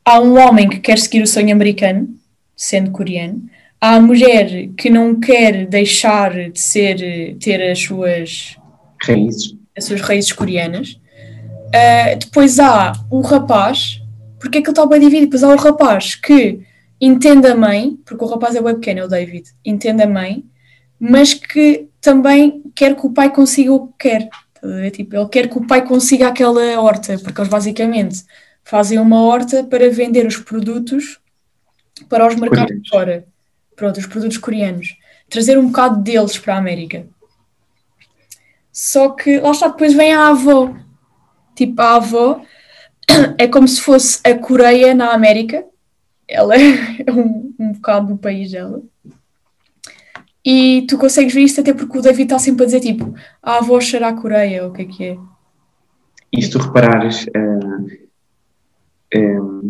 há 0.05 0.19
um 0.19 0.37
homem 0.39 0.69
que 0.69 0.79
quer 0.79 0.97
seguir 0.97 1.21
o 1.21 1.27
sonho 1.27 1.51
americano, 1.51 2.09
sendo 2.55 2.91
coreano, 2.91 3.43
há 3.79 3.95
a 3.95 4.01
mulher 4.01 4.69
que 4.77 4.89
não 4.89 5.19
quer 5.19 5.65
deixar 5.65 6.51
de 6.51 6.59
ser, 6.59 7.35
ter 7.39 7.71
as 7.71 7.79
suas, 7.79 8.55
Raízes. 9.01 9.55
as 9.75 9.85
suas 9.85 10.01
raízes 10.01 10.31
coreanas. 10.31 10.99
Ah, 11.73 12.15
depois 12.15 12.59
há 12.59 12.93
o 13.09 13.21
rapaz, 13.21 14.02
porque 14.43 14.57
é 14.57 14.61
que 14.61 14.67
ele 14.67 14.73
está 14.73 14.85
bem 14.85 14.99
dividido? 14.99 15.27
Depois 15.27 15.41
há 15.41 15.47
o 15.47 15.55
rapaz 15.55 16.15
que 16.15 16.59
entende 16.99 17.47
a 17.47 17.55
mãe, 17.55 17.97
porque 18.03 18.25
o 18.25 18.27
rapaz 18.27 18.53
é 18.53 18.61
bem 18.61 18.75
pequeno, 18.75 18.99
é 18.99 19.05
o 19.05 19.07
David, 19.07 19.49
entende 19.63 20.03
a 20.03 20.07
mãe, 20.07 20.43
mas 20.99 21.33
que 21.33 21.87
também 22.01 22.61
quer 22.75 22.93
que 22.93 23.07
o 23.07 23.13
pai 23.13 23.31
consiga 23.31 23.71
o 23.71 23.87
que 23.87 24.09
quer. 24.09 24.29
Tipo, 24.91 25.15
ele 25.15 25.29
quer 25.29 25.47
que 25.47 25.57
o 25.57 25.65
pai 25.65 25.87
consiga 25.87 26.27
aquela 26.27 26.77
horta, 26.81 27.17
porque 27.19 27.39
eles 27.39 27.49
basicamente 27.49 28.25
fazem 28.65 28.99
uma 28.99 29.21
horta 29.21 29.63
para 29.63 29.89
vender 29.89 30.27
os 30.27 30.35
produtos 30.35 31.21
para 32.09 32.27
os 32.27 32.35
mercados 32.35 32.65
Coreanos. 32.65 32.83
de 32.83 32.89
fora. 32.89 33.25
Pronto, 33.77 33.97
os 33.97 34.07
produtos 34.07 34.37
coreanos. 34.37 34.97
Trazer 35.29 35.57
um 35.57 35.67
bocado 35.67 36.03
deles 36.03 36.37
para 36.37 36.55
a 36.55 36.57
América. 36.57 37.07
Só 38.73 39.11
que 39.11 39.39
lá 39.39 39.51
está, 39.51 39.69
depois 39.69 39.93
vem 39.93 40.11
a 40.11 40.27
avó. 40.27 40.75
Tipo, 41.55 41.81
a 41.81 41.95
avó 41.95 42.41
é 43.37 43.47
como 43.47 43.67
se 43.67 43.81
fosse 43.81 44.19
a 44.23 44.33
Coreia 44.35 44.93
na 44.93 45.13
América. 45.13 45.63
Ela 46.27 46.55
é 46.57 47.11
um, 47.11 47.53
um 47.59 47.73
bocado 47.73 48.07
do 48.07 48.17
país 48.17 48.51
dela. 48.51 48.81
E 50.45 50.85
tu 50.89 50.97
consegues 50.97 51.33
ver 51.33 51.41
isto 51.41 51.61
até 51.61 51.73
porque 51.73 51.97
o 51.97 52.01
David 52.01 52.23
está 52.23 52.39
sempre 52.39 52.63
a 52.63 52.65
dizer 52.65 52.81
tipo, 52.81 53.13
a 53.41 53.57
avó 53.57 53.79
cheira 53.79 54.09
a 54.09 54.13
Coreia, 54.13 54.63
ou 54.63 54.69
o 54.69 54.73
que 54.73 54.81
é 54.81 54.85
que 54.85 55.03
é. 55.05 55.17
E 56.33 56.41
se 56.41 56.49
tu 56.49 56.57
reparares, 56.57 57.25
ah, 57.35 57.85
ah, 59.15 59.61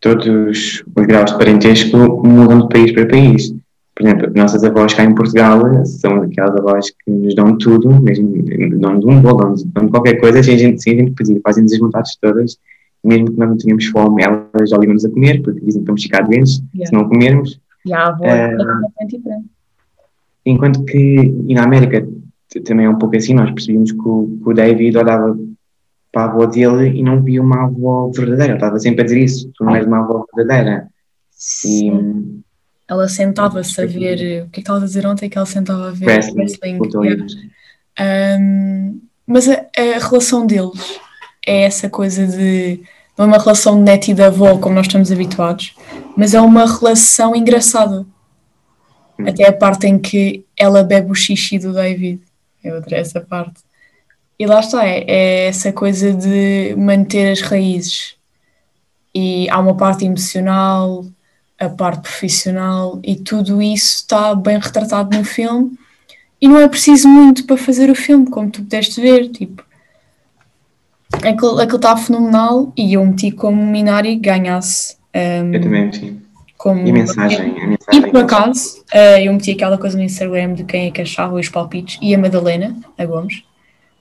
todos 0.00 0.26
os 0.26 0.82
graus 1.04 1.30
de 1.30 1.38
parentesco 1.38 1.96
mudam 1.96 2.62
de 2.62 2.68
país 2.68 2.92
para 2.92 3.06
país. 3.06 3.54
Por 4.00 4.06
exemplo, 4.06 4.32
nossas 4.34 4.64
avós 4.64 4.94
cá 4.94 5.04
em 5.04 5.14
Portugal 5.14 5.84
são 5.84 6.22
aquelas 6.22 6.56
avós 6.56 6.90
que 6.90 7.10
nos 7.10 7.34
dão 7.34 7.58
tudo, 7.58 8.00
mesmo 8.00 8.32
dão-nos 8.78 9.04
um 9.04 9.20
bolo, 9.20 9.36
dão-nos 9.36 9.62
dão 9.64 9.88
qualquer 9.88 10.18
coisa, 10.18 10.42
sem 10.42 10.54
a 10.54 10.58
gente, 10.58 10.82
sem 10.82 10.94
a 10.94 10.96
gente 11.00 11.12
pedir, 11.12 11.38
fazem-nos 11.44 11.70
as 11.74 11.78
vontades 11.78 12.16
todas, 12.16 12.56
mesmo 13.04 13.30
que 13.30 13.38
nós 13.38 13.50
não 13.50 13.58
tenhamos 13.58 13.84
fome, 13.86 14.22
elas 14.22 14.70
já 14.70 14.78
ligam-nos 14.78 15.04
a 15.04 15.10
comer, 15.10 15.42
porque 15.42 15.60
dizem 15.60 15.82
que 15.82 15.86
vamos 15.86 16.02
ficar 16.02 16.22
doentes 16.22 16.62
Yeah. 16.74 16.86
se 16.86 16.92
não 16.94 17.08
comermos. 17.10 17.60
E 17.84 17.92
a 17.92 18.06
avó 18.08 18.24
Eh, 18.24 18.30
é 18.30 18.56
completamente 18.56 19.16
diferente. 19.18 19.46
Enquanto 20.46 20.84
que, 20.86 21.34
e 21.46 21.54
na 21.54 21.64
América 21.64 22.08
também 22.64 22.86
é 22.86 22.90
um 22.90 22.98
pouco 22.98 23.16
assim, 23.16 23.34
nós 23.34 23.50
percebíamos 23.50 23.92
que 23.92 24.08
o, 24.08 24.38
que 24.42 24.48
o 24.48 24.54
David 24.54 24.96
olhava 24.96 25.38
para 26.10 26.22
a 26.22 26.24
avó 26.24 26.46
dele 26.46 26.98
e 26.98 27.02
não 27.02 27.22
via 27.22 27.42
uma 27.42 27.64
avó 27.64 28.10
verdadeira, 28.14 28.52
ele 28.52 28.54
estava 28.54 28.78
sempre 28.78 29.02
a 29.02 29.04
dizer 29.04 29.18
isso, 29.22 29.50
tu 29.54 29.64
não 29.64 29.76
és 29.76 29.86
uma 29.86 29.98
avó 29.98 30.24
verdadeira. 30.34 30.88
E 31.66 31.90
hum, 31.90 32.40
Ela 32.90 33.08
sentava-se 33.08 33.80
a 33.80 33.86
ver. 33.86 34.20
eh, 34.20 34.42
O 34.42 34.48
que 34.50 34.50
é 34.50 34.52
que 34.54 34.60
estavas 34.60 34.82
a 34.82 34.86
dizer 34.86 35.06
ontem? 35.06 35.30
Que 35.30 35.38
ela 35.38 35.46
sentava 35.46 35.88
a 35.88 35.92
ver 35.92 36.06
wrestling, 36.06 36.42
wrestling. 36.42 37.50
Um, 38.00 39.00
mas 39.26 39.48
a, 39.48 39.64
a 39.76 39.98
relação 40.08 40.44
deles 40.44 40.98
é 41.46 41.62
essa 41.62 41.88
coisa 41.88 42.26
de. 42.26 42.82
Não 43.16 43.26
é 43.26 43.28
uma 43.28 43.38
relação 43.38 43.76
de 43.76 43.82
neto 43.82 44.08
e 44.08 44.14
de 44.14 44.22
avó 44.22 44.58
como 44.58 44.74
nós 44.74 44.86
estamos 44.86 45.12
habituados, 45.12 45.76
mas 46.16 46.34
é 46.34 46.40
uma 46.40 46.66
relação 46.66 47.36
engraçada. 47.36 48.04
Hum. 49.18 49.28
Até 49.28 49.46
a 49.46 49.52
parte 49.52 49.86
em 49.86 49.96
que 49.98 50.44
ela 50.58 50.82
bebe 50.82 51.12
o 51.12 51.14
xixi 51.14 51.58
do 51.58 51.72
David. 51.72 52.20
Eu 52.64 52.76
adorei 52.76 52.98
essa 52.98 53.20
parte. 53.20 53.60
E 54.38 54.46
lá 54.46 54.60
está, 54.60 54.84
é, 54.86 55.04
é 55.06 55.46
essa 55.48 55.70
coisa 55.72 56.12
de 56.12 56.74
manter 56.76 57.30
as 57.30 57.40
raízes. 57.40 58.16
E 59.14 59.48
há 59.50 59.58
uma 59.60 59.76
parte 59.76 60.04
emocional, 60.04 61.04
a 61.60 61.68
parte 61.68 62.02
profissional, 62.02 62.98
e 63.04 63.14
tudo 63.16 63.60
isso 63.62 63.96
está 63.96 64.34
bem 64.34 64.58
retratado 64.58 65.16
no 65.16 65.22
filme. 65.24 65.72
E 66.40 66.48
não 66.48 66.58
é 66.58 66.66
preciso 66.68 67.06
muito 67.06 67.44
para 67.44 67.58
fazer 67.58 67.90
o 67.90 67.94
filme, 67.94 68.28
como 68.30 68.50
tu 68.50 68.62
pudeste 68.62 68.98
ver. 69.00 69.28
Tipo, 69.28 69.62
aquilo 71.22 71.58
aquilo 71.60 71.76
está 71.76 71.96
fenomenal 71.96 72.72
e 72.76 72.94
eu 72.94 73.04
meti 73.04 73.30
como 73.30 73.64
Minari 73.64 74.16
ganhasse. 74.16 74.96
um, 75.14 75.52
Eu 75.52 75.60
também, 75.60 75.92
sim. 75.92 76.20
como 76.56 76.86
E 76.86 76.92
mensagem, 76.92 77.40
a 77.60 77.64
e 77.64 77.66
mensagem. 77.66 78.10
por 78.10 78.22
acaso, 78.22 78.82
eh, 78.92 79.26
eu 79.26 79.32
meti 79.34 79.50
aquela 79.50 79.76
coisa 79.76 79.96
no 79.98 80.02
Instagram 80.04 80.54
de 80.54 80.64
quem 80.64 80.86
é 80.86 80.90
que 80.90 81.02
achava 81.02 81.34
os 81.34 81.48
palpites 81.48 81.98
e 82.00 82.14
a 82.14 82.18
Madalena, 82.18 82.74
a 82.96 83.04
Gomes, 83.04 83.42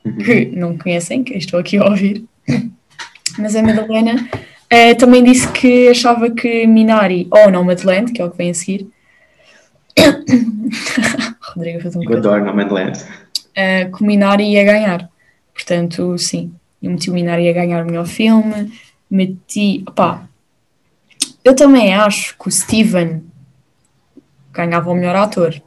Uhum. 0.06 0.16
que 0.16 0.46
não 0.56 0.78
conhecem, 0.78 1.24
que 1.26 1.38
estou 1.38 1.60
aqui 1.60 1.78
a 1.78 1.84
ouvir. 1.86 2.24
Mas 3.38 3.54
a 3.56 3.62
Madalena 3.62 4.30
eh, 4.70 4.94
também 4.96 5.24
disse 5.24 5.52
que 5.52 5.90
achava 5.90 6.30
que 6.30 6.68
Minari, 6.68 7.28
ou 7.32 7.50
não 7.52 7.64
Madeleine, 7.64 8.12
que 8.12 8.22
é 8.22 8.26
o 8.26 8.30
que 8.30 8.38
vem 8.38 8.52
a 8.52 8.54
seguir. 8.54 8.88
Rodrigo 11.42 11.82
fez 11.82 11.96
um 11.96 12.04
Eu 12.04 12.18
adoro 12.18 12.46
Nomadland. 12.46 13.00
Uh, 13.50 13.92
que 13.92 14.04
o 14.04 14.06
Minari 14.06 14.52
ia 14.52 14.64
ganhar. 14.64 15.10
Portanto, 15.54 16.18
sim, 16.18 16.54
eu 16.82 16.92
meti 16.92 17.10
o 17.10 17.14
Minari 17.14 17.50
a 17.50 17.54
ganhar 17.54 17.84
o 17.84 17.86
melhor 17.86 18.06
filme, 18.06 18.72
meti. 19.10 19.84
Opá, 19.88 20.24
eu 21.44 21.56
também 21.56 21.94
acho 21.94 22.38
que 22.38 22.48
o 22.48 22.52
Steven 22.52 23.24
ganhava 24.54 24.92
o 24.92 24.96
melhor 24.96 25.16
ator. 25.16 25.62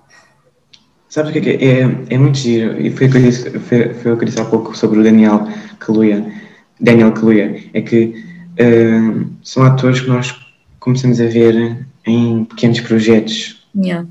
Sabes 1.08 1.30
o 1.30 1.32
que 1.32 1.38
é 1.40 1.42
que 1.42 1.64
é? 1.64 1.80
É, 1.80 2.14
é 2.14 2.18
muito 2.18 2.38
giro, 2.38 2.80
e 2.80 2.90
foi 2.90 3.06
o 3.06 3.10
que 3.10 3.16
eu 3.18 3.22
disse, 3.22 3.58
foi, 3.58 3.92
foi 3.92 4.12
o 4.12 4.16
que 4.16 4.24
eu 4.24 4.26
disse 4.26 4.40
há 4.40 4.46
pouco 4.46 4.74
sobre 4.74 5.00
o 5.00 5.02
Daniel 5.02 5.46
Kaluuya, 5.78 6.24
Daniel 6.80 7.12
Kaluuya, 7.12 7.62
é 7.74 7.82
que 7.82 8.31
são 9.42 9.62
atores 9.64 10.00
que 10.00 10.08
nós 10.08 10.34
começamos 10.78 11.20
a 11.20 11.26
ver 11.26 11.86
em 12.06 12.44
pequenos 12.44 12.80
projetos. 12.80 13.64
Yeah. 13.74 14.06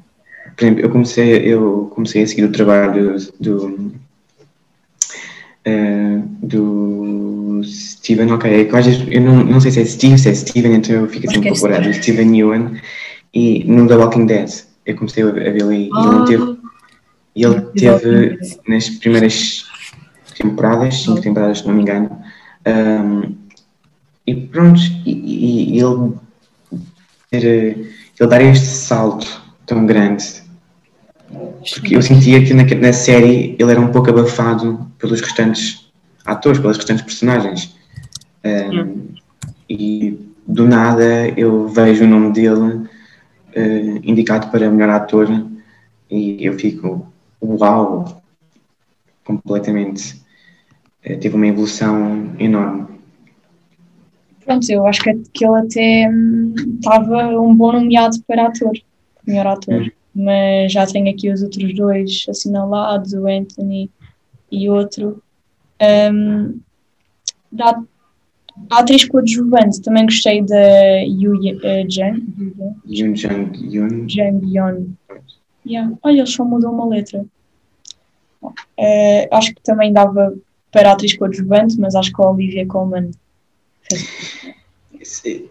Por 0.56 0.64
exemplo, 0.64 0.82
eu 0.84 0.90
comecei, 0.90 1.38
eu 1.38 1.92
comecei 1.94 2.24
a 2.24 2.28
seguir 2.28 2.44
o 2.44 2.52
trabalho 2.52 3.18
do, 3.40 3.92
eh, 5.66 6.20
do 6.42 7.62
Steven, 7.64 8.32
ok, 8.32 8.68
é 8.70 8.78
às 8.78 8.86
vezes 8.86 9.06
eu 9.10 9.22
não, 9.22 9.44
não 9.44 9.60
sei 9.60 9.72
se 9.72 9.82
é 9.82 9.86
Steve, 9.86 10.18
se 10.18 10.30
é 10.30 10.34
Steven, 10.34 10.74
então 10.76 10.96
eu 10.96 11.08
fico 11.08 11.30
assim 11.30 11.42
que 11.42 11.50
é 11.50 11.94
Steven 11.94 12.38
Ewan, 12.38 12.74
e 13.34 13.64
no 13.66 13.88
The 13.88 13.96
Walking 13.96 14.26
Dead, 14.26 14.50
eu 14.86 14.96
comecei 14.96 15.24
a 15.24 15.32
ver 15.32 15.64
ali, 15.64 15.84
e 15.84 15.90
ele 15.90 15.90
não 15.92 16.26
teve 16.26 16.62
e 17.34 17.46
ele 17.46 17.62
teve 17.62 18.40
nas 18.68 18.90
primeiras 18.90 19.66
temporadas, 20.38 21.04
cinco 21.04 21.22
temporadas, 21.22 21.60
se 21.60 21.68
não 21.68 21.74
me 21.74 21.82
engano, 21.82 22.22
um, 22.68 23.36
e 24.32 24.48
pronto, 24.48 24.80
e, 25.06 25.76
e- 25.76 25.80
ele, 25.80 26.14
eh, 27.32 27.76
ele 28.20 28.30
dar 28.30 28.42
este 28.42 28.66
salto 28.68 29.28
tão 29.66 29.86
grande, 29.86 30.26
porque 31.74 31.96
eu 31.96 32.02
sentia 32.02 32.44
que 32.46 32.54
na, 32.54 32.64
na 32.64 32.94
série 32.94 33.56
ele 33.60 33.72
era 33.72 33.80
um 33.82 33.92
pouco 33.92 34.10
abafado 34.10 34.92
pelos 35.00 35.22
restantes 35.22 35.92
atores, 36.26 36.60
pelas 36.60 36.78
restantes 36.78 37.04
personagens. 37.04 37.76
Um, 38.44 39.12
E 39.70 40.20
do 40.46 40.68
nada 40.68 41.30
eu 41.38 41.68
vejo 41.70 42.04
o 42.04 42.08
nome 42.08 42.34
dele 42.34 42.88
eh, 43.54 44.00
indicado 44.04 44.50
para 44.52 44.70
melhor 44.70 44.90
ator 44.90 45.28
e 46.10 46.46
eu 46.46 46.54
fico, 46.60 47.08
uau, 47.42 48.22
completamente. 49.24 50.22
Eh, 51.04 51.16
teve 51.18 51.36
uma 51.36 51.48
evolução 51.48 52.36
enorme. 52.38 52.88
Pronto, 54.52 54.70
eu 54.70 54.86
acho 54.86 55.02
que, 55.02 55.14
que 55.34 55.46
ele 55.46 55.60
até 55.60 56.10
hum, 56.10 56.54
estava 56.76 57.40
um 57.40 57.56
bom 57.56 57.72
nomeado 57.72 58.22
para 58.24 58.48
ator, 58.48 58.74
melhor 59.26 59.48
ator. 59.48 59.82
Hum. 59.82 59.92
Mas 60.14 60.74
já 60.74 60.86
tenho 60.86 61.10
aqui 61.10 61.32
os 61.32 61.42
outros 61.42 61.74
dois 61.74 62.26
assinalados, 62.28 63.14
o 63.14 63.28
Anthony 63.28 63.90
e 64.52 64.70
outro. 64.70 65.24
Hum, 65.82 66.60
da 67.50 67.82
a 68.70 68.80
atriz 68.80 69.06
coadjuvante, 69.06 69.82
também 69.82 70.06
gostei 70.06 70.42
da 70.42 71.00
Yu 71.04 71.32
uh, 71.32 71.90
Jang, 71.90 72.22
Yoon. 72.86 74.08
Jang 74.08 74.46
Yeon. 74.46 74.88
Yeah. 75.66 75.94
Olha, 76.04 76.18
eles 76.18 76.34
só 76.34 76.44
mudam 76.44 76.74
uma 76.74 76.86
letra. 76.86 77.26
Eh, 78.78 79.30
acho 79.32 79.56
que 79.56 79.62
também 79.62 79.94
dava 79.94 80.36
para 80.72 80.90
a 80.90 80.94
atriz 80.94 81.18
coadjuvante, 81.18 81.80
mas 81.80 81.96
acho 81.96 82.12
que 82.12 82.22
a 82.22 82.30
Olivia 82.30 82.68
Colman 82.68 83.12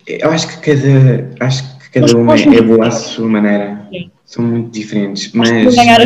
Eu 0.06 0.30
acho 0.30 0.48
que 0.48 0.72
cada, 0.72 1.46
acho 1.46 1.78
que 1.78 1.90
cada 2.00 2.16
uma 2.16 2.34
é 2.36 2.62
boa 2.62 2.86
à 2.88 2.90
sua 2.90 3.28
maneira. 3.28 3.86
Sim. 3.90 4.10
São 4.24 4.44
muito 4.44 4.70
diferentes. 4.70 5.32
Mas, 5.32 5.74
ganhar. 5.74 6.00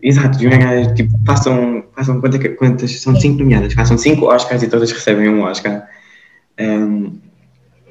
Exato, 0.00 0.38
deviam 0.38 0.56
ganhar, 0.56 0.94
tipo, 0.94 1.18
façam, 1.26 1.84
façam 1.96 2.20
quantas, 2.20 2.56
quantas 2.56 3.00
são 3.00 3.16
cinco 3.16 3.40
nomeadas, 3.40 3.72
façam 3.72 3.98
cinco 3.98 4.26
Oscars 4.26 4.62
e 4.62 4.68
todas 4.68 4.92
recebem 4.92 5.28
um 5.28 5.42
Oscar. 5.42 5.88
Ahm, 6.58 7.18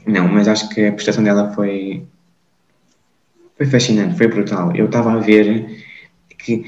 não, 0.05 0.27
mas 0.27 0.47
acho 0.47 0.69
que 0.69 0.85
a 0.85 0.93
prestação 0.93 1.23
dela 1.23 1.51
foi, 1.53 2.03
foi 3.57 3.65
fascinante, 3.65 4.17
foi 4.17 4.27
brutal. 4.27 4.73
Eu 4.75 4.85
estava 4.85 5.11
a 5.13 5.17
ver 5.17 5.83
que 6.37 6.63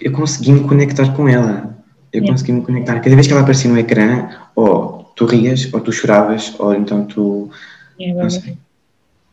eu 0.00 0.12
consegui 0.12 0.52
me 0.52 0.60
conectar 0.60 1.12
com 1.14 1.28
ela. 1.28 1.76
Eu 2.12 2.20
Yeah. 2.20 2.32
consegui 2.32 2.52
me 2.52 2.62
conectar. 2.62 3.00
Cada 3.00 3.14
vez 3.14 3.26
que 3.26 3.32
ela 3.34 3.42
aparecia 3.42 3.70
no 3.70 3.78
ecrã, 3.78 4.30
ou 4.54 5.05
tu 5.16 5.24
rias, 5.24 5.68
ou 5.72 5.80
tu 5.80 5.90
choravas, 5.90 6.54
ou 6.58 6.74
então 6.74 7.04
tu 7.06 7.50
É, 7.98 8.12
não 8.14 8.30
sei. 8.30 8.56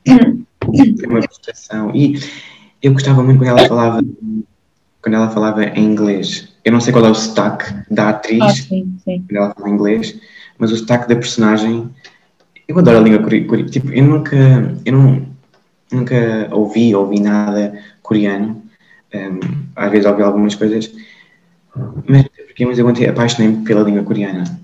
Foi 0.06 1.08
uma 1.08 1.20
prestação. 1.20 1.94
E 1.94 2.20
eu 2.82 2.94
gostava 2.94 3.22
muito 3.22 3.38
quando 3.38 3.50
ela 3.50 3.68
falava 3.68 4.02
quando 5.02 5.16
ela 5.16 5.30
falava 5.30 5.66
em 5.66 5.84
inglês. 5.84 6.48
Eu 6.64 6.72
não 6.72 6.80
sei 6.80 6.94
qual 6.94 7.06
é 7.06 7.10
o 7.10 7.16
sotaque 7.16 7.66
da 7.92 8.10
atriz 8.10 8.42
Ah, 8.42 8.50
sim, 8.50 8.98
sim. 9.04 9.24
quando 9.28 9.36
ela 9.36 9.54
fala 9.54 9.70
inglês, 9.70 10.18
mas 10.58 10.72
o 10.72 10.78
sotaque 10.78 11.10
da 11.10 11.16
personagem. 11.16 11.90
Eu 12.66 12.80
adoro 12.80 13.00
a 13.00 13.02
língua 13.02 13.22
coreana. 13.22 13.70
Tipo, 13.70 13.92
eu 13.92 14.04
nunca, 14.06 14.38
eu 14.86 14.94
não, 14.94 15.28
nunca 15.92 16.48
ouvi, 16.52 16.96
ouvi 16.96 17.20
nada 17.20 17.78
coreano. 18.02 18.64
Um, 19.14 19.40
às 19.76 19.92
vezes 19.92 20.06
ouvi 20.06 20.24
algumas 20.24 20.56
coisas, 20.56 20.92
mas, 22.08 22.26
porque, 22.48 22.66
mas 22.66 22.80
eu 22.80 22.88
apaixonei-me 22.88 23.64
pela 23.66 23.84
língua 23.84 24.04
coreana. 24.04 24.63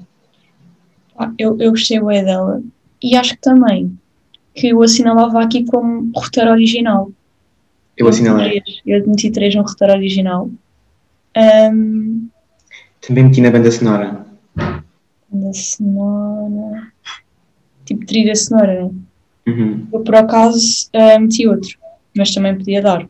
Eu, 1.37 1.57
eu 1.59 1.71
gostei 1.71 1.99
bem 2.01 2.23
dela. 2.23 2.61
E 3.01 3.15
acho 3.15 3.31
que 3.35 3.41
também 3.41 3.97
que 4.53 4.67
eu 4.69 4.81
assinalava 4.81 5.41
aqui 5.43 5.65
como 5.65 6.11
roteiro 6.15 6.51
original. 6.51 7.11
Eu 7.97 8.07
assinalei. 8.07 8.61
Eu 8.85 9.05
meti 9.07 9.29
três 9.31 9.53
no 9.55 9.61
roteiro 9.63 9.93
original. 9.93 10.49
Ahm, 11.35 12.27
Também 13.05 13.25
meti 13.25 13.41
na 13.41 13.51
banda 13.51 13.71
sonora. 13.71 14.25
da 15.31 15.53
sonora. 15.53 16.91
Tipo 17.85 18.05
trilha 18.05 18.35
sonora, 18.35 18.85
né? 18.85 18.91
Uhum. 19.47 19.87
Eu 19.91 20.01
por 20.01 20.15
acaso 20.15 20.89
ah, 20.93 21.19
meti 21.19 21.47
outro, 21.47 21.77
mas 22.15 22.33
também 22.33 22.57
podia 22.57 22.81
dar. 22.81 23.07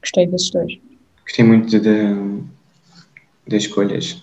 Gostei 0.00 0.26
desses 0.26 0.50
dois. 0.50 0.78
Gostei 1.24 1.44
muito 1.44 1.78
de- 1.80 2.42
das 3.48 3.62
escolhas 3.64 4.20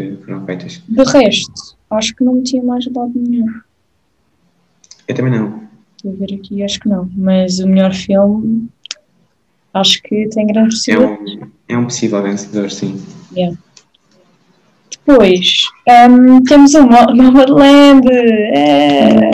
que 0.00 0.24
foram 0.24 0.44
feitas. 0.44 0.82
De 0.88 1.02
resto, 1.04 1.76
acho 1.90 2.14
que 2.14 2.24
não 2.24 2.34
metia 2.34 2.62
mais 2.62 2.86
lado 2.86 3.12
nenhum. 3.14 3.46
Eu 5.06 5.14
também 5.14 5.32
não. 5.32 5.62
Vou 6.04 6.14
ver 6.14 6.34
aqui, 6.34 6.62
acho 6.62 6.80
que 6.80 6.88
não. 6.88 7.08
Mas 7.16 7.58
o 7.58 7.66
melhor 7.66 7.92
filme 7.92 8.68
Acho 9.72 10.02
que 10.02 10.28
tem 10.28 10.46
grande 10.46 10.68
É 10.68 10.70
possibilidade. 10.70 11.38
um, 11.38 11.50
é 11.68 11.78
um 11.78 11.84
possível 11.84 12.22
vencedor, 12.22 12.70
sim. 12.70 13.00
Depois 15.06 15.62
hum, 16.10 16.42
temos 16.42 16.74
o 16.74 16.86
Nomadland. 16.86 18.06
É, 18.08 19.30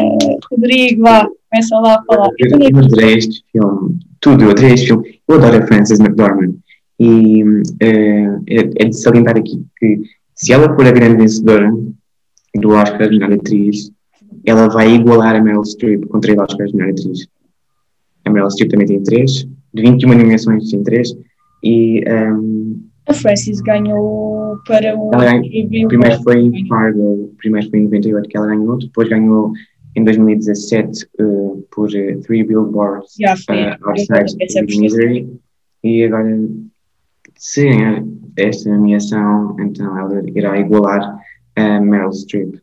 Rodrigo, 0.50 1.02
vá, 1.02 1.26
começa 1.50 1.76
lá 1.78 1.94
a 1.94 2.02
falar. 2.04 2.28
Eu, 2.38 2.58
eu 2.60 2.78
adorei 2.78 3.14
este 3.14 3.44
filme, 3.50 3.98
tudo, 4.20 4.44
eu 4.44 4.50
adorei 4.50 4.72
este 4.74 4.88
filme. 4.88 5.20
Eu 5.26 5.36
adoro 5.36 5.62
a 5.62 5.66
Frances 5.66 5.98
McDormand. 5.98 6.54
E 6.98 7.42
eh, 7.80 8.26
é, 8.48 8.58
é 8.58 8.84
de 8.88 8.96
salientar 8.96 9.36
aqui 9.36 9.62
que 9.78 10.00
se 10.36 10.52
ela 10.52 10.74
for 10.74 10.86
a 10.86 10.92
grande 10.92 11.16
vencedora 11.16 11.70
do 12.54 12.68
Oscar 12.70 13.08
de 13.08 13.18
melhor 13.18 13.32
atriz, 13.32 13.90
ela 14.44 14.68
vai 14.68 14.94
igualar 14.94 15.34
a 15.34 15.40
Meryl 15.42 15.64
Streep 15.64 16.04
com 16.06 16.20
três 16.20 16.38
Oscars 16.38 16.70
de 16.70 16.76
melhor 16.76 16.92
atriz. 16.92 17.26
A 18.24 18.30
Meryl 18.30 18.50
Streep 18.50 18.70
também 18.70 18.86
tem 18.86 19.02
três, 19.02 19.46
de 19.74 19.82
21 19.82 20.08
nomeações 20.16 20.70
tem 20.70 20.82
três. 20.82 21.12
E 21.64 22.02
ehm, 22.06 22.76
A 23.08 23.14
Francis 23.14 23.60
ganhou 23.60 24.58
para 24.66 24.96
o. 24.96 25.10
Ela 25.14 25.24
ganhou- 25.24 25.88
primeiro 25.88 26.22
foi 26.22 26.40
em 26.40 26.66
Fargo, 26.68 27.32
primeiro 27.38 27.70
foi 27.70 27.78
em 27.80 27.84
98 27.84 28.28
que 28.28 28.36
ela 28.36 28.46
ganhou, 28.48 28.78
depois 28.78 29.08
ganhou 29.08 29.52
em 29.96 30.04
2017 30.04 31.06
eh, 31.18 31.24
por 31.74 31.94
eh, 31.94 32.16
Three 32.18 32.44
Billboards 32.44 33.14
foi. 33.46 33.62
uh, 33.62 33.76
Outside 33.88 34.78
Misery 34.78 35.28
e 35.82 36.04
agora 36.04 36.38
se 37.36 37.64
ganhar 37.64 38.04
esta 38.36 38.70
nomeação 38.70 39.56
então 39.60 39.98
ela 39.98 40.22
irá 40.34 40.58
igualar 40.58 41.18
a 41.56 41.80
Meryl 41.80 42.12
Streep 42.12 42.60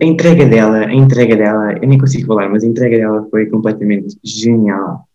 a 0.00 0.04
entrega 0.04 0.46
dela 0.46 0.86
a 0.86 0.94
entrega 0.94 1.36
dela, 1.36 1.72
eu 1.80 1.88
nem 1.88 1.98
consigo 1.98 2.26
falar 2.26 2.48
mas 2.48 2.64
a 2.64 2.66
entrega 2.66 2.98
dela 2.98 3.26
foi 3.30 3.46
completamente 3.46 4.16
genial 4.24 5.08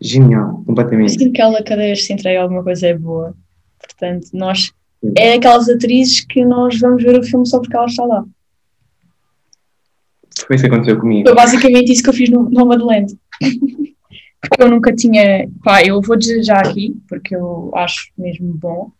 genial, 0.00 0.58
Eu 0.58 0.64
completamente 0.64 1.12
sinto 1.12 1.32
que 1.32 1.40
ela 1.40 1.62
cada 1.62 1.82
vez 1.82 2.04
se 2.04 2.12
entrega 2.12 2.42
alguma 2.42 2.62
coisa 2.62 2.88
é 2.88 2.94
boa. 2.94 3.34
Portanto, 3.78 4.28
nós. 4.32 4.72
É 5.16 5.34
aquelas 5.34 5.68
atrizes 5.68 6.24
que 6.24 6.44
nós 6.44 6.78
vamos 6.80 7.02
ver 7.02 7.18
o 7.18 7.22
filme 7.22 7.46
só 7.46 7.60
porque 7.60 7.76
ela 7.76 7.86
está 7.86 8.04
lá. 8.04 8.24
foi 10.46 10.56
isso 10.56 10.64
que 10.64 10.70
aconteceu 10.70 10.98
comigo 10.98 11.28
Foi 11.28 11.36
basicamente 11.36 11.92
isso 11.92 12.02
que 12.02 12.08
eu 12.08 12.14
fiz 12.14 12.30
no 12.30 12.48
Nomadland. 12.50 13.16
porque 14.48 14.62
eu 14.62 14.70
nunca 14.70 14.94
tinha. 14.94 15.48
Pá, 15.64 15.82
eu 15.82 16.00
vou 16.00 16.16
dizer 16.16 16.42
já 16.42 16.58
aqui, 16.58 16.96
porque 17.08 17.34
eu 17.34 17.70
acho 17.74 18.10
mesmo 18.16 18.52
bom. 18.54 18.90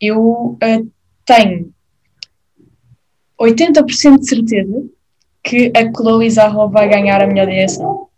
Eu 0.00 0.56
eh, 0.60 0.82
tenho 1.24 1.70
80% 3.40 4.18
de 4.18 4.28
certeza 4.28 4.84
que 5.42 5.72
a 5.76 5.92
Chloe 5.92 6.30
Zahra 6.30 6.66
vai 6.66 6.88
ganhar 6.88 7.22
a 7.22 7.26
melhor 7.26 7.46
direção. 7.46 8.08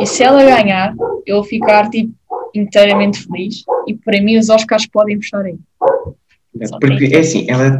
E 0.00 0.06
se 0.06 0.22
ela 0.22 0.44
ganhar, 0.44 0.94
eu 1.26 1.36
vou 1.36 1.44
ficar 1.44 1.90
tipo, 1.90 2.12
inteiramente 2.54 3.22
feliz. 3.26 3.64
E 3.86 3.94
para 3.94 4.20
mim, 4.20 4.38
os 4.38 4.48
Oscars 4.48 4.86
podem 4.86 5.18
puxar 5.18 5.44
aí. 5.44 5.58
Só 6.64 6.78
porque 6.78 7.06
é 7.06 7.18
assim, 7.18 7.46
ela, 7.48 7.78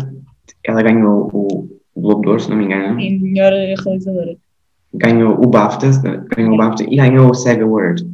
ela 0.65 0.83
ganhou 0.83 1.31
o 1.33 1.69
Globo 1.97 2.23
de 2.23 2.29
Ouro, 2.29 2.41
se 2.41 2.51
não 2.51 2.57
me 2.57 2.65
engano 2.65 2.99
E 2.99 3.19
melhor 3.19 3.53
realizadora. 3.53 4.37
ganhou 4.95 5.35
o 5.35 5.47
BAFTA, 5.47 5.91
ganhou 6.35 6.55
o 6.55 6.57
BAFTA 6.57 6.85
e 6.85 6.97
ganhou 6.97 7.31
o 7.31 7.35
SAG 7.35 7.63
Award. 7.63 8.05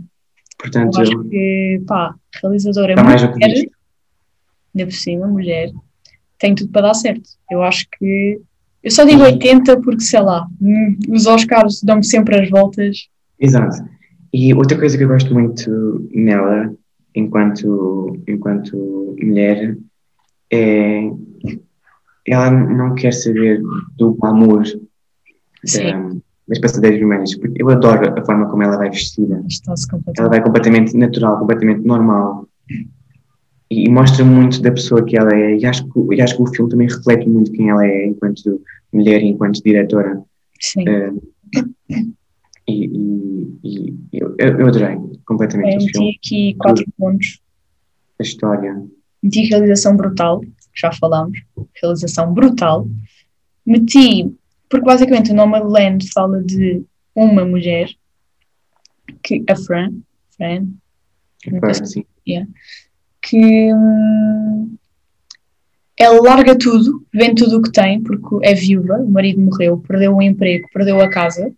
Eu 0.60 0.70
Portanto, 0.70 1.00
acho 1.00 1.24
que, 1.24 1.82
pá, 1.86 2.14
realizadora 2.42 2.94
do 2.94 3.02
que 3.02 3.06
mulher, 3.06 3.70
ainda 4.74 4.86
por 4.86 4.92
cima, 4.92 5.26
mulher, 5.28 5.70
tem 6.38 6.54
tudo 6.54 6.70
para 6.70 6.88
dar 6.88 6.94
certo. 6.94 7.28
Eu 7.50 7.62
acho 7.62 7.86
que. 7.96 8.40
Eu 8.82 8.90
só 8.90 9.04
digo 9.04 9.22
80 9.22 9.80
porque, 9.80 10.00
sei 10.00 10.20
lá, 10.20 10.46
hum, 10.60 10.96
os 11.10 11.26
Oscars 11.26 11.82
dão-me 11.82 12.04
sempre 12.04 12.40
as 12.40 12.50
voltas. 12.50 13.08
Exato. 13.38 13.76
E 14.32 14.52
outra 14.54 14.78
coisa 14.78 14.96
que 14.96 15.04
eu 15.04 15.08
gosto 15.08 15.32
muito 15.32 16.08
nela, 16.12 16.72
enquanto, 17.14 18.16
enquanto 18.26 19.16
mulher, 19.20 19.76
é 20.52 21.10
ela 22.30 22.50
não 22.50 22.94
quer 22.94 23.12
saber 23.12 23.62
do 23.96 24.12
glamour 24.14 24.64
Sim. 25.64 26.22
Das 26.48 26.58
passadeiras 26.60 26.98
vermelhas, 26.98 27.34
porque 27.36 27.62
eu 27.62 27.68
adoro 27.70 28.18
a 28.18 28.24
forma 28.24 28.48
como 28.48 28.62
ela 28.62 28.76
vai 28.78 28.90
vestida. 28.90 29.42
Ela 30.18 30.28
vai 30.28 30.42
completamente 30.42 30.96
natural, 30.96 31.38
completamente 31.38 31.86
normal. 31.86 32.48
E, 33.70 33.88
mostra 33.90 34.24
muito 34.24 34.62
da 34.62 34.72
pessoa 34.72 35.04
que 35.04 35.16
ela 35.16 35.30
é. 35.34 35.56
E 35.58 35.66
acho, 35.66 35.86
que, 35.88 36.14
e 36.14 36.22
acho 36.22 36.36
que 36.36 36.42
o 36.42 36.46
filme 36.46 36.70
também 36.70 36.88
reflete 36.88 37.28
muito 37.28 37.52
quem 37.52 37.68
ela 37.68 37.86
é 37.86 38.06
enquanto 38.06 38.62
mulher 38.92 39.20
e 39.22 39.26
enquanto 39.26 39.62
diretora. 39.62 40.22
Sim. 40.58 40.88
Eh, 40.88 41.12
e 42.66 42.84
e- 43.62 43.94
e 44.12 44.18
eu, 44.20 44.34
eu 44.38 44.66
adorei 44.68 44.96
completamente 45.26 45.72
Eu 45.74 45.78
este 45.78 45.90
filme, 45.92 46.06
meti 46.06 46.18
aqui 46.18 46.54
quatro 46.58 46.84
pontos. 46.98 47.40
a 48.18 48.22
história. 48.22 48.82
Meti 49.22 49.42
realização 49.48 49.96
brutal, 49.96 50.40
já 50.74 50.90
falámos. 50.92 51.38
Realização 51.82 52.32
brutal. 52.32 52.88
Meti, 53.66 54.32
porque 54.68 54.84
basicamente 54.86 55.30
o 55.32 55.34
Nomadland 55.34 56.10
fala 56.12 56.42
de 56.42 56.82
uma 57.14 57.44
mulher, 57.44 57.88
que 59.22 59.42
a 59.48 59.56
Fran, 59.56 59.92
Fran, 60.36 60.66
sei 61.42 61.60
Assim, 61.70 62.04
que 63.22 63.72
hum, 63.74 64.76
ela 65.98 66.20
larga 66.22 66.56
tudo, 66.56 67.04
vende 67.12 67.42
tudo 67.44 67.58
o 67.58 67.62
que 67.62 67.72
tem, 67.72 68.02
porque 68.02 68.46
é 68.46 68.54
viúva, 68.54 68.98
o 68.98 69.08
marido 69.10 69.40
morreu, 69.40 69.78
perdeu 69.78 70.14
o 70.16 70.22
emprego, 70.22 70.68
perdeu 70.72 71.00
a 71.00 71.08
casa, 71.08 71.52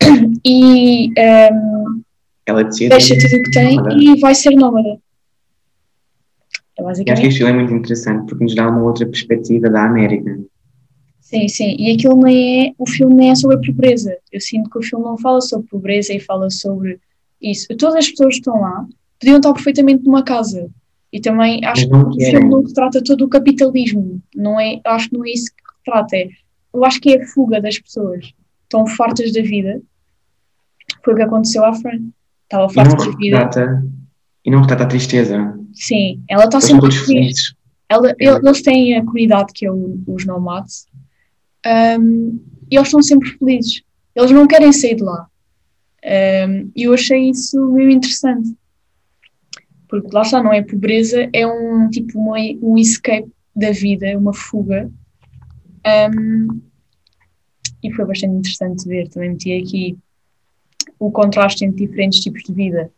e 0.44 1.08
hum, 1.08 2.02
ela 2.46 2.64
decide. 2.64 2.88
deixa 2.90 3.14
tudo 3.18 3.36
o 3.36 3.42
que 3.42 3.50
tem 3.50 3.76
Nada. 3.76 3.94
e 3.94 4.18
vai 4.20 4.34
ser 4.34 4.50
nómada. 4.50 4.98
É 6.78 6.82
E 6.82 6.84
acho 6.86 7.04
que 7.04 7.12
basicamente. 7.14 7.26
este 7.28 7.38
filme 7.38 7.52
é 7.52 7.56
muito 7.56 7.74
interessante 7.74 8.28
porque 8.28 8.44
nos 8.44 8.54
dá 8.54 8.68
uma 8.68 8.82
outra 8.82 9.06
perspectiva 9.06 9.68
da 9.70 9.84
América. 9.84 10.38
Sim, 11.32 11.48
sim. 11.48 11.76
E 11.78 11.90
aquilo 11.92 12.16
nem 12.16 12.68
é. 12.68 12.72
O 12.78 12.86
filme 12.88 13.14
nem 13.14 13.30
é 13.30 13.34
sobre 13.34 13.56
a 13.56 13.60
pobreza. 13.60 14.16
Eu 14.30 14.40
sinto 14.40 14.68
que 14.68 14.78
o 14.78 14.82
filme 14.82 15.04
não 15.04 15.16
fala 15.16 15.40
sobre 15.40 15.66
pobreza 15.68 16.12
e 16.12 16.20
fala 16.20 16.50
sobre 16.50 17.00
isso. 17.40 17.66
Todas 17.78 17.96
as 17.96 18.10
pessoas 18.10 18.34
que 18.34 18.40
estão 18.40 18.60
lá 18.60 18.86
podiam 19.18 19.38
estar 19.38 19.52
perfeitamente 19.54 20.04
numa 20.04 20.22
casa. 20.22 20.68
E 21.12 21.20
também 21.20 21.64
acho 21.64 21.88
não 21.88 22.10
que 22.10 22.22
o 22.22 22.26
filme 22.30 22.48
não 22.50 22.62
retrata 22.62 23.02
todo 23.02 23.24
o 23.24 23.28
capitalismo. 23.28 24.20
Não 24.34 24.60
é, 24.60 24.80
acho 24.84 25.08
que 25.08 25.16
não 25.16 25.24
é 25.24 25.30
isso 25.30 25.50
que 25.54 25.62
retrata. 25.86 26.16
É, 26.16 26.28
eu 26.74 26.84
acho 26.84 27.00
que 27.00 27.10
é 27.14 27.22
a 27.22 27.26
fuga 27.26 27.60
das 27.60 27.78
pessoas. 27.78 28.32
Estão 28.64 28.86
fartas 28.86 29.32
da 29.32 29.40
vida. 29.42 29.80
Foi 31.04 31.14
o 31.14 31.16
que 31.16 31.22
aconteceu 31.22 31.64
à 31.64 31.72
Fran. 31.72 31.98
Estava 32.44 32.62
não 32.64 32.68
farta 32.70 32.96
da 32.96 33.16
vida. 33.16 33.38
retrata, 33.38 33.86
e 34.44 34.50
não 34.50 34.60
retrata 34.60 34.84
a 34.84 34.86
tristeza. 34.86 35.58
Sim, 35.72 36.22
ela 36.28 36.44
está 36.44 36.60
sempre 36.60 36.90
feliz. 36.92 37.54
Ela- 37.88 38.14
eles 38.18 38.62
têm 38.62 38.96
a 38.96 39.00
comunidade 39.04 39.52
que 39.54 39.66
é 39.66 39.72
o- 39.72 39.98
os 40.06 40.24
nomads 40.26 40.86
um, 41.66 42.40
e 42.70 42.76
eles 42.76 42.88
estão 42.88 43.02
sempre 43.02 43.30
felizes. 43.38 43.82
Eles 44.14 44.30
não 44.30 44.46
querem 44.46 44.72
sair 44.72 44.96
de 44.96 45.02
lá. 45.02 45.26
Um, 46.04 46.70
E 46.74 46.82
eu 46.84 46.94
achei 46.94 47.30
isso 47.30 47.64
meio 47.72 47.90
interessante. 47.90 48.54
Porque 49.88 50.08
lá 50.12 50.22
está, 50.22 50.42
não 50.42 50.52
é 50.52 50.62
pobreza, 50.62 51.28
é 51.32 51.46
um 51.46 51.88
tipo 51.90 52.18
uma- 52.18 52.38
um 52.62 52.78
escape 52.78 53.30
da 53.54 53.70
vida, 53.70 54.18
uma 54.18 54.32
fuga. 54.32 54.90
Um, 55.86 56.60
e 57.82 57.92
foi 57.92 58.04
bastante 58.06 58.34
interessante 58.34 58.88
ver. 58.88 59.08
Também 59.08 59.30
meti 59.30 59.52
aqui 59.52 59.98
o 60.98 61.10
contraste 61.10 61.64
entre 61.64 61.86
diferentes 61.86 62.20
tipos 62.20 62.42
de 62.42 62.52
vida. 62.52 62.90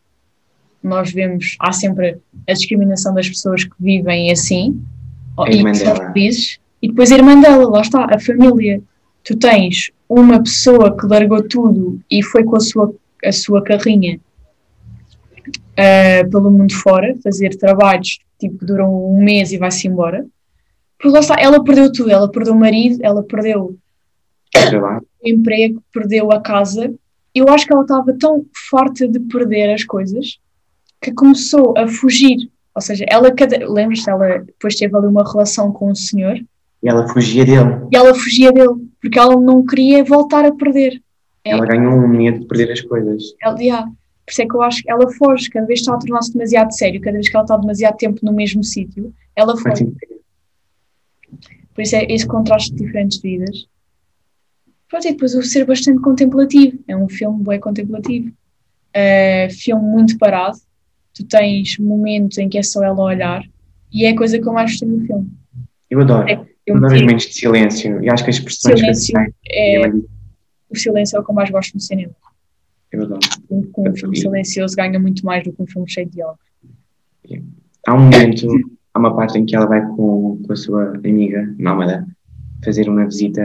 Nós 0.81 1.11
vemos, 1.11 1.55
há 1.59 1.71
sempre 1.71 2.19
a 2.47 2.53
discriminação 2.53 3.13
das 3.13 3.27
pessoas 3.27 3.63
que 3.63 3.73
vivem 3.79 4.31
assim 4.31 4.79
e 5.49 5.57
que 5.71 5.77
são 5.79 5.95
felizes, 6.13 6.59
e 6.85 6.87
depois 6.87 7.11
a 7.11 7.15
irmã 7.15 7.41
dela, 7.41 7.67
lá 7.67 7.81
está, 7.81 8.05
a 8.05 8.19
família. 8.19 8.79
Tu 9.23 9.35
tens 9.35 9.91
uma 10.07 10.37
pessoa 10.43 10.95
que 10.95 11.07
largou 11.07 11.41
tudo 11.41 11.99
e 12.11 12.21
foi 12.21 12.43
com 12.43 12.55
a 12.55 12.59
sua, 12.59 12.93
a 13.25 13.31
sua 13.31 13.63
carrinha 13.63 14.19
ah, 15.75 16.23
pelo 16.29 16.51
mundo 16.51 16.75
fora, 16.75 17.17
fazer 17.23 17.57
trabalhos 17.57 18.19
tipo, 18.39 18.59
que 18.59 18.65
duram 18.65 18.93
um 18.93 19.17
mês 19.17 19.51
e 19.51 19.57
vai-se 19.57 19.87
embora. 19.87 20.27
Porque 20.95 21.09
lá 21.09 21.21
está, 21.21 21.37
ela 21.39 21.63
perdeu 21.63 21.91
tudo, 21.91 22.11
ela 22.11 22.31
perdeu 22.31 22.53
o 22.53 22.59
marido, 22.59 22.99
ela 23.01 23.23
perdeu 23.23 23.75
o 24.53 25.27
emprego, 25.27 25.83
perdeu 25.91 26.31
a 26.31 26.39
casa. 26.39 26.93
Eu 27.33 27.49
acho 27.49 27.65
que 27.65 27.73
ela 27.73 27.81
estava 27.81 28.13
tão 28.13 28.45
farta 28.69 29.07
de 29.07 29.19
perder 29.21 29.73
as 29.73 29.83
coisas 29.83 30.37
que 31.01 31.11
começou 31.11 31.73
a 31.75 31.87
fugir. 31.87 32.47
Ou 32.75 32.81
seja, 32.81 33.05
ela. 33.07 33.33
Lembras-te, 33.67 34.07
ela 34.07 34.37
depois 34.37 34.75
teve 34.75 34.95
ali 34.95 35.07
uma 35.07 35.23
relação 35.23 35.71
com 35.71 35.89
o 35.89 35.95
senhor 35.95 36.39
E 36.85 36.87
ela 36.87 37.07
fugia 37.07 37.43
dele. 37.43 37.87
e 37.91 37.97
ela 37.97 38.13
fugia 38.13 38.51
dele 38.51 38.75
porque 39.01 39.17
ela 39.17 39.35
não 39.41 39.65
queria 39.65 40.03
voltar 40.03 40.45
a 40.45 40.53
perder. 40.53 41.01
É. 41.43 41.49
Ela 41.49 41.65
ganhou 41.65 41.93
um 41.93 42.07
medo 42.07 42.41
de 42.41 42.45
perder 42.45 42.71
as 42.71 42.81
coisas. 42.81 43.23
Ela, 43.41 43.59
yeah. 43.59 43.85
Por 43.87 44.31
isso 44.31 44.41
é 44.41 44.45
que 44.45 44.55
eu 44.55 44.61
acho 44.61 44.83
que 44.83 44.91
ela 44.91 45.11
foge, 45.13 45.49
cada 45.49 45.65
vez 45.65 45.79
que 45.79 45.83
está 45.83 45.95
a 45.95 45.99
tornar-se 45.99 46.33
demasiado 46.33 46.71
sério, 46.71 47.01
cada 47.01 47.13
vez 47.15 47.27
que 47.27 47.35
ela 47.35 47.43
está 47.43 47.57
demasiado 47.57 47.97
tempo 47.97 48.19
no 48.23 48.31
mesmo 48.31 48.63
sítio, 48.63 49.11
ela 49.35 49.57
foge. 49.57 49.83
assim, 49.83 49.95
Por 51.73 51.81
isso 51.81 51.95
é 51.95 52.05
esse 52.07 52.27
contraste 52.27 52.71
de 52.71 52.83
diferentes 52.85 53.19
vidas. 53.19 53.67
Pronto, 54.87 55.07
e 55.07 55.11
depois 55.11 55.33
o 55.33 55.41
ser 55.41 55.65
bastante 55.65 55.99
contemplativo. 56.01 56.77
É 56.87 56.95
um 56.95 57.09
filme 57.09 57.43
bem 57.43 57.59
contemplativo. 57.59 58.29
uh, 58.29 59.53
filme 59.53 59.83
muito 59.83 60.17
parado. 60.19 60.57
Tu 61.15 61.25
tens 61.25 61.79
momentos 61.79 62.37
em 62.37 62.47
que 62.47 62.59
é 62.59 62.63
só 62.63 62.83
ela 62.83 63.01
olhar 63.01 63.43
e 63.91 64.05
é 64.05 64.09
a 64.09 64.15
coisa 64.15 64.37
que 64.37 64.47
eu 64.47 64.53
mais 64.53 64.71
gostei 64.71 64.87
no 64.87 65.05
filme. 65.05 65.31
Eu 65.89 66.01
adoro. 66.01 66.29
É, 66.29 66.45
momentos 66.73 67.25
de 67.25 67.33
silêncio 67.33 68.03
e 68.03 68.09
acho 68.09 68.23
que 68.23 68.29
as 68.29 68.37
expressões 68.37 68.79
silêncio 68.79 69.13
que 69.43 69.53
é, 69.53 69.87
o 70.69 70.75
silêncio 70.75 71.17
é 71.17 71.19
o 71.19 71.23
que 71.23 71.31
eu 71.31 71.35
mais 71.35 71.49
gosto 71.49 71.73
no 71.75 71.79
cinema. 71.79 72.13
Eu 72.91 73.03
adoro. 73.03 73.19
Com 73.71 73.89
um 73.89 73.95
filme 73.95 74.17
silencioso 74.17 74.75
ganha 74.75 74.99
muito 74.99 75.25
mais 75.25 75.43
do 75.43 75.53
que 75.53 75.61
um 75.61 75.67
filme 75.67 75.89
cheio 75.89 76.07
de 76.07 76.13
diálogo. 76.13 76.39
Há 77.87 77.93
um 77.93 77.99
momento, 78.01 78.47
há 78.93 78.99
uma 78.99 79.15
parte 79.15 79.37
em 79.37 79.45
que 79.45 79.55
ela 79.55 79.65
vai 79.65 79.81
com, 79.81 80.41
com 80.45 80.53
a 80.53 80.55
sua 80.55 80.95
amiga, 80.97 81.53
nómada, 81.57 82.05
fazer 82.63 82.89
uma 82.89 83.05
visita 83.05 83.43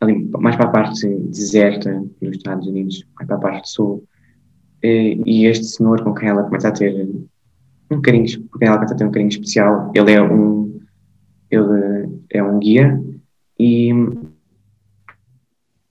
ali, 0.00 0.28
mais 0.38 0.56
para 0.56 0.66
a 0.66 0.72
parte 0.72 1.06
deserta 1.06 2.02
dos 2.20 2.36
Estados 2.36 2.66
Unidos, 2.66 3.04
mais 3.14 3.26
para 3.26 3.36
a 3.36 3.40
parte 3.40 3.68
sul. 3.70 4.04
E, 4.82 5.20
e 5.24 5.46
este 5.46 5.64
senhor 5.64 6.02
com 6.02 6.14
quem 6.14 6.28
ela 6.28 6.42
começa 6.42 6.68
a 6.68 6.72
ter 6.72 7.08
um 7.90 8.00
carinho, 8.00 8.42
porque 8.50 8.64
ela 8.64 8.76
começa 8.76 8.94
a 8.94 8.96
ter 8.96 9.04
um 9.04 9.10
carinho 9.10 9.28
especial, 9.28 9.92
ele 9.94 10.12
é 10.12 10.22
um, 10.22 10.80
ele 11.54 12.08
é 12.30 12.42
um 12.42 12.58
guia 12.58 13.00
e 13.58 13.90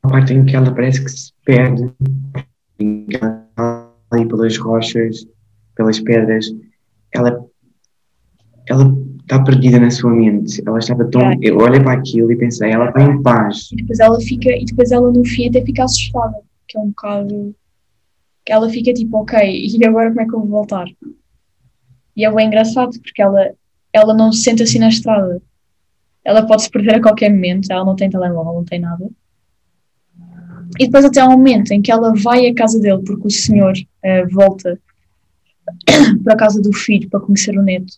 a 0.03 0.07
parte 0.09 0.33
em 0.33 0.45
que 0.45 0.55
ela 0.55 0.73
parece 0.73 1.03
que 1.03 1.09
se 1.09 1.31
perde, 1.45 1.91
em 2.79 3.05
que 3.05 3.17
ela 3.17 3.93
ali 4.13 4.27
pelas 4.27 4.57
rochas, 4.57 5.25
pelas 5.75 5.99
pedras, 5.99 6.45
ela, 7.11 7.45
ela 8.67 8.95
está 9.21 9.43
perdida 9.43 9.79
na 9.79 9.89
sua 9.89 10.11
mente. 10.11 10.61
Ela 10.65 10.79
estava 10.79 11.05
tão. 11.05 11.21
É. 11.21 11.37
Eu 11.41 11.57
olhei 11.57 11.81
para 11.81 11.93
aquilo 11.93 12.31
e 12.31 12.37
pensei, 12.37 12.71
ela 12.71 12.89
está 12.89 13.01
em 13.01 13.21
paz. 13.21 13.69
E 13.71 13.77
depois 13.77 13.99
ela 13.99 14.19
fica, 14.21 14.49
e 14.51 14.65
depois 14.65 14.91
ela 14.91 15.11
no 15.11 15.25
fim 15.25 15.49
até 15.49 15.61
fica 15.63 15.83
assustada, 15.83 16.37
que 16.67 16.77
é 16.77 16.81
um 16.81 16.89
bocado. 16.89 17.55
que 18.45 18.51
ela 18.51 18.69
fica 18.69 18.93
tipo, 18.93 19.17
ok, 19.17 19.39
e 19.39 19.85
agora 19.85 20.09
como 20.09 20.21
é 20.21 20.25
que 20.25 20.33
eu 20.33 20.39
vou 20.39 20.49
voltar? 20.49 20.85
E 22.15 22.25
é 22.25 22.31
bem 22.31 22.47
engraçado 22.47 22.99
porque 23.01 23.21
ela, 23.21 23.53
ela 23.91 24.13
não 24.13 24.31
se 24.31 24.43
sente 24.43 24.61
assim 24.61 24.79
na 24.79 24.89
estrada. 24.89 25.41
Ela 26.23 26.45
pode 26.45 26.63
se 26.63 26.69
perder 26.69 26.95
a 26.95 27.01
qualquer 27.01 27.29
momento, 27.29 27.71
ela 27.71 27.85
não 27.85 27.95
tem 27.95 28.09
telemóvel, 28.09 28.53
não 28.53 28.63
tem 28.63 28.79
nada. 28.79 29.09
E 30.79 30.85
depois 30.85 31.05
até 31.05 31.23
um 31.23 31.31
momento 31.31 31.71
em 31.71 31.81
que 31.81 31.91
ela 31.91 32.13
vai 32.15 32.47
à 32.47 32.53
casa 32.53 32.79
dele 32.79 33.03
porque 33.05 33.27
o 33.27 33.31
senhor 33.31 33.73
uh, 33.73 34.29
volta 34.31 34.79
para 36.23 36.33
a 36.33 36.37
casa 36.37 36.61
do 36.61 36.73
filho 36.73 37.09
para 37.09 37.19
conhecer 37.19 37.57
o 37.57 37.61
neto 37.61 37.93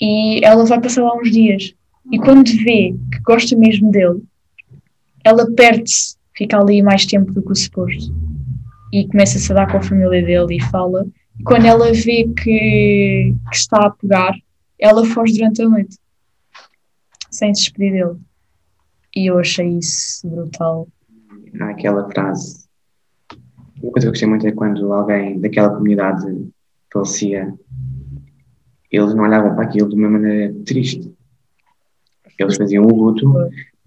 e 0.00 0.44
ela 0.44 0.64
vai 0.64 0.80
passar 0.80 1.02
lá 1.02 1.16
uns 1.16 1.30
dias. 1.30 1.74
E 2.12 2.18
quando 2.18 2.48
vê 2.64 2.94
que 3.12 3.20
gosta 3.24 3.56
mesmo 3.56 3.90
dele, 3.90 4.22
ela 5.24 5.50
perde-se, 5.52 6.16
fica 6.36 6.58
ali 6.58 6.82
mais 6.82 7.04
tempo 7.06 7.32
do 7.32 7.42
que 7.42 7.52
o 7.52 7.56
suposto. 7.56 8.14
E 8.92 9.06
começa-se 9.08 9.50
a 9.52 9.54
dar 9.54 9.70
com 9.70 9.78
a 9.78 9.82
família 9.82 10.24
dele 10.24 10.56
e 10.56 10.62
fala. 10.70 11.06
E 11.38 11.42
quando 11.42 11.66
ela 11.66 11.92
vê 11.92 12.24
que, 12.24 13.34
que 13.50 13.56
está 13.56 13.86
a 13.86 13.90
pegar, 13.90 14.34
ela 14.78 15.04
foge 15.04 15.34
durante 15.34 15.62
a 15.62 15.68
noite, 15.68 15.96
sem 17.36 17.54
se 17.54 17.62
despedir 17.62 17.92
dele. 17.92 18.18
E 19.14 19.30
eu 19.30 19.38
achei 19.38 19.78
isso 19.78 20.28
brutal. 20.28 20.88
Há 21.60 21.70
aquela 21.70 22.08
frase. 22.10 22.66
Uma 23.82 23.92
coisa 23.92 24.00
que 24.00 24.06
eu 24.06 24.10
gostei 24.10 24.28
muito 24.28 24.46
é 24.46 24.52
quando 24.52 24.92
alguém 24.92 25.40
daquela 25.40 25.70
comunidade 25.70 26.50
falecia 26.92 27.54
eles 28.90 29.14
não 29.14 29.24
olhavam 29.24 29.54
para 29.54 29.64
aquilo 29.64 29.88
de 29.88 29.96
uma 29.96 30.08
maneira 30.08 30.54
triste. 30.64 31.12
Eles 32.38 32.56
faziam 32.56 32.84
o 32.84 32.94
luto, 32.94 33.32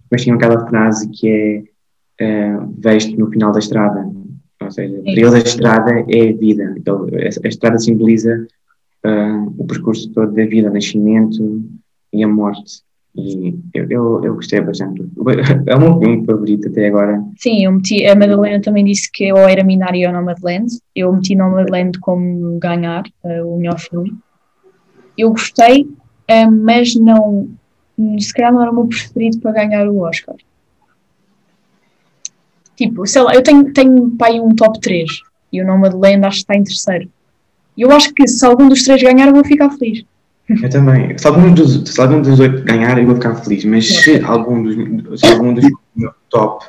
mas 0.09 0.23
tinham 0.23 0.37
aquela 0.37 0.67
frase 0.67 1.09
que 1.09 1.63
é 2.19 2.55
uh, 2.55 2.73
vejo 2.77 3.15
no 3.15 3.29
final 3.29 3.51
da 3.51 3.59
estrada. 3.59 4.09
Ou 4.61 4.71
seja, 4.71 5.01
para 5.01 5.11
eles 5.11 5.33
a 5.33 5.39
estrada 5.39 6.05
é 6.09 6.29
a 6.29 6.35
vida. 6.35 6.75
Então, 6.77 7.07
a 7.13 7.47
estrada 7.47 7.77
simboliza 7.77 8.47
uh, 9.05 9.53
o 9.57 9.65
percurso 9.65 10.11
todo 10.11 10.33
da 10.33 10.45
vida, 10.45 10.69
o 10.69 10.73
nascimento 10.73 11.63
e 12.11 12.23
a 12.23 12.27
morte. 12.27 12.81
E 13.15 13.57
eu, 13.73 13.87
eu, 13.89 14.23
eu 14.23 14.35
gostei 14.35 14.61
bastante. 14.61 15.03
É 15.65 15.75
o 15.75 15.79
meu 15.79 15.99
filme 15.99 16.25
favorito 16.25 16.67
até 16.67 16.87
agora. 16.87 17.21
Sim, 17.37 17.65
eu 17.65 17.71
meti, 17.71 18.05
a 18.05 18.15
Madalena 18.15 18.61
também 18.61 18.85
disse 18.85 19.11
que 19.11 19.25
eu 19.25 19.37
era 19.37 19.63
Minari 19.63 20.05
ou 20.05 20.13
Nomadland. 20.13 20.67
Eu 20.95 21.11
meti 21.11 21.35
Nomadland 21.35 21.99
como 21.99 22.59
ganhar 22.59 23.03
uh, 23.23 23.45
o 23.45 23.57
melhor 23.57 23.79
filme 23.79 24.17
eu 25.21 25.31
gostei, 25.31 25.83
uh, 25.83 26.51
mas 26.51 26.95
não, 26.95 27.49
se 28.19 28.33
calhar 28.33 28.53
não 28.53 28.61
era 28.61 28.71
o 28.71 28.75
meu 28.75 28.87
preferido 28.87 29.39
para 29.39 29.51
ganhar 29.51 29.87
o 29.87 29.99
Oscar. 29.99 30.35
Tipo, 32.75 33.05
sei 33.05 33.21
lá, 33.21 33.35
eu 33.35 33.43
tenho, 33.43 33.73
tenho 33.73 34.11
pai 34.11 34.39
um 34.39 34.55
top 34.55 34.79
3 34.79 35.09
e 35.51 35.61
o 35.61 35.65
nome 35.65 35.89
de 35.89 35.95
Land 35.97 36.25
acho 36.25 36.37
que 36.37 36.41
está 36.43 36.55
em 36.55 36.63
terceiro. 36.63 37.09
Eu 37.77 37.91
acho 37.91 38.13
que 38.13 38.25
se 38.27 38.45
algum 38.45 38.69
dos 38.69 38.83
três 38.83 39.01
ganhar, 39.01 39.27
eu 39.27 39.33
vou 39.33 39.43
ficar 39.43 39.69
feliz. 39.71 40.03
Eu 40.49 40.69
também. 40.69 41.17
Se 41.17 41.27
algum 41.27 41.53
dos, 41.53 41.83
se 41.89 42.01
algum 42.01 42.21
dos 42.21 42.39
oito 42.39 42.63
ganhar, 42.63 42.97
eu 42.97 43.05
vou 43.05 43.15
ficar 43.15 43.35
feliz. 43.35 43.63
Mas 43.65 43.87
se 43.87 44.19
algum 44.23 44.63
dos, 44.63 45.19
se 45.19 45.27
algum 45.27 45.53
dos 45.53 45.65
top, 46.29 46.65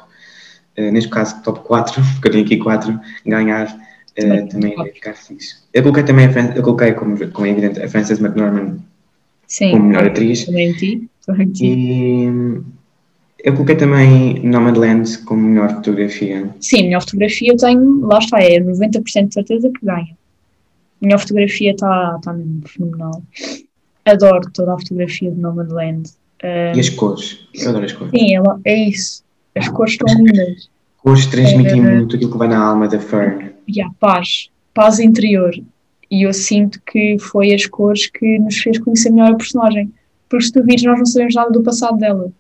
uh, 0.79 0.93
neste 0.93 1.09
caso 1.09 1.43
top 1.43 1.61
4, 1.61 2.03
porque 2.15 2.29
eu 2.29 2.33
tenho 2.33 2.45
aqui 2.45 2.57
4, 2.59 3.01
ganhar, 3.25 3.67
uh, 3.67 4.49
também 4.49 4.75
vai 4.77 4.91
ficar 4.91 5.15
fixe. 5.15 5.57
Eu 5.73 5.83
coloquei 5.83 6.03
também, 6.03 6.27
a, 6.27 6.57
eu 6.57 6.63
coloquei, 6.63 6.93
como, 6.93 7.17
como 7.31 7.47
é 7.47 7.51
evidente, 7.51 7.81
a 7.81 7.89
Frances 7.89 8.21
McDormand 8.21 8.79
Sim, 9.47 9.73
como 9.73 9.85
melhor 9.85 10.07
atriz. 10.07 10.45
Também 10.45 10.73
ti. 10.73 11.09
E 11.61 12.27
eu 13.43 13.55
coloquei 13.55 13.77
também 13.77 14.41
Nomadland 14.41 15.19
como 15.25 15.43
melhor 15.43 15.75
fotografia. 15.75 16.51
Sim, 16.61 16.85
melhor 16.85 17.01
fotografia 17.01 17.53
eu 17.53 17.57
tenho, 17.57 18.01
lá 18.01 18.19
está, 18.19 18.43
é 18.43 18.61
90% 18.61 19.29
de 19.29 19.35
certeza 19.35 19.71
que 19.71 19.85
ganha. 19.85 20.17
Melhor 21.01 21.19
fotografia 21.19 21.71
está 21.71 22.19
tá 22.23 22.33
mesmo 22.33 22.63
fenomenal. 22.69 23.23
Adoro 24.05 24.51
toda 24.53 24.75
a 24.75 24.79
fotografia 24.79 25.31
de 25.31 25.39
Nomadland. 25.39 26.11
Um, 26.43 26.77
e 26.77 26.81
as 26.81 26.89
cores? 26.89 27.47
Eu 27.55 27.71
adoro 27.71 27.85
as 27.85 27.93
cores. 27.93 28.11
Sim, 28.11 28.35
ela, 28.35 28.61
é 28.65 28.89
isso. 28.89 29.23
As 29.55 29.69
cores 29.69 29.93
estão 29.93 30.15
lindas. 30.15 30.71
Cores 30.99 31.27
transmitem 31.27 31.81
é, 31.87 31.97
muito 31.97 32.17
aquilo 32.17 32.33
que 32.33 32.39
vai 32.39 32.49
na 32.49 32.59
alma 32.59 32.89
da 32.89 32.99
Fern. 32.99 33.51
E 33.67 33.81
a 33.81 33.89
paz, 33.99 34.51
paz 34.75 34.99
interior. 34.99 35.53
E 36.11 36.27
eu 36.27 36.33
sinto 36.33 36.81
que 36.85 37.17
foi 37.19 37.55
as 37.55 37.67
cores 37.67 38.07
que 38.07 38.39
nos 38.39 38.57
fez 38.59 38.79
conhecer 38.79 39.11
melhor 39.11 39.33
a 39.33 39.37
personagem. 39.37 39.93
Porque 40.29 40.45
se 40.45 40.53
tu 40.53 40.63
vires, 40.65 40.83
nós 40.83 40.99
não 40.99 41.07
sabemos 41.07 41.35
nada 41.35 41.51
do 41.51 41.63
passado 41.63 41.99
dela. 41.99 42.33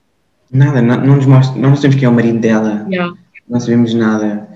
Nada, 0.53 0.83
não, 0.83 0.97
não 1.05 1.17
nos 1.17 1.27
mostra, 1.27 1.61
não 1.61 1.77
sabemos 1.77 1.97
quem 1.97 2.07
é 2.07 2.09
o 2.09 2.13
marido 2.13 2.39
dela. 2.39 2.87
Yeah. 2.91 3.15
Não 3.49 3.61
sabemos 3.61 3.95
nada. 3.95 4.49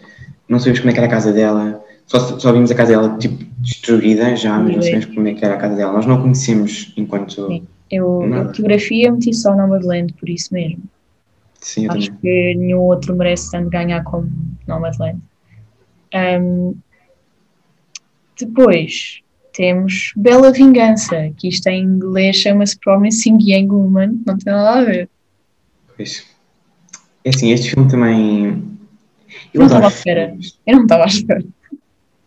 Não 0.49 0.59
sabemos 0.59 0.81
como 0.81 0.91
é 0.91 0.93
que 0.93 0.99
era 0.99 1.07
a 1.07 1.11
casa 1.11 1.33
dela. 1.33 1.84
Só, 2.07 2.39
só 2.39 2.53
vimos 2.53 2.71
a 2.71 2.75
casa 2.75 2.91
dela 2.93 3.17
tipo 3.19 3.45
destruída 3.59 4.37
já, 4.37 4.59
mas 4.59 4.77
não 4.77 4.83
sabemos 4.83 5.07
como 5.07 5.29
é 5.29 5.35
que 5.35 5.45
era 5.45 5.55
a 5.55 5.59
casa 5.59 5.75
dela. 5.75 5.93
Nós 5.93 6.07
não 6.07 6.17
a 6.17 6.21
conhecemos 6.23 6.93
enquanto. 6.97 7.47
Sim. 7.49 7.67
Eu, 7.91 8.23
a 8.35 8.47
fotografia 8.47 9.13
meti 9.13 9.33
só 9.33 9.55
Nomadland 9.55 10.13
por 10.15 10.29
isso 10.29 10.53
mesmo. 10.53 10.83
Sim, 11.61 11.89
Acho 11.89 12.07
também. 12.09 12.21
que 12.21 12.55
nenhum 12.59 12.81
outro 12.81 13.15
merece 13.15 13.51
tanto 13.51 13.71
ganhar 13.71 14.03
como 14.05 14.31
Nomadland. 14.67 15.21
Um, 16.15 16.75
depois 18.39 19.21
temos 19.53 20.13
Bela 20.17 20.51
Vingança, 20.53 21.31
que 21.37 21.49
isto 21.49 21.69
em 21.69 21.83
inglês 21.83 22.37
chama-se 22.37 22.79
Promising 22.79 23.39
Young 23.41 23.69
Woman, 23.69 24.21
não 24.27 24.37
tem 24.37 24.53
nada 24.53 24.81
a 24.81 24.85
ver. 24.85 25.09
Pois. 25.97 26.27
É 27.25 27.31
assim, 27.31 27.53
este 27.53 27.71
filme 27.71 27.91
também. 27.91 28.63
Eu 29.53 29.61
não 29.61 29.67
estava 29.67 29.87
à 29.87 29.89
espera. 29.89 30.37
Eu 30.67 30.77
não 30.77 30.83
estava 30.83 31.05
à 31.05 31.07
espera. 31.07 31.45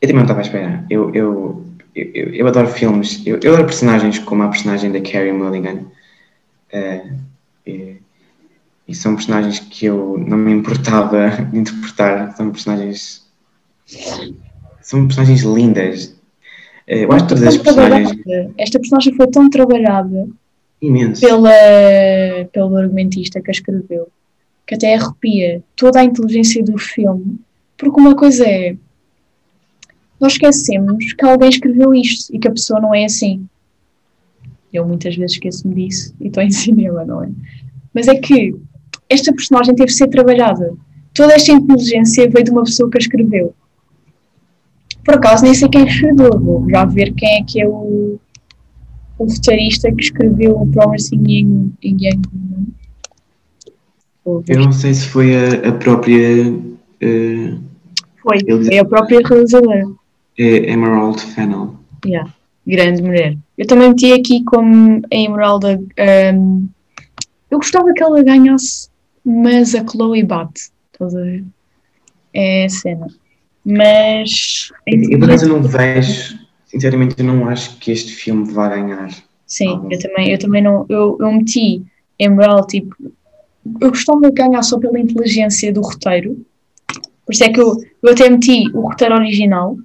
Eu 0.02 0.08
também 0.08 0.16
não 0.16 0.22
estava 0.24 0.40
à 0.40 0.44
espera. 0.44 0.86
Eu, 0.90 1.14
eu, 1.14 1.66
eu, 1.96 2.34
eu 2.34 2.48
adoro 2.48 2.68
filmes, 2.68 3.22
eu, 3.26 3.40
eu 3.42 3.54
adoro 3.54 3.66
personagens 3.66 4.20
como 4.20 4.44
a 4.44 4.50
personagem 4.50 4.92
da 4.92 5.02
Carrie 5.02 5.32
Mulligan. 5.32 5.86
Uh, 6.74 7.18
e, 7.66 7.98
e 8.88 8.96
são 8.96 9.16
personagens 9.16 9.60
que 9.60 9.86
eu 9.86 10.18
não 10.18 10.38
me 10.38 10.52
importava 10.52 11.30
de 11.52 11.58
interpretar. 11.58 12.36
São 12.36 12.52
personagens 12.52 13.26
são 14.82 15.06
personagens 15.06 15.42
lindas. 15.42 16.16
Eh, 16.86 17.06
eu 17.06 17.12
acho 17.12 17.26
que 17.26 17.30
todas 17.30 17.48
as 17.48 17.58
personagens. 17.58 18.12
Esta 18.58 18.80
personagem 18.80 19.14
foi 19.16 19.28
tão 19.28 19.50
trabalhada 19.50 20.28
Imenso. 20.82 21.22
Pela, 21.22 21.50
pelo 22.52 22.78
argumentista 22.78 23.42
que 23.42 23.50
a 23.50 23.52
escreveu 23.52 24.10
que 24.68 24.76
até 24.76 24.96
arrepia 24.96 25.64
toda 25.78 26.02
a 26.02 26.04
inteligência 26.04 26.62
do 26.62 26.78
filme. 26.78 27.40
Porque 27.78 28.00
uma 28.00 28.16
coisa 28.16 28.46
é. 28.46 28.76
Nós 30.20 30.34
esquecemos 30.34 31.14
que 31.14 31.26
alguém 31.26 31.50
escreveu 31.50 31.94
isto 31.94 32.36
e 32.36 32.40
que 32.40 32.48
a 32.48 32.52
pessoa 32.52 32.80
não 32.80 32.94
é 32.94 33.06
assim. 33.06 33.48
Eu 34.74 34.88
muitas 34.88 35.16
vezes 35.16 35.34
esqueço-me 35.34 35.76
disso 35.76 36.14
e 36.20 36.28
estou 36.28 36.44
em 36.44 36.50
cinema, 36.52 37.06
não 37.06 37.24
é? 37.24 37.30
Mas 37.94 38.08
é 38.08 38.16
que 38.16 38.56
esta 39.10 39.34
personagem 39.34 39.76
teve 39.76 39.88
de 39.88 39.98
ser 39.98 40.08
trabalhada. 40.08 40.74
Toda 41.14 41.34
esta 41.34 41.52
inteligência 41.52 42.30
veio 42.30 42.46
de 42.46 42.52
uma 42.52 42.64
pessoa 42.64 42.90
que 42.90 42.98
a 42.98 43.02
escreveu. 43.02 43.54
Por 45.04 45.16
acaso 45.16 45.46
nem 45.46 45.54
sei 45.54 45.70
quem 45.70 45.86
escreveu, 45.86 46.38
vou 46.40 46.70
já 46.70 46.84
ver 46.84 47.14
quem 47.14 47.40
é 47.40 47.44
que 47.44 47.62
é 47.62 47.68
o, 47.68 48.20
o 49.18 49.26
roteirista 49.26 49.92
que 49.92 50.04
escreveu 50.04 50.60
o 50.60 50.68
Promising 50.68 51.24
Young, 51.26 51.72
Young 51.82 52.22
Eu 54.48 54.60
não 54.60 54.72
sei 54.72 54.94
se 54.94 55.08
foi 55.08 55.34
a, 55.34 55.70
a 55.70 55.72
própria 55.72 56.50
uh, 56.52 57.62
Foi, 58.22 58.38
é 58.70 58.80
a 58.80 58.86
própria 58.86 59.22
realizadora. 59.26 59.88
É 60.38 60.72
Emerald 60.72 61.20
Fennell. 61.22 61.76
Yeah. 62.06 62.32
Grande 62.66 63.02
mulher. 63.02 63.38
Eu 63.58 63.66
também 63.66 63.90
meti 63.90 64.12
aqui 64.12 64.44
como 64.44 65.02
a 65.12 65.16
Emeralda. 65.16 65.80
hum, 66.36 66.68
eu 67.50 67.58
gostava 67.58 67.94
que 67.94 68.04
ela 68.04 68.22
ganhasse, 68.22 68.90
mas 69.26 69.74
a 69.74 69.86
Chloe 69.88 70.24
bate. 70.24 70.70
Estás 70.92 71.16
a 71.16 71.22
ver? 71.22 71.46
É 72.34 72.66
a 72.66 72.70
cena. 72.70 73.08
Mas. 73.66 74.72
Eu 74.86 75.18
por 75.20 75.26
acaso 75.26 75.48
não 75.48 75.64
vejo, 75.64 76.40
sinceramente, 76.66 77.16
eu 77.18 77.26
não 77.26 77.48
acho 77.48 77.78
que 77.78 77.92
este 77.92 78.14
filme 78.14 78.52
vá 78.52 78.68
ganhar. 78.68 79.10
Sim, 79.46 79.88
eu 79.90 80.00
também, 80.00 80.32
eu 80.32 80.38
também 80.38 80.62
não. 80.62 80.86
Eu, 80.90 81.18
eu 81.20 81.32
meti 81.32 81.84
Emerald, 82.20 82.68
tipo. 82.68 82.96
Eu 83.82 83.90
gostava 83.90 84.22
de 84.22 84.32
ganhar 84.32 84.62
só 84.62 84.78
pela 84.78 85.00
inteligência 85.00 85.72
do 85.74 85.82
roteiro. 85.82 86.46
Por 87.26 87.34
isso 87.34 87.44
é 87.44 87.50
que 87.50 87.60
eu, 87.60 87.76
eu 88.04 88.12
até 88.12 88.30
meti 88.30 88.70
o 88.74 88.82
roteiro 88.82 89.16
original 89.16 89.78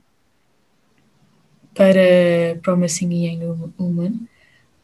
para 1.74 2.58
Promising 2.62 3.12
Young 3.12 3.72
Woman. 3.78 4.12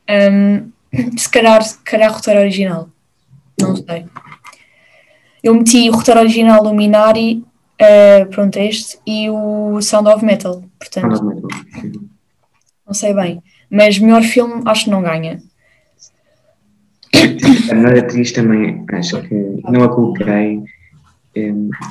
Um, 0.08 0.70
se 1.16 1.28
calhar, 1.28 1.62
se 1.62 1.78
calhar 1.78 2.12
roteiro 2.12 2.40
original. 2.40 2.88
Não 3.60 3.76
sei. 3.76 4.06
Eu 5.42 5.54
meti 5.54 5.88
o 5.88 5.94
roteiro 5.94 6.20
original 6.20 6.62
do 6.62 6.74
Minari, 6.74 7.44
eh, 7.78 8.24
pronto, 8.26 8.56
este, 8.56 8.98
e 9.06 9.30
o 9.30 9.80
Sound 9.80 10.08
of 10.08 10.24
Metal. 10.24 10.64
Portanto, 10.78 11.48
não 12.86 12.94
sei 12.94 13.14
bem. 13.14 13.42
Mas 13.70 13.98
melhor 13.98 14.22
filme 14.22 14.62
acho 14.64 14.84
que 14.84 14.90
não 14.90 15.02
ganha. 15.02 15.40
A 17.70 17.74
melhor 17.74 17.98
atriz 17.98 18.32
também, 18.32 18.84
acho 18.92 19.20
que 19.22 19.34
não 19.68 19.84
a 19.84 19.88
coloquei. 19.88 20.62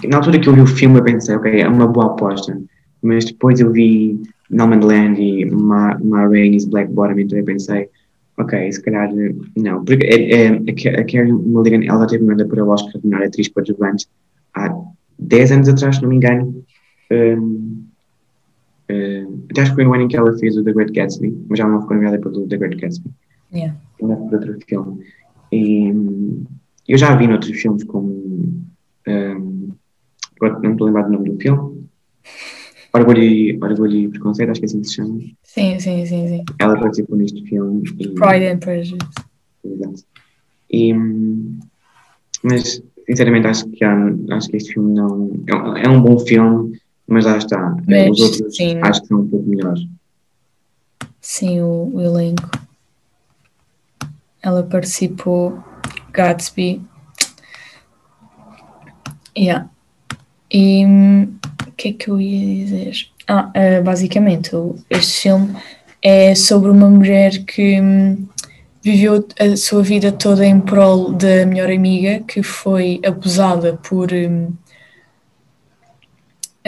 Na 0.06 0.18
altura 0.18 0.40
que 0.40 0.50
eu 0.50 0.54
vi 0.54 0.62
o 0.62 0.68
filme, 0.68 1.00
eu 1.00 1.04
pensei, 1.04 1.36
ok, 1.36 1.62
é 1.62 1.68
uma 1.68 1.88
boa 1.88 2.08
aposta. 2.08 2.60
Mas 3.02 3.26
depois 3.26 3.60
eu 3.60 3.72
vi 3.72 4.22
Norman 4.50 4.80
Land 4.82 5.22
e 5.22 5.46
Ma, 5.46 5.98
Ma 6.00 6.28
Rainey's 6.28 6.66
Black 6.66 6.92
Bottom, 6.92 7.20
então 7.20 7.38
eu 7.38 7.46
pensei, 7.46 7.90
ok, 8.38 8.72
se 8.72 8.82
calhar 8.82 9.10
eh, 9.18 9.34
não. 9.58 9.84
Porque 9.84 10.06
é, 10.06 10.32
é, 10.46 10.48
a 10.50 10.60
Ca- 10.60 11.02
a 11.02 11.04
Carey 11.04 11.32
Mulligan, 11.34 11.84
ela 11.86 12.02
já 12.02 12.08
teve 12.08 12.24
nomeada 12.24 12.46
para 12.48 12.64
o 12.64 12.70
Oscar 12.70 13.02
de 13.02 13.08
melhor 13.08 13.26
atriz 13.28 13.48
coadjuvante 13.50 14.08
há 14.54 14.74
10 15.20 15.52
anos 15.52 15.70
atrás, 15.70 15.96
se 15.98 16.02
não 16.02 16.10
me 16.10 16.16
engano. 16.18 16.64
Em, 17.12 17.88
em, 18.90 19.44
até 19.52 19.62
acho 19.62 19.72
que 19.72 19.76
foi 19.76 19.84
no 19.84 19.94
ano 19.94 20.04
em 20.04 20.08
que 20.08 20.16
ela 20.18 20.38
fez 20.38 20.56
o 20.58 20.64
The 20.64 20.74
Great 20.74 20.94
Gatsby, 20.94 21.46
mas 21.50 21.60
já 21.60 21.68
não 21.68 21.82
ficou 21.82 21.96
nomeada 21.96 22.20
pelo 22.20 22.48
The 22.48 22.58
Great 22.58 22.78
Gatsby 22.78 23.10
Yeah. 23.54 23.78
não 24.02 24.12
é 24.12 24.16
por 24.18 24.34
outro 24.34 24.58
filme. 24.68 25.00
E 25.54 25.92
hum, 25.92 26.44
eu 26.88 26.98
já 26.98 27.16
vi 27.16 27.28
noutros 27.28 27.58
filmes 27.62 27.84
como. 27.86 28.10
hum, 29.08 29.70
agora 30.36 30.60
não 30.60 30.72
estou 30.74 30.86
a 30.86 30.90
lembrar 30.90 31.04
do 31.04 31.14
nome 31.14 31.30
do 31.30 31.40
filme. 31.40 31.88
Orgulho 32.94 33.22
e, 33.22 33.58
Orgulho 33.62 33.96
e 33.96 34.08
Preconceito, 34.10 34.50
acho 34.52 34.60
que 34.62 34.66
é 34.66 34.68
assim 34.68 34.82
que 34.82 34.88
se 34.88 34.96
chama. 34.96 35.20
Sim, 35.44 35.80
sim, 35.80 36.06
sim, 36.06 36.28
sim. 36.28 36.44
Ela 36.60 36.80
participou 36.80 37.18
neste 37.18 37.44
filme. 37.44 37.84
E, 38.00 38.08
Pride 38.10 38.48
and 38.48 38.60
Prejudice. 38.60 39.10
Exato. 39.64 40.04
E, 40.72 40.94
mas, 42.44 42.82
sinceramente, 43.06 43.48
acho 43.48 43.68
que, 43.70 43.84
há- 43.84 44.14
acho 44.32 44.50
que 44.50 44.58
este 44.58 44.74
filme 44.74 44.94
não. 44.94 45.32
É 45.48 45.56
um, 45.56 45.78
é 45.78 45.90
um 45.90 46.02
bom 46.02 46.20
filme, 46.20 46.80
mas 47.08 47.26
lá 47.26 47.38
está. 47.38 47.76
Mas, 47.88 48.10
Os 48.12 48.20
outros 48.20 48.56
sim. 48.56 48.78
acho 48.82 49.02
que 49.02 49.08
são 49.08 49.22
um 49.22 49.28
pouco 49.28 49.48
melhores. 49.50 49.82
Sim, 51.22 51.62
o, 51.62 51.92
o 51.94 52.02
elenco. 52.02 52.50
Ela 54.42 54.64
participou, 54.64 55.62
Gatsby. 56.14 56.82
Yeah. 59.38 59.70
E 60.52 60.84
que 61.78 61.90
é 61.90 61.94
que 61.94 62.10
eu 62.10 62.20
ia 62.20 62.66
dizer? 62.66 63.08
Ah, 63.28 63.52
ah, 63.54 63.82
basicamente, 63.82 64.52
este 64.90 65.22
filme 65.22 65.56
é 66.02 66.34
sobre 66.34 66.72
uma 66.72 66.90
mulher 66.90 67.44
que 67.46 67.80
hum, 67.80 68.28
viveu 68.82 69.26
a 69.40 69.56
sua 69.56 69.84
vida 69.84 70.12
toda 70.12 70.46
em 70.46 70.60
prol 70.60 71.14
da 71.14 71.46
melhor 71.46 71.70
amiga, 71.70 72.24
que 72.28 72.42
foi 72.42 73.00
abusada 73.06 73.78
por. 73.78 74.12
hum, 74.12 74.54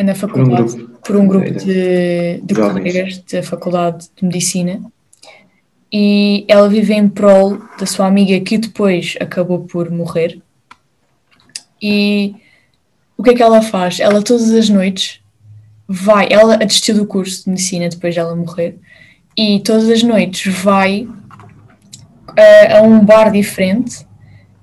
na 0.01 0.15
faculdade 0.15 0.77
grupo. 0.77 0.99
por 1.05 1.15
um 1.17 1.27
grupo 1.27 1.51
de, 1.51 2.39
de 2.41 2.55
colegas 2.55 3.17
da 3.29 3.43
faculdade 3.43 4.07
de 4.15 4.25
medicina 4.25 4.81
e 5.91 6.45
ela 6.47 6.69
vive 6.69 6.93
em 6.93 7.09
prol 7.09 7.57
da 7.77 7.85
sua 7.85 8.07
amiga 8.07 8.39
que 8.39 8.57
depois 8.57 9.17
acabou 9.19 9.59
por 9.65 9.91
morrer 9.91 10.41
e 11.81 12.33
o 13.19 13.23
que 13.23 13.31
é 13.31 13.33
que 13.33 13.43
ela 13.43 13.61
faz? 13.61 13.99
Ela 13.99 14.21
todas 14.21 14.49
as 14.49 14.69
noites 14.69 15.19
vai, 15.85 16.29
ela 16.31 16.55
desistiu 16.55 16.95
do 16.95 17.05
curso 17.05 17.43
de 17.43 17.49
medicina 17.49 17.89
depois 17.89 18.13
de 18.13 18.19
ela 18.21 18.33
morrer 18.33 18.77
e 19.35 19.59
todas 19.59 19.89
as 19.89 20.01
noites 20.01 20.53
vai 20.63 21.05
ah, 22.29 22.77
a 22.77 22.81
um 22.81 23.03
bar 23.03 23.29
diferente 23.29 24.07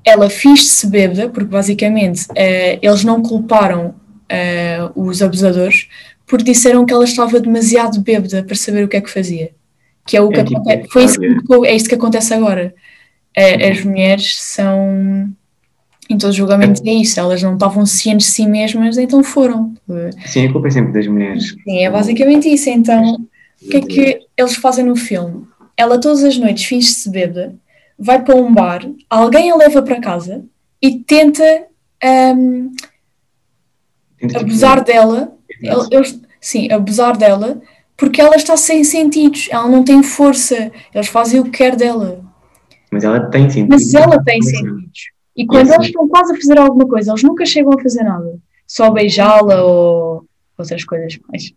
ela 0.03 0.31
finge-se 0.31 0.87
bêbada, 0.87 1.29
porque 1.29 1.51
basicamente 1.51 2.27
ah, 2.31 2.79
eles 2.81 3.05
não 3.05 3.21
culparam 3.21 3.95
ah, 4.31 4.91
os 4.95 5.21
abusadores 5.21 5.89
porque 6.27 6.45
disseram 6.45 6.87
que 6.87 6.95
ela 6.95 7.05
estava 7.05 7.39
demasiado 7.39 8.01
bêbada 8.01 8.43
para 8.43 8.57
saber 8.57 8.85
o 8.85 8.89
que 8.89 8.97
é 8.97 9.03
que 9.03 9.11
fazia. 9.11 9.51
Que 10.07 10.17
é 10.17 10.21
o 10.23 10.31
que 10.31 10.41
É 10.41 10.45
tipo 10.45 10.61
acontece. 10.61 10.89
Foi 10.89 11.05
isso 11.05 11.19
que, 11.21 11.67
é 11.67 11.77
isto 11.77 11.89
que 11.91 11.95
acontece 11.95 12.33
agora. 12.33 12.75
Ah, 13.37 13.69
as 13.71 13.85
mulheres 13.85 14.35
são. 14.41 15.31
Em 16.09 16.17
todos 16.17 16.31
os 16.31 16.37
julgamentos 16.37 16.81
é 16.85 16.93
isso, 16.93 17.19
elas 17.19 17.43
não 17.43 17.55
estavam 17.55 17.85
cientes 17.85 18.29
de 18.29 18.33
si 18.33 18.47
mesmas, 18.47 18.97
então 18.97 19.25
foram. 19.25 19.75
Sim, 20.27 20.47
a 20.47 20.53
culpa 20.53 20.69
é 20.69 20.71
sempre 20.71 20.93
das 20.93 21.07
mulheres. 21.07 21.57
Sim, 21.65 21.85
é 21.85 21.91
basicamente 21.91 22.49
isso. 22.49 22.71
Então, 22.71 23.27
o 23.63 23.69
que 23.69 23.77
é 23.77 23.81
que 23.81 24.21
eles 24.37 24.55
fazem 24.57 24.85
no 24.85 24.95
filme? 24.95 25.45
Ela 25.77 26.01
todas 26.01 26.23
as 26.23 26.39
noites 26.39 26.65
finge-se 26.65 27.11
bêbada, 27.11 27.55
vai 27.99 28.23
para 28.23 28.37
um 28.37 28.53
bar, 28.53 28.89
alguém 29.11 29.51
a 29.51 29.57
leva 29.57 29.83
para 29.83 30.01
casa 30.01 30.45
e 30.81 31.01
tenta 31.01 31.67
tipo, 34.19 34.39
abusar 34.39 34.85
dela. 34.85 35.33
Exato. 35.61 35.89
Eles, 35.91 36.21
sim, 36.41 36.71
abusar 36.71 37.17
dela 37.17 37.61
porque 37.97 38.21
ela 38.21 38.37
está 38.37 38.57
sem 38.57 38.85
sentidos, 38.85 39.49
ela 39.51 39.69
não 39.69 39.83
tem 39.83 40.03
força, 40.03 40.71
eles 40.95 41.09
fazem 41.09 41.41
o 41.41 41.45
que 41.45 41.51
quer 41.51 41.75
dela. 41.75 42.23
Mas 42.93 43.05
ela 43.05 43.21
tem 43.31 43.49
sentido. 43.49 43.71
Mas 43.71 43.95
ela 43.95 44.23
tem 44.23 44.41
sentidos. 44.43 45.16
E 45.37 45.47
quando 45.47 45.69
Sim. 45.69 45.75
eles 45.75 45.87
estão 45.87 46.09
quase 46.09 46.33
a 46.33 46.37
fazer 46.37 46.59
alguma 46.59 46.87
coisa, 46.87 47.11
eles 47.11 47.23
nunca 47.23 47.45
chegam 47.45 47.73
a 47.73 47.83
fazer 47.83 48.03
nada. 48.03 48.39
Só 48.67 48.91
beijá-la 48.91 49.63
ou 49.63 50.25
outras 50.57 50.85
coisas 50.85 51.19
mais. 51.29 51.53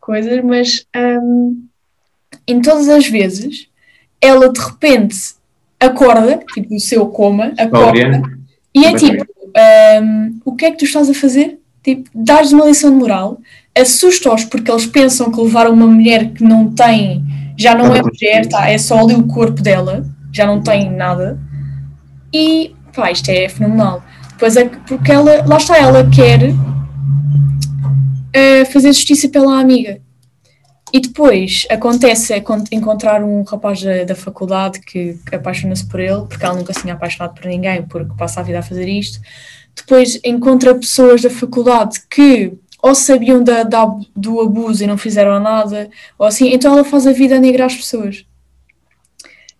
Coisas, 0.00 0.42
mas 0.42 0.86
hum, 0.96 1.64
em 2.46 2.60
todas 2.60 2.88
as 2.88 3.06
vezes, 3.06 3.68
ela 4.20 4.50
de 4.50 4.60
repente 4.60 5.16
acorda, 5.78 6.42
tipo 6.54 6.74
o 6.74 6.80
seu 6.80 7.06
coma, 7.06 7.52
acorda, 7.58 8.22
e 8.74 8.84
é 8.84 8.94
tipo: 8.94 9.26
hum, 10.02 10.40
o 10.44 10.56
que 10.56 10.64
é 10.64 10.70
que 10.70 10.78
tu 10.78 10.84
estás 10.84 11.10
a 11.10 11.14
fazer? 11.14 11.58
Tipo, 11.82 12.08
dás 12.14 12.52
uma 12.52 12.66
lição 12.66 12.90
de 12.90 12.96
moral, 12.96 13.40
assusta-os 13.76 14.44
porque 14.44 14.70
eles 14.70 14.86
pensam 14.86 15.30
que 15.30 15.40
levaram 15.40 15.72
uma 15.72 15.86
mulher 15.86 16.32
que 16.32 16.42
não 16.42 16.72
tem, 16.72 17.22
já 17.56 17.74
não 17.74 17.94
é 17.94 18.00
mulher, 18.00 18.46
tá, 18.48 18.70
é 18.70 18.78
só 18.78 18.98
ali 18.98 19.14
o 19.14 19.26
corpo 19.26 19.60
dela, 19.60 20.04
já 20.32 20.46
não 20.46 20.62
tem 20.62 20.90
nada. 20.90 21.38
E 22.32 22.74
pá, 22.94 23.10
isto 23.10 23.28
é 23.30 23.48
fenomenal. 23.48 24.02
Pois 24.38 24.56
é 24.56 24.68
que- 24.68 24.76
porque 24.86 25.12
ela, 25.12 25.44
lá 25.46 25.56
está, 25.56 25.76
ela 25.78 26.08
quer 26.10 26.52
eh, 28.32 28.64
fazer 28.66 28.92
justiça 28.92 29.28
pela 29.28 29.58
amiga. 29.60 30.00
E 30.92 31.00
depois 31.00 31.66
acontece 31.70 32.34
é 32.34 32.40
con- 32.40 32.64
encontrar 32.70 33.22
um 33.24 33.42
rapaz 33.44 33.82
da, 33.82 34.04
da 34.04 34.14
faculdade 34.14 34.80
que, 34.80 35.14
que 35.26 35.34
apaixona-se 35.34 35.86
por 35.86 36.00
ele, 36.00 36.22
porque 36.28 36.44
ela 36.44 36.54
nunca 36.54 36.72
se 36.74 36.82
tinha 36.82 36.94
apaixonado 36.94 37.34
por 37.34 37.46
ninguém, 37.46 37.82
porque 37.82 38.12
passa 38.16 38.40
a 38.40 38.42
vida 38.42 38.58
a 38.58 38.62
fazer 38.62 38.86
isto. 38.88 39.18
Depois 39.74 40.20
encontra 40.22 40.74
pessoas 40.74 41.22
da 41.22 41.30
faculdade 41.30 41.98
que 42.10 42.52
ou 42.82 42.94
sabiam 42.94 43.42
da, 43.42 43.62
da- 43.62 43.96
do 44.14 44.40
abuso 44.40 44.82
e 44.82 44.86
não 44.86 44.98
fizeram 44.98 45.38
nada, 45.40 45.88
ou 46.18 46.26
assim, 46.26 46.52
então 46.52 46.72
ela 46.74 46.84
faz 46.84 47.06
a 47.06 47.12
vida 47.12 47.38
negra 47.38 47.64
às 47.66 47.74
pessoas. 47.76 48.26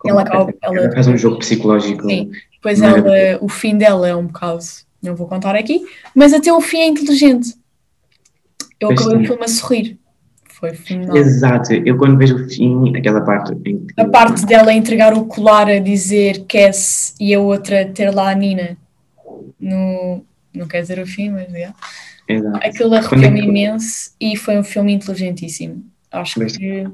Ela 0.05 0.21
acaba- 0.23 0.53
ela- 0.61 0.77
Ela 0.77 0.91
faz 0.93 1.07
um 1.07 1.17
jogo 1.17 1.39
psicológico. 1.39 2.03
Sim. 2.07 2.31
Depois 2.63 2.79
Não 2.79 2.87
ela, 2.87 3.39
o 3.41 3.49
fim 3.49 3.77
dela 3.77 4.07
é 4.07 4.15
um 4.15 4.25
bocado, 4.27 4.63
não 5.01 5.17
vou 5.17 5.27
contar 5.27 5.53
aqui, 5.53 5.85
mas 6.15 6.31
até 6.31 6.51
o 6.53 6.61
fim 6.61 6.77
é 6.77 6.87
inteligente. 6.87 7.55
Eu 8.79 8.87
Pois 8.87 9.01
acabei 9.01 9.21
o 9.21 9.27
filme 9.27 9.43
a 9.43 9.47
sorrir. 9.49 9.99
Foi 10.45 10.73
fenomenal. 10.73 11.17
Exato. 11.17 11.73
Eu 11.73 11.97
quando 11.97 12.17
vejo 12.17 12.37
o 12.37 12.49
fim, 12.49 12.95
aquela 12.95 13.19
parte 13.19 13.51
em. 13.65 13.85
A 13.97 14.05
parte 14.05 14.45
dela 14.45 14.71
entregar 14.71 15.13
o 15.13 15.25
colar 15.25 15.67
a 15.67 15.79
dizer 15.79 16.45
Cass 16.47 17.13
e 17.19 17.33
a 17.33 17.39
outra 17.41 17.85
ter 17.85 18.11
lá 18.15 18.29
a 18.29 18.33
Nina. 18.33 18.77
No, 19.59 20.23
não 20.53 20.65
quer 20.65 20.81
dizer 20.83 20.99
o 20.99 21.05
fim, 21.05 21.31
mas 21.31 21.53
é. 21.53 21.73
Exato. 22.29 22.57
Aquilo 22.65 22.93
arrepiou-me 22.95 23.27
Quando 23.27 23.37
é 23.37 23.41
que- 23.41 23.45
imenso 23.45 24.11
e 24.21 24.37
foi 24.37 24.57
um 24.57 24.63
filme 24.63 24.93
inteligentíssimo. 24.93 25.83
Acho 26.09 26.39
que 26.39 26.87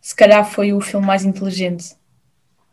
se 0.00 0.16
calhar 0.16 0.44
foi 0.44 0.72
o 0.72 0.80
filme 0.80 1.06
mais 1.06 1.24
inteligente. 1.24 1.94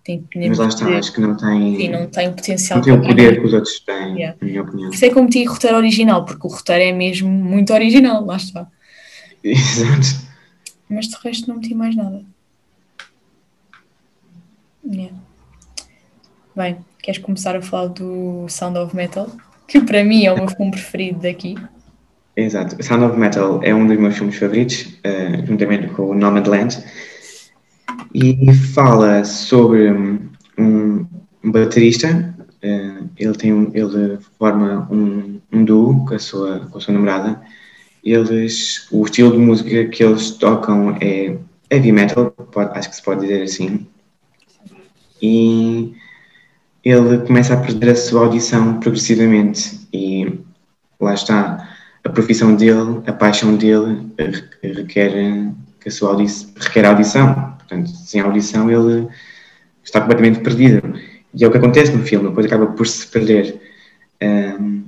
Tem, 0.08 0.24
Mas 0.48 0.58
lá 0.58 0.68
está, 0.70 0.88
acho 0.98 1.12
que 1.12 1.20
não 1.20 1.36
tem, 1.36 1.76
sim, 1.76 1.90
não 1.90 2.08
tem 2.08 2.32
potencial. 2.34 2.78
não 2.80 2.86
tem 2.86 2.94
o 2.94 3.02
poder 3.02 3.42
que 3.42 3.46
os 3.46 3.54
outros 3.54 3.78
têm, 3.82 4.16
Yeah. 4.16 4.38
na 4.40 4.48
minha 4.48 4.62
opinião. 4.62 4.88
Por 4.90 4.96
isso 4.96 5.04
é 5.06 5.10
que 5.10 5.18
eu 5.20 5.24
meti 5.24 5.44
roteiro 5.44 5.76
original, 5.76 6.24
porque 6.24 6.48
o 6.48 6.50
roteiro 6.50 6.82
é 6.86 6.94
mesmo 6.94 7.30
muito 7.30 7.74
original, 7.74 8.26
lá 8.26 8.38
está. 8.38 8.68
Exato. 9.44 10.26
Mas 10.90 11.10
de 11.10 11.18
resto 11.22 11.50
não 11.50 11.58
meti 11.58 11.76
mais 11.76 11.94
nada. 11.94 12.22
Yeah. 14.90 15.14
Bem, 16.56 16.78
queres 17.04 17.20
começar 17.22 17.56
a 17.58 17.62
falar 17.62 17.88
do 17.88 18.46
Sound 18.48 18.78
of 18.80 18.96
Metal? 18.96 19.30
Que 19.68 19.82
para 19.82 20.04
mim 20.04 20.24
é 20.26 20.32
o 20.32 20.38
meu 20.38 20.48
filme 20.48 20.72
preferido 20.72 21.20
daqui. 21.20 21.56
Exato. 22.36 22.82
Sound 22.82 23.04
of 23.04 23.18
Metal 23.20 23.60
é 23.64 23.76
um 23.76 23.86
dos 23.86 23.98
meus 23.98 24.16
filmes 24.16 24.38
favoritos, 24.38 24.88
eh, 25.04 25.44
juntamente 25.46 25.88
com 25.90 26.04
o 26.12 26.14
Nomadland. 26.16 26.82
E 28.14 28.54
fala 28.74 29.24
sobre 29.24 29.92
um, 29.92 30.20
um 30.58 31.06
baterista. 31.52 32.34
eh, 32.62 33.04
ele, 33.18 33.34
tem 33.34 33.72
ele 33.74 34.18
forma 34.40 34.88
um, 34.92 35.40
um 35.52 35.64
duo 35.64 36.06
com 36.06 36.16
a, 36.16 36.20
sua, 36.20 36.60
com 36.72 36.78
a 36.78 36.82
sua 36.82 36.94
namorada. 36.94 37.40
Eles, 38.04 38.88
o 38.92 39.04
estilo 39.06 39.32
de 39.32 39.38
música 39.38 39.86
que 39.90 40.04
eles 40.04 40.32
tocam 40.32 40.98
é 41.02 41.38
heavy 41.70 41.92
metal, 41.92 42.32
pode- 42.32 42.78
acho 42.78 42.90
que 42.90 42.96
se 42.96 43.04
pode 43.04 43.22
dizer 43.22 43.44
assim. 43.44 43.86
E 45.22 45.94
ele 46.84 47.20
começa 47.26 47.54
a 47.54 47.58
perder 47.58 47.90
a 47.92 47.96
sua 47.96 48.22
audição 48.26 48.80
progressivamente. 48.80 49.88
E 49.94 50.40
lá 51.00 51.14
está 51.14 51.70
a 52.04 52.10
profissão 52.10 52.56
dele, 52.56 53.02
a 53.08 53.14
paixão 53.14 53.56
dele 53.56 54.08
re- 54.18 54.74
requer 54.74 55.52
que 55.80 55.90
a 55.90 55.92
sua 55.92 56.16
requer 56.60 56.86
audição. 56.86 57.57
Portanto, 57.68 57.90
sem 57.90 58.22
audição 58.22 58.70
ele 58.72 59.08
está 59.84 60.00
completamente 60.02 60.40
perdido. 60.40 60.98
E 61.34 61.44
é 61.44 61.48
o 61.48 61.52
que 61.52 61.58
acontece 61.58 61.92
no 61.92 62.04
filme, 62.04 62.30
depois 62.30 62.46
acaba 62.46 62.68
por 62.68 62.88
se 62.88 63.06
perder. 63.08 63.60
Ahm, 64.22 64.84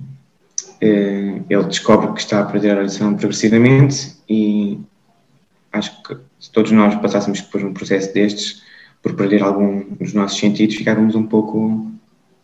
eh, 0.82 1.41
ele 1.49 1.63
descobre 1.65 2.13
que 2.13 2.21
está 2.21 2.39
a 2.39 2.45
perder 2.45 2.77
a 2.77 2.82
audição 2.82 3.13
progressivamente 3.15 4.15
e 4.30 4.80
acho 5.73 6.01
que 6.03 6.15
se 6.39 6.49
todos 6.51 6.71
nós 6.71 6.95
passássemos 6.95 7.41
por 7.41 7.63
um 7.63 7.73
processo 7.73 8.13
destes, 8.13 8.63
por 9.03 9.13
perder 9.13 9.43
algum 9.43 9.84
dos 9.95 10.13
nossos 10.13 10.39
sentidos, 10.39 10.75
ficávamos 10.75 11.15
um 11.15 11.23
pouco 11.23 11.91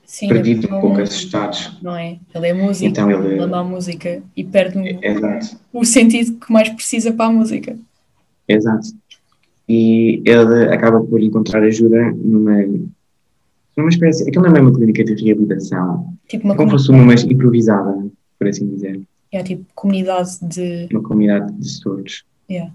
Sim, 0.05 0.27
perdidos, 0.27 0.69
um 0.69 0.75
eu- 0.75 0.81
pouco 0.81 1.01
assustados. 1.01 1.77
Não 1.81 1.95
é? 1.95 2.19
Ele 2.33 2.47
é 2.49 2.53
músico, 2.53 2.85
Então 2.89 3.09
ele- 3.09 3.33
ele 3.35 3.39
ama 3.43 3.59
a 3.59 3.63
música 3.63 4.21
e 4.35 4.43
perde 4.43 4.99
Exato. 5.01 5.57
o 5.73 5.83
sentido 5.85 6.33
que 6.39 6.51
mais 6.51 6.69
precisa 6.69 7.11
para 7.13 7.25
a 7.25 7.31
música. 7.31 7.77
Exato. 8.47 8.87
E 9.67 10.21
ele 10.25 10.65
acaba 10.73 11.01
por 11.01 11.21
encontrar 11.21 11.63
ajuda 11.63 12.11
numa, 12.11 12.63
numa 13.75 13.89
espécie. 13.89 14.27
Aquilo 14.27 14.47
não 14.47 14.55
é 14.55 14.61
uma 14.61 14.73
clínica 14.73 15.03
de 15.03 15.13
reabilitação. 15.15 16.13
Tipo 16.27 16.45
uma 16.45 16.53
É 16.53 16.57
como 16.57 16.71
fosse 16.71 16.89
uma, 16.91 17.03
mas 17.03 17.23
improvisada, 17.23 18.05
por 18.37 18.47
assim 18.47 18.67
dizer. 18.67 19.01
é, 19.31 19.43
tipo, 19.43 19.65
comunidade 19.73 20.37
de. 20.43 20.87
Uma 20.91 21.01
comunidade 21.01 21.51
de 21.53 21.67
surdos. 21.69 22.23
Yeah. 22.49 22.71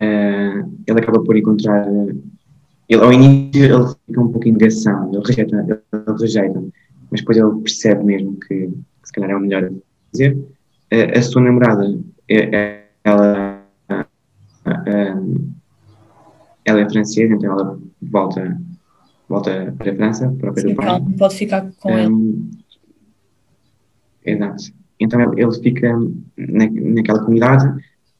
Eh, 0.00 0.64
ele 0.86 1.00
acaba 1.00 1.22
por 1.22 1.36
encontrar. 1.36 1.86
Ele, 2.88 3.02
ao 3.02 3.12
início 3.12 3.64
ele 3.64 3.94
fica 4.06 4.20
um 4.20 4.28
pouco 4.28 4.48
em 4.48 4.52
negação, 4.52 5.12
ele 5.12 5.22
rejeita, 5.26 5.56
ele, 5.68 6.18
rejeita, 6.18 6.64
mas 7.10 7.20
depois 7.20 7.36
ele 7.36 7.60
percebe 7.60 8.04
mesmo 8.04 8.38
que, 8.40 8.66
que 8.68 8.72
se 9.04 9.12
calhar 9.12 9.30
é 9.30 9.36
o 9.36 9.40
melhor 9.40 9.64
a 9.64 9.70
fazer. 10.12 10.38
Eh, 10.90 11.18
a 11.18 11.22
sua 11.22 11.42
namorada, 11.42 11.84
eh, 12.28 12.48
eh, 12.52 12.84
ela, 13.04 13.62
ah, 13.88 14.06
ah, 14.64 15.22
ela 16.68 16.80
é 16.80 16.88
francesa, 16.88 17.34
então 17.34 17.52
ela 17.52 17.78
volta, 18.02 18.60
volta 19.28 19.74
para 19.76 19.92
a 19.92 19.96
França, 19.96 20.34
para 20.38 20.50
o 20.50 20.54
pé 20.54 20.60
Sim, 20.60 20.68
do 20.68 20.74
pai. 20.74 20.88
ela 20.88 21.00
não 21.00 21.12
pode 21.12 21.34
ficar 21.36 21.70
com 21.80 21.98
ele. 21.98 22.08
Um, 22.08 22.50
Exato. 24.24 24.64
Então 25.00 25.20
ele, 25.20 25.42
ele 25.42 25.52
fica 25.62 25.96
na, 26.36 26.70
naquela 26.70 27.20
comunidade, 27.20 27.66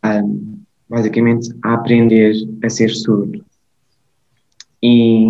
um, 0.04 0.58
basicamente, 0.88 1.50
a 1.62 1.74
aprender 1.74 2.34
a 2.62 2.68
ser 2.70 2.88
surdo. 2.90 3.44
E 4.82 5.26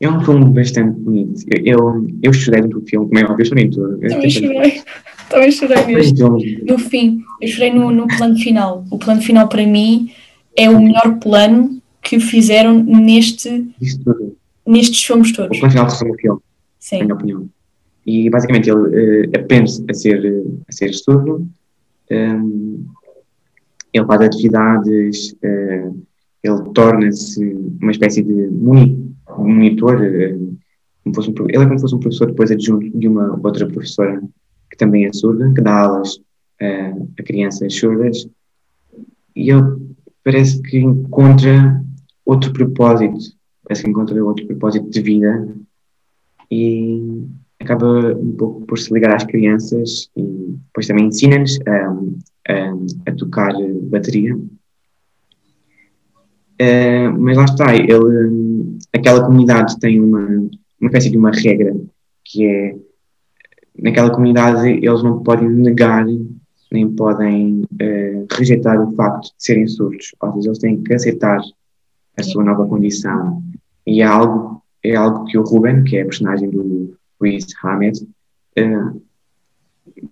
é 0.00 0.08
um 0.08 0.24
filme 0.24 0.50
bastante 0.50 0.98
bonito. 0.98 1.44
Eu, 1.48 1.78
eu, 1.78 2.08
eu 2.22 2.32
chorei 2.32 2.62
no 2.62 2.80
filme, 2.80 3.08
como 3.08 3.18
é 3.18 3.24
óbvio, 3.24 3.42
eu 3.42 3.46
chorei 3.46 3.70
tudo. 3.70 3.98
Também 3.98 4.30
chorei. 4.30 4.82
Também 5.28 5.52
chorei 5.52 5.86
mesmo. 5.86 6.38
No 6.66 6.78
fim, 6.78 7.22
eu 7.40 7.48
chorei 7.48 7.72
no, 7.72 7.90
no 7.90 8.08
plano 8.08 8.36
final. 8.36 8.84
O 8.90 8.98
plano 8.98 9.20
final 9.20 9.48
para 9.48 9.66
mim 9.66 10.10
é 10.58 10.68
o 10.70 10.80
melhor 10.80 11.18
plano 11.20 11.80
que 12.02 12.18
fizeram 12.20 12.82
neste, 12.82 13.66
nestes 14.66 15.02
filmes 15.04 15.30
O 15.32 15.34
todos. 15.36 15.58
plano 15.58 15.72
final 15.72 15.84
resume 15.88 16.10
o 16.12 16.14
filme. 16.14 16.40
na 16.40 16.44
Sim, 16.78 17.02
minha 17.02 17.14
opinião. 17.14 17.48
E 18.06 18.30
basicamente 18.30 18.70
ele 18.70 19.26
eh, 19.32 19.38
aprende 19.38 19.70
a 19.90 19.94
ser, 19.94 20.44
a 20.68 20.72
ser 20.72 20.92
surdo, 20.94 21.46
um, 22.10 22.84
ele 23.92 24.06
faz 24.06 24.20
atividades, 24.22 25.34
eh, 25.42 25.90
ele 26.42 26.62
torna-se 26.72 27.44
uma 27.82 27.90
espécie 27.90 28.22
de 28.22 28.32
moni- 28.48 29.12
monitor, 29.36 30.02
eh, 30.02 30.36
como 31.04 31.14
fosse 31.14 31.30
um 31.30 31.34
ele 31.48 31.56
é 31.62 31.66
como 31.66 31.78
se 31.78 31.82
fosse 31.82 31.94
um 31.94 32.00
professor 32.00 32.26
depois 32.28 32.50
adjunto 32.50 32.88
de 32.98 33.08
uma 33.08 33.38
outra 33.44 33.66
professora 33.66 34.20
que 34.70 34.76
também 34.76 35.04
é 35.06 35.12
surda, 35.12 35.52
que 35.54 35.60
dá 35.60 35.80
aulas 35.80 36.18
a 36.60 37.22
crianças 37.22 37.72
surdas, 37.74 38.26
e 39.36 39.50
ele 39.50 39.87
parece 40.28 40.60
que 40.60 40.76
encontra 40.76 41.82
outro 42.22 42.52
propósito, 42.52 43.16
parece 43.64 43.82
que 43.82 43.88
encontra 43.88 44.22
outro 44.22 44.46
propósito 44.46 44.90
de 44.90 45.00
vida 45.00 45.56
e 46.50 47.24
acaba 47.58 48.14
um 48.14 48.32
pouco 48.32 48.60
por 48.66 48.78
se 48.78 48.92
ligar 48.92 49.14
às 49.14 49.24
crianças 49.24 50.10
e 50.14 50.22
depois 50.66 50.86
também 50.86 51.06
ensina-nos 51.06 51.58
a, 51.66 52.52
a, 52.52 53.10
a 53.10 53.12
tocar 53.14 53.54
bateria. 53.84 54.38
Eh, 56.58 57.08
mas 57.08 57.38
lá 57.38 57.44
está, 57.46 57.74
ele, 57.74 58.76
aquela 58.92 59.24
comunidade 59.24 59.80
tem 59.80 59.98
uma, 59.98 60.26
uma 60.26 60.88
espécie 60.88 61.08
de 61.08 61.16
uma 61.16 61.30
regra 61.30 61.74
que 62.22 62.44
é 62.44 62.76
naquela 63.78 64.10
comunidade 64.10 64.68
eles 64.68 65.02
não 65.02 65.22
podem 65.22 65.48
negar 65.48 66.04
nem 66.70 66.90
podem 66.94 67.64
eh, 67.80 68.24
rejeitar 68.32 68.80
o 68.80 68.94
facto 68.94 69.24
de 69.24 69.34
serem 69.38 69.66
surdos, 69.66 70.14
ou 70.20 70.32
seja, 70.34 70.48
eles 70.48 70.58
têm 70.58 70.82
que 70.82 70.94
aceitar 70.94 71.40
a 72.16 72.22
sua 72.22 72.44
nova 72.44 72.66
condição 72.66 73.42
e 73.86 74.02
é 74.02 74.04
algo 74.04 74.58
é 74.84 74.94
algo 74.94 75.24
que 75.24 75.36
o 75.36 75.42
Ruben, 75.42 75.84
que 75.84 75.96
é 75.96 76.02
a 76.02 76.06
personagem 76.06 76.50
do 76.50 76.96
Riz 77.20 77.46
Ahmed, 77.62 78.06
eh, 78.56 78.92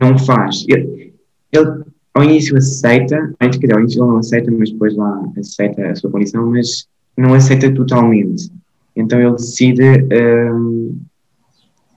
não 0.01 0.19
faz. 0.19 0.65
Ele, 0.69 1.15
ele, 1.53 1.85
ao 2.13 2.25
início 2.25 2.57
aceita, 2.57 3.35
antes 3.41 3.59
que 3.59 3.73
ao 3.73 3.81
início 3.81 4.03
ele 4.03 4.11
não 4.11 4.19
aceita, 4.19 4.51
mas 4.51 4.71
depois 4.71 4.97
lá 4.97 5.23
aceita 5.39 5.89
a 5.89 5.95
sua 5.95 6.11
condição, 6.11 6.51
mas 6.51 6.89
não 7.17 7.35
aceita 7.35 7.73
totalmente. 7.73 8.51
Então 8.95 9.21
ele 9.21 9.33
decide 9.33 9.83
ehm, 10.11 10.97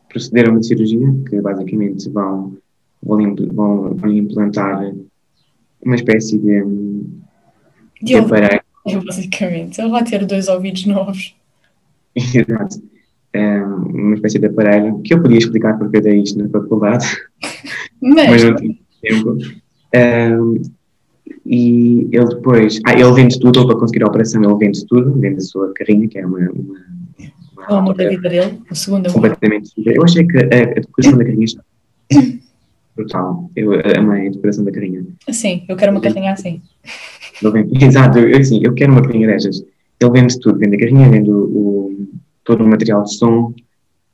proceder 0.09 0.47
a 0.47 0.51
uma 0.51 0.61
cirurgia, 0.61 1.07
que 1.27 1.41
basicamente 1.41 2.09
vão, 2.09 2.57
vão, 3.01 3.35
vão, 3.53 3.95
vão 3.95 4.11
implantar 4.11 4.93
uma 5.81 5.95
espécie 5.95 6.37
de, 6.37 6.63
de 6.63 7.19
de 8.01 8.15
aparelho 8.15 8.61
basicamente. 9.05 9.79
Ele 9.79 9.89
vai 9.89 10.03
ter 10.03 10.25
dois 10.25 10.47
ouvidos 10.47 10.85
novos. 10.85 11.35
Exato. 12.15 12.81
É 13.31 13.63
uma 13.63 14.15
espécie 14.15 14.39
de 14.39 14.47
aparelho 14.47 14.99
que 15.01 15.13
eu 15.13 15.21
podia 15.21 15.37
explicar 15.37 15.77
porque 15.77 15.97
eu 15.97 16.01
dei 16.01 16.19
isto 16.21 16.39
na 16.39 16.49
faculdade, 16.49 17.05
mas 18.01 18.29
Mas, 18.31 18.43
não 18.43 18.55
tive 18.55 18.79
tempo. 19.01 19.37
Um, 19.95 20.61
e 21.45 22.07
ele 22.11 22.25
depois. 22.25 22.79
Ah, 22.85 22.93
ele 22.93 23.13
vende 23.13 23.39
tudo, 23.39 23.67
para 23.67 23.77
conseguir 23.77 24.03
a 24.03 24.07
operação, 24.07 24.43
ele 24.43 24.55
vende 24.55 24.83
tudo, 24.87 25.13
vende 25.19 25.37
a 25.37 25.41
sua 25.41 25.71
carrinha, 25.73 26.07
que 26.07 26.17
é 26.17 26.25
uma. 26.25 26.39
uma, 26.39 27.69
o 27.69 27.73
amor 27.75 27.95
da 27.95 28.09
vida 28.09 28.29
dele, 28.29 28.59
o 28.69 28.75
segundo 28.75 29.07
amor. 29.07 29.13
completamente. 29.13 29.73
Eu 29.77 30.03
achei 30.03 30.25
que 30.25 30.37
a, 30.37 30.41
a 30.41 30.73
decoração 30.81 31.17
da 31.17 31.25
carrinha 31.25 31.45
está 31.45 31.63
brutal. 32.99 33.49
Eu 33.55 33.71
amei 33.97 34.27
a 34.27 34.31
decoração 34.31 34.63
da 34.65 34.71
carrinha. 34.71 35.05
Sim, 35.31 35.63
eu 35.69 35.75
quero 35.77 35.91
uma 35.91 36.01
carrinha 36.01 36.33
assim. 36.33 36.61
Exato, 37.81 38.19
eu, 38.19 38.37
assim, 38.37 38.59
eu 38.63 38.73
quero 38.73 38.91
uma 38.91 39.01
carrinha 39.01 39.27
destas. 39.27 39.63
Ele 39.99 40.11
vende 40.11 40.39
tudo, 40.39 40.59
vende 40.59 40.75
a 40.75 40.79
carrinha, 40.79 41.09
vende 41.09 41.31
o, 41.31 41.43
o- 41.45 42.07
todo 42.43 42.63
o 42.63 42.67
material 42.67 43.03
de 43.03 43.13
som, 43.15 43.53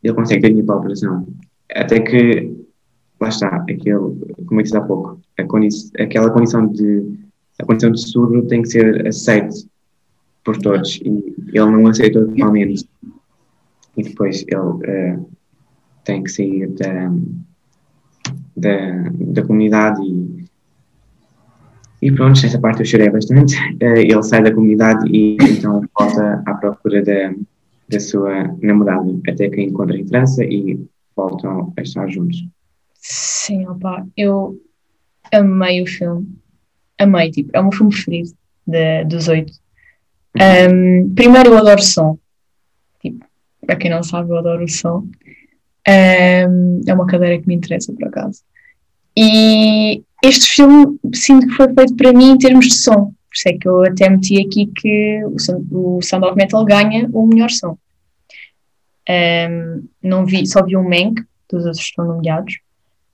ele 0.04 0.14
consegue 0.14 0.42
ter 0.42 0.48
dinheiro 0.50 0.68
para 0.68 0.76
a 0.76 0.80
operação. 0.80 1.28
Até 1.74 2.00
que, 2.00 2.54
lá 3.20 3.30
está, 3.30 3.48
aquele, 3.58 3.98
como 4.46 4.60
eu 4.60 4.64
disse 4.64 4.78
há 4.78 4.82
pouco, 4.82 5.20
condi 5.48 5.70
aquela 6.00 6.30
condição 6.30 6.68
de, 6.68 7.04
a 7.60 7.66
condição 7.66 7.92
de 7.92 8.02
surdo 8.02 8.44
tem 8.48 8.62
que 8.62 8.70
ser 8.70 9.08
aceite 9.08 9.68
por 10.44 10.58
todos 10.58 11.00
e 11.04 11.10
ele 11.54 11.66
não 11.72 11.88
aceita 11.88 12.24
totalmente. 12.24 12.88
E 13.98 14.04
depois 14.04 14.44
ele 14.48 14.84
eh, 14.86 15.18
tem 16.04 16.22
que 16.24 16.30
sair 16.30 16.68
da, 16.68 17.12
da, 18.56 19.10
da 19.34 19.44
comunidade 19.44 20.02
e 20.02 20.46
E 22.02 22.12
pronto, 22.12 22.40
nessa 22.42 22.60
parte 22.60 22.82
eu 22.82 22.86
chorei 22.86 23.10
bastante. 23.10 23.56
Uh, 23.82 23.98
ele 23.98 24.24
sai 24.24 24.44
da 24.44 24.54
comunidade 24.54 25.10
e 25.10 25.38
então 25.42 25.82
volta 25.98 26.44
à 26.46 26.54
procura 26.54 27.02
da, 27.04 27.34
da 27.90 28.00
sua 28.00 28.56
namorada, 28.62 29.10
até 29.28 29.50
que 29.50 29.60
a 29.60 29.64
encontra 29.64 29.98
em 29.98 30.06
França 30.08 30.44
e 30.44 30.80
voltam 31.16 31.74
a 31.76 31.82
estar 31.82 32.08
juntos. 32.08 32.46
Sim, 32.96 33.68
opa, 33.68 34.06
eu 34.16 34.60
amei 35.32 35.82
o 35.82 35.88
filme. 35.88 36.28
Amei, 37.00 37.32
tipo, 37.32 37.50
é 37.54 37.60
o 37.60 37.64
meu 37.64 37.72
filme 37.72 37.92
preferido 37.92 38.32
de, 38.68 39.06
dos 39.06 39.28
oito. 39.28 39.54
Um, 40.36 41.14
primeiro, 41.16 41.50
eu 41.52 41.58
adoro 41.58 41.80
o 41.80 41.84
som. 41.84 42.20
Tipo, 43.02 43.26
para 43.66 43.78
quem 43.78 43.90
não 43.90 44.04
sabe, 44.04 44.30
eu 44.30 44.38
adoro 44.38 44.64
o 44.64 44.70
som. 44.70 45.08
Um, 45.88 46.82
é 46.88 46.94
uma 46.94 47.06
cadeira 47.06 47.40
que 47.40 47.48
me 47.48 47.56
interessa, 47.56 47.94
por 47.94 48.08
acaso. 48.08 48.42
E 49.18 50.04
este 50.24 50.48
filme 50.50 51.00
sinto 51.14 51.48
que 51.48 51.54
foi 51.54 51.74
feito 51.74 51.96
para 51.96 52.14
mim 52.14 52.32
em 52.32 52.38
termos 52.38 52.68
de 52.68 52.76
som. 52.76 53.06
Por 53.06 53.36
isso 53.36 53.50
é 53.50 53.54
que 53.54 53.68
eu 53.68 53.84
até 53.84 54.10
meti 54.10 54.42
aqui 54.42 54.68
que 54.68 55.22
o, 55.72 55.98
o 55.98 56.02
Sound 56.02 56.26
of 56.26 56.36
Metal 56.36 56.66
ganha 56.66 57.10
o 57.14 57.26
melhor 57.28 57.50
som. 57.50 57.78
Um, 59.08 59.88
não 60.02 60.26
vi, 60.26 60.48
só 60.48 60.64
vi 60.64 60.76
o 60.76 60.84
Mank, 60.84 61.22
todos 61.48 61.66
os 61.66 61.68
outros 61.68 61.86
estão 61.86 62.06
nomeados, 62.06 62.58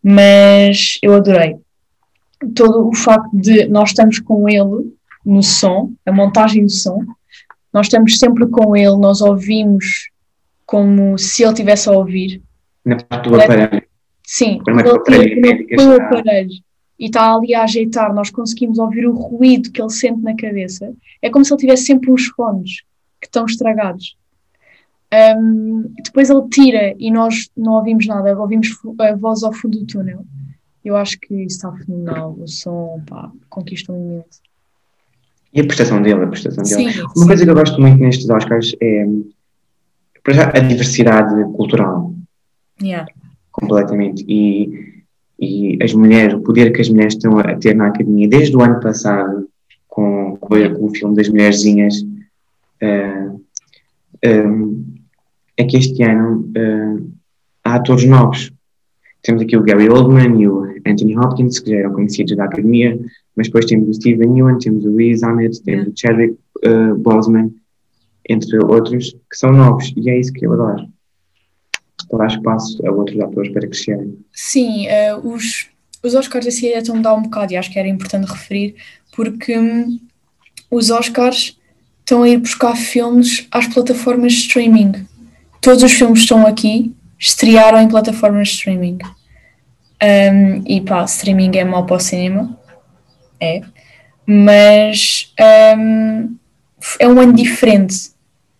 mas 0.01 0.97
eu 1.01 1.13
adorei. 1.15 1.57
Todo 2.55 2.87
o 2.87 2.95
facto 2.95 3.29
de 3.33 3.67
nós 3.67 3.89
estamos 3.89 4.19
com 4.19 4.47
ele 4.47 4.95
no 5.25 5.43
som, 5.43 5.91
a 6.05 6.11
montagem 6.11 6.65
do 6.65 6.71
som, 6.71 6.99
nós 7.73 7.87
estamos 7.87 8.17
sempre 8.17 8.47
com 8.47 8.75
ele, 8.75 8.95
nós 8.97 9.21
ouvimos 9.21 10.09
como 10.65 11.17
se 11.17 11.43
ele 11.43 11.51
estivesse 11.51 11.89
a 11.89 11.91
ouvir. 11.91 12.41
Na 12.85 12.97
parte 12.97 13.29
do 13.29 13.39
aparelho. 13.39 13.83
Sim, 14.25 14.61
ele 14.67 15.75
põe 15.75 15.87
o 15.87 15.95
aparelho 15.95 16.51
e 16.99 17.05
está 17.05 17.33
ali 17.33 17.55
a 17.55 17.63
ajeitar, 17.63 18.13
nós 18.13 18.29
conseguimos 18.29 18.77
ouvir 18.77 19.07
o 19.07 19.13
ruído 19.13 19.71
que 19.71 19.81
ele 19.81 19.89
sente 19.89 20.21
na 20.21 20.35
cabeça. 20.35 20.93
É 21.21 21.29
como 21.29 21.43
se 21.43 21.51
ele 21.51 21.59
tivesse 21.59 21.85
sempre 21.85 22.11
uns 22.11 22.27
fones 22.27 22.83
que 23.19 23.27
estão 23.27 23.45
estragados. 23.45 24.15
Um, 25.13 25.91
depois 26.03 26.29
ele 26.29 26.47
tira 26.49 26.95
e 26.97 27.11
nós 27.11 27.49
não 27.57 27.73
ouvimos 27.73 28.07
nada, 28.07 28.39
ouvimos 28.39 28.69
a 28.99 29.15
voz 29.15 29.43
ao 29.43 29.51
fundo 29.51 29.79
do 29.79 29.85
túnel. 29.85 30.23
Eu 30.85 30.95
acho 30.95 31.19
que 31.19 31.33
isso 31.33 31.57
está 31.57 31.71
fenomenal. 31.71 32.35
O 32.39 32.47
som, 32.47 33.01
pá, 33.07 33.31
conquista 33.49 33.91
um 33.91 34.13
imenso. 34.13 34.39
E 35.53 35.59
a 35.59 35.65
prestação 35.65 36.01
dele, 36.01 36.23
a 36.23 36.27
prestação 36.27 36.63
dele. 36.63 36.93
Sim, 36.93 37.01
Uma 37.01 37.15
sim. 37.15 37.27
coisa 37.27 37.43
que 37.43 37.49
eu 37.49 37.55
gosto 37.55 37.81
muito 37.81 37.99
nestes 37.99 38.29
Oscars 38.29 38.75
é 38.81 39.05
para 40.23 40.33
já, 40.33 40.49
a 40.49 40.59
diversidade 40.59 41.43
cultural. 41.55 42.13
Yeah. 42.81 43.07
Completamente. 43.51 44.25
E, 44.27 45.03
e 45.39 45.77
as 45.81 45.93
mulheres, 45.93 46.33
o 46.33 46.41
poder 46.41 46.71
que 46.71 46.81
as 46.81 46.89
mulheres 46.89 47.13
estão 47.13 47.37
a 47.37 47.55
ter 47.55 47.75
na 47.75 47.87
academia 47.87 48.27
desde 48.27 48.55
o 48.55 48.61
ano 48.61 48.79
passado, 48.79 49.47
com, 49.87 50.37
com, 50.37 50.55
o 50.85 50.89
filme 50.89 51.15
das 51.15 51.29
mulherzinhas, 51.29 52.01
uh, 52.81 53.41
um, 54.25 54.85
é 55.57 55.63
que 55.65 55.77
este 55.77 56.01
ano 56.03 56.51
uh, 56.57 57.11
há 57.63 57.75
atores 57.75 58.05
novos. 58.05 58.51
Temos 59.21 59.43
aqui 59.43 59.55
o 59.55 59.63
Gary 59.63 59.89
Oldman 59.89 60.41
e 60.41 60.47
o 60.47 60.63
Anthony 60.85 61.17
Hopkins, 61.17 61.59
que 61.59 61.69
já 61.69 61.77
eram 61.77 61.93
conhecidos 61.93 62.35
da 62.35 62.45
academia, 62.45 62.99
mas 63.35 63.47
depois 63.47 63.65
temos 63.65 63.89
o 63.89 63.93
Steven 63.93 64.35
Yeun, 64.35 64.57
temos 64.57 64.85
o 64.85 64.95
Riz 64.95 65.21
Ahmed, 65.21 65.61
temos 65.61 65.87
o 65.87 65.93
Chadwick 65.95 66.37
uh, 66.65 66.95
Boseman, 66.95 67.53
entre 68.27 68.57
outros, 68.63 69.11
que 69.11 69.37
são 69.37 69.51
novos, 69.51 69.93
e 69.95 70.09
é 70.09 70.19
isso 70.19 70.33
que 70.33 70.45
eu 70.45 70.53
adoro. 70.53 70.87
Dar 72.11 72.27
espaço 72.27 72.85
a 72.85 72.91
outros 72.91 73.19
atores 73.19 73.51
para 73.51 73.67
crescerem. 73.67 74.17
Sim, 74.31 74.87
uh, 74.87 75.33
os, 75.33 75.67
os 76.03 76.15
Oscars 76.15 76.47
assim 76.47 76.67
estão 76.67 76.97
a 76.97 77.01
dar 77.01 77.15
um 77.15 77.23
bocado, 77.23 77.53
e 77.53 77.57
acho 77.57 77.71
que 77.71 77.79
era 77.79 77.87
importante 77.87 78.29
referir, 78.29 78.75
porque 79.15 79.57
um, 79.57 79.99
os 80.69 80.89
Oscars 80.89 81.57
estão 81.99 82.23
a 82.23 82.29
ir 82.29 82.37
buscar 82.37 82.75
filmes 82.75 83.47
às 83.51 83.67
plataformas 83.67 84.33
de 84.33 84.39
streaming. 84.39 85.07
Todos 85.61 85.83
os 85.83 85.91
filmes 85.91 86.21
estão 86.21 86.45
aqui, 86.45 86.93
estrearam 87.17 87.79
em 87.79 87.87
plataformas 87.87 88.49
de 88.49 88.55
streaming. 88.55 88.97
Um, 90.03 90.63
e 90.65 90.81
pá, 90.81 91.03
streaming 91.05 91.57
é 91.57 91.63
mau 91.63 91.85
para 91.85 91.97
o 91.97 91.99
cinema, 91.99 92.59
é, 93.39 93.61
mas 94.25 95.31
um, 95.77 96.35
é 96.99 97.07
um 97.07 97.19
ano 97.19 97.33
diferente. 97.33 98.11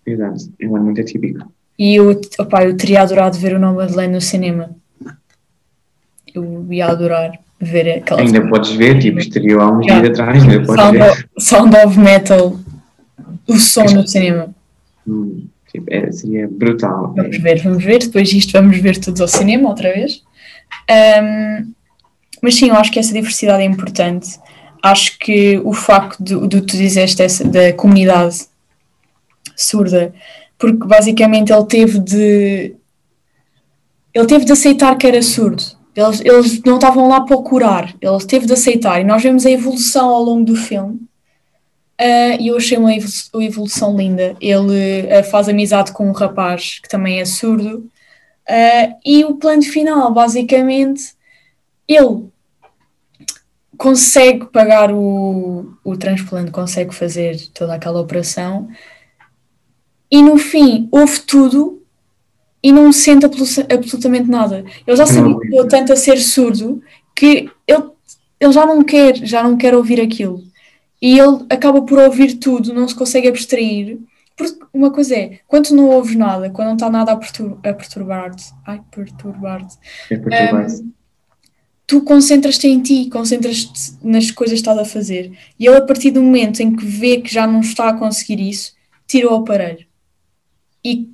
Exato, 0.06 0.54
é 0.60 0.68
um 0.68 0.76
ano 0.76 0.86
muito 0.86 1.02
atípico. 1.02 1.52
E 1.78 1.96
eu, 1.96 2.20
opa, 2.38 2.64
eu 2.64 2.78
teria 2.78 3.02
adorado 3.02 3.38
ver 3.38 3.56
o 3.56 3.60
Nomadland 3.60 4.14
no 4.14 4.22
cinema. 4.22 4.70
Eu 6.34 6.66
ia 6.70 6.88
adorar 6.88 7.40
ver 7.60 7.98
aquela. 7.98 8.22
Ainda 8.22 8.48
podes 8.48 8.72
ver, 8.72 9.00
tipo, 9.00 9.20
estreou 9.20 9.62
há 9.62 9.72
uns 9.72 9.86
dias 9.86 10.10
atrás, 10.10 10.44
ainda 10.44 10.66
podes 10.66 10.84
Sound 10.84 10.98
ver. 10.98 11.12
Of, 11.12 11.26
Sound 11.40 11.76
of 11.78 12.00
Metal, 12.00 12.60
o 13.48 13.58
som 13.58 13.86
no 13.86 14.08
cinema. 14.08 14.54
Hum, 15.08 15.48
tipo, 15.72 15.86
é, 15.94 16.12
seria 16.12 16.48
brutal. 16.48 17.14
Vamos 17.16 17.38
ver, 17.38 17.62
vamos 17.62 17.84
ver. 17.84 18.00
Depois 18.00 18.30
disto, 18.30 18.54
vamos 18.54 18.78
ver 18.78 18.98
todos 19.00 19.22
ao 19.22 19.28
cinema 19.28 19.70
outra 19.70 19.94
vez. 19.94 20.24
Um, 20.90 21.72
mas 22.42 22.56
sim, 22.56 22.70
eu 22.70 22.76
acho 22.76 22.92
que 22.92 23.00
essa 23.00 23.14
diversidade 23.14 23.62
é 23.62 23.66
importante. 23.66 24.40
Acho 24.82 25.18
que 25.20 25.62
o 25.64 25.74
facto 25.74 26.24
de, 26.24 26.48
de 26.48 26.62
tu 26.62 26.76
dizeste 26.76 27.22
essa, 27.22 27.44
da 27.44 27.72
comunidade 27.74 28.46
surda, 29.56 30.12
porque 30.62 30.78
basicamente 30.86 31.51
ele 31.51 31.66
teve 31.66 31.97
de 31.97 32.76
ele 34.14 34.28
teve 34.28 34.45
de 34.45 34.51
aceitar 34.51 34.95
que 34.95 35.07
era 35.07 35.22
surdo. 35.24 35.64
Eles, 35.95 36.22
eles 36.22 36.62
não 36.64 36.76
estavam 36.76 37.07
lá 37.07 37.22
para 37.22 37.36
o 37.36 37.43
curar, 37.43 37.95
ele 37.99 38.26
teve 38.26 38.45
de 38.45 38.53
aceitar. 38.53 39.01
E 39.01 39.03
nós 39.03 39.24
vemos 39.24 39.45
a 39.45 39.51
evolução 39.51 40.09
ao 40.09 40.22
longo 40.22 40.45
do 40.45 40.55
filme. 40.55 40.95
Uh, 41.99 42.36
e 42.39 42.47
eu 42.47 42.57
achei 42.57 42.78
uma 42.78 42.93
evolução 42.93 43.95
linda. 43.95 44.36
Ele 44.39 45.01
uh, 45.03 45.24
faz 45.30 45.49
amizade 45.49 45.91
com 45.91 46.07
um 46.07 46.14
rapaz 46.14 46.80
que 46.80 46.89
também 46.89 47.20
é 47.20 47.26
surdo. 47.26 47.89
Uh, 48.49 48.95
e 49.05 49.24
o 49.26 49.36
plano 49.36 49.64
final, 49.64 50.14
basicamente, 50.14 51.14
ele 51.88 52.26
consegue 53.78 54.45
pagar 54.45 54.91
o, 54.91 55.74
o 55.84 55.97
transplante, 55.97 56.51
consegue 56.51 56.93
fazer 56.93 57.38
toda 57.53 57.76
aquela 57.76 57.99
operação 57.99 58.70
e 60.12 60.22
no 60.22 60.38
fim 60.38 60.89
houve 60.91 61.22
tudo 61.22 61.82
e 62.62 62.72
não 62.72 62.91
sente 62.91 63.26
absolutamente 63.26 64.30
nada. 64.30 64.64
Ele 64.86 64.97
já 64.97 65.05
se 65.05 65.18
habituou 65.18 65.68
tanto 65.68 65.93
a 65.93 65.95
ser 65.95 66.18
surdo 66.18 66.84
que 67.16 67.49
ele, 67.66 67.84
ele 68.39 68.51
já 68.51 68.66
não 68.66 68.84
quer, 68.84 69.16
já 69.16 69.41
não 69.41 69.57
quer 69.57 69.74
ouvir 69.74 70.01
aquilo. 70.01 70.43
E 71.01 71.18
ele 71.18 71.45
acaba 71.49 71.82
por 71.82 71.97
ouvir 71.97 72.36
tudo, 72.36 72.74
não 72.74 72.88
se 72.88 72.93
consegue 72.93 73.28
abstrair. 73.28 73.97
Porque 74.38 74.59
uma 74.74 74.91
coisa 74.91 75.16
é, 75.16 75.39
quando 75.47 75.68
tu 75.68 75.76
não 75.76 75.89
ouves 75.89 76.16
nada, 76.16 76.49
quando 76.49 76.68
não 76.68 76.76
está 76.76 76.89
nada 76.89 77.12
a, 77.12 77.16
pertur 77.16 77.57
a 77.64 77.74
perturbar-te, 77.74 78.45
ai, 78.66 78.82
perturbar-te, 78.91 79.78
é 80.09 80.18
perturbar 80.18 80.68
um, 80.68 80.91
tu 81.88 82.01
concentras-te 82.01 82.68
em 82.68 82.82
ti, 82.82 83.09
concentras-te 83.12 83.97
nas 84.03 84.32
coisas 84.32 84.55
que 84.55 84.62
estás 84.62 84.78
a 84.78 84.86
fazer. 84.86 85.32
E 85.59 85.66
ele, 85.66 85.78
a 85.78 85.82
partir 85.82 86.12
do 86.12 86.22
momento 86.22 86.59
em 86.62 86.76
que 86.76 86.86
vê 86.86 87.18
que 87.18 87.34
já 87.34 87.47
não 87.47 87.59
está 87.59 87.89
a 87.89 87.93
conseguir 87.93 88.39
isso, 88.39 88.74
tira 89.07 89.32
o 89.32 89.36
aparelho 89.36 89.91
e 90.84 91.10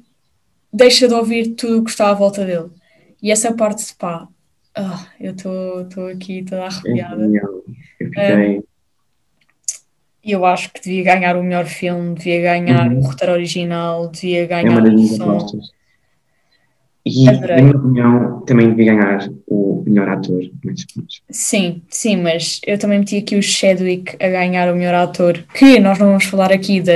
deixa 0.72 1.08
de 1.08 1.14
ouvir 1.14 1.56
tudo 1.56 1.80
o 1.80 1.84
que 1.84 1.90
está 1.90 2.10
à 2.10 2.14
volta 2.14 2.46
dele. 2.46 2.70
E 3.22 3.32
essa 3.32 3.54
parte 3.54 3.86
de 3.86 3.94
pá, 3.96 4.28
oh, 4.78 5.06
eu 5.20 5.32
estou 5.32 6.08
aqui 6.08 6.44
toda 6.44 6.66
arrepiada. 6.66 7.26
Eu 7.26 7.64
fiquei. 7.98 8.64
Eu 10.24 10.46
acho 10.46 10.74
que 10.74 10.82
devia 10.82 11.04
ganhar 11.04 11.38
o 11.38 11.44
melhor 11.44 11.66
filme, 11.66 12.14
devia 12.14 12.42
ganhar 12.42 12.92
uhum. 12.92 13.00
o 13.00 13.02
roteiro 13.02 13.34
original, 13.34 14.10
devia 14.10 14.46
ganhar 14.46 14.68
é 14.68 14.70
uma 14.72 14.82
das 14.82 14.94
minhas 14.94 15.22
apostas. 15.22 15.72
E, 17.06 17.30
Adorei. 17.30 17.56
na 17.56 17.64
minha 17.64 17.78
opinião, 17.78 18.42
também 18.42 18.70
devia 18.70 18.94
ganhar 18.94 19.30
o 19.48 19.84
melhor 19.88 20.10
ator. 20.10 20.42
Sim, 21.30 21.82
sim, 21.88 22.18
mas 22.18 22.60
eu 22.68 22.78
também 22.78 23.00
meti 23.00 23.18
aqui 23.18 23.38
o 23.38 23.42
Chadwick 23.42 24.18
a 24.22 24.28
ganhar 24.28 24.70
o 24.70 24.76
melhor 24.76 24.96
ator, 24.96 25.42
que 25.54 25.80
nós 25.80 25.98
não 25.98 26.08
vamos 26.08 26.26
falar 26.26 26.52
aqui 26.52 26.82
da, 26.82 26.92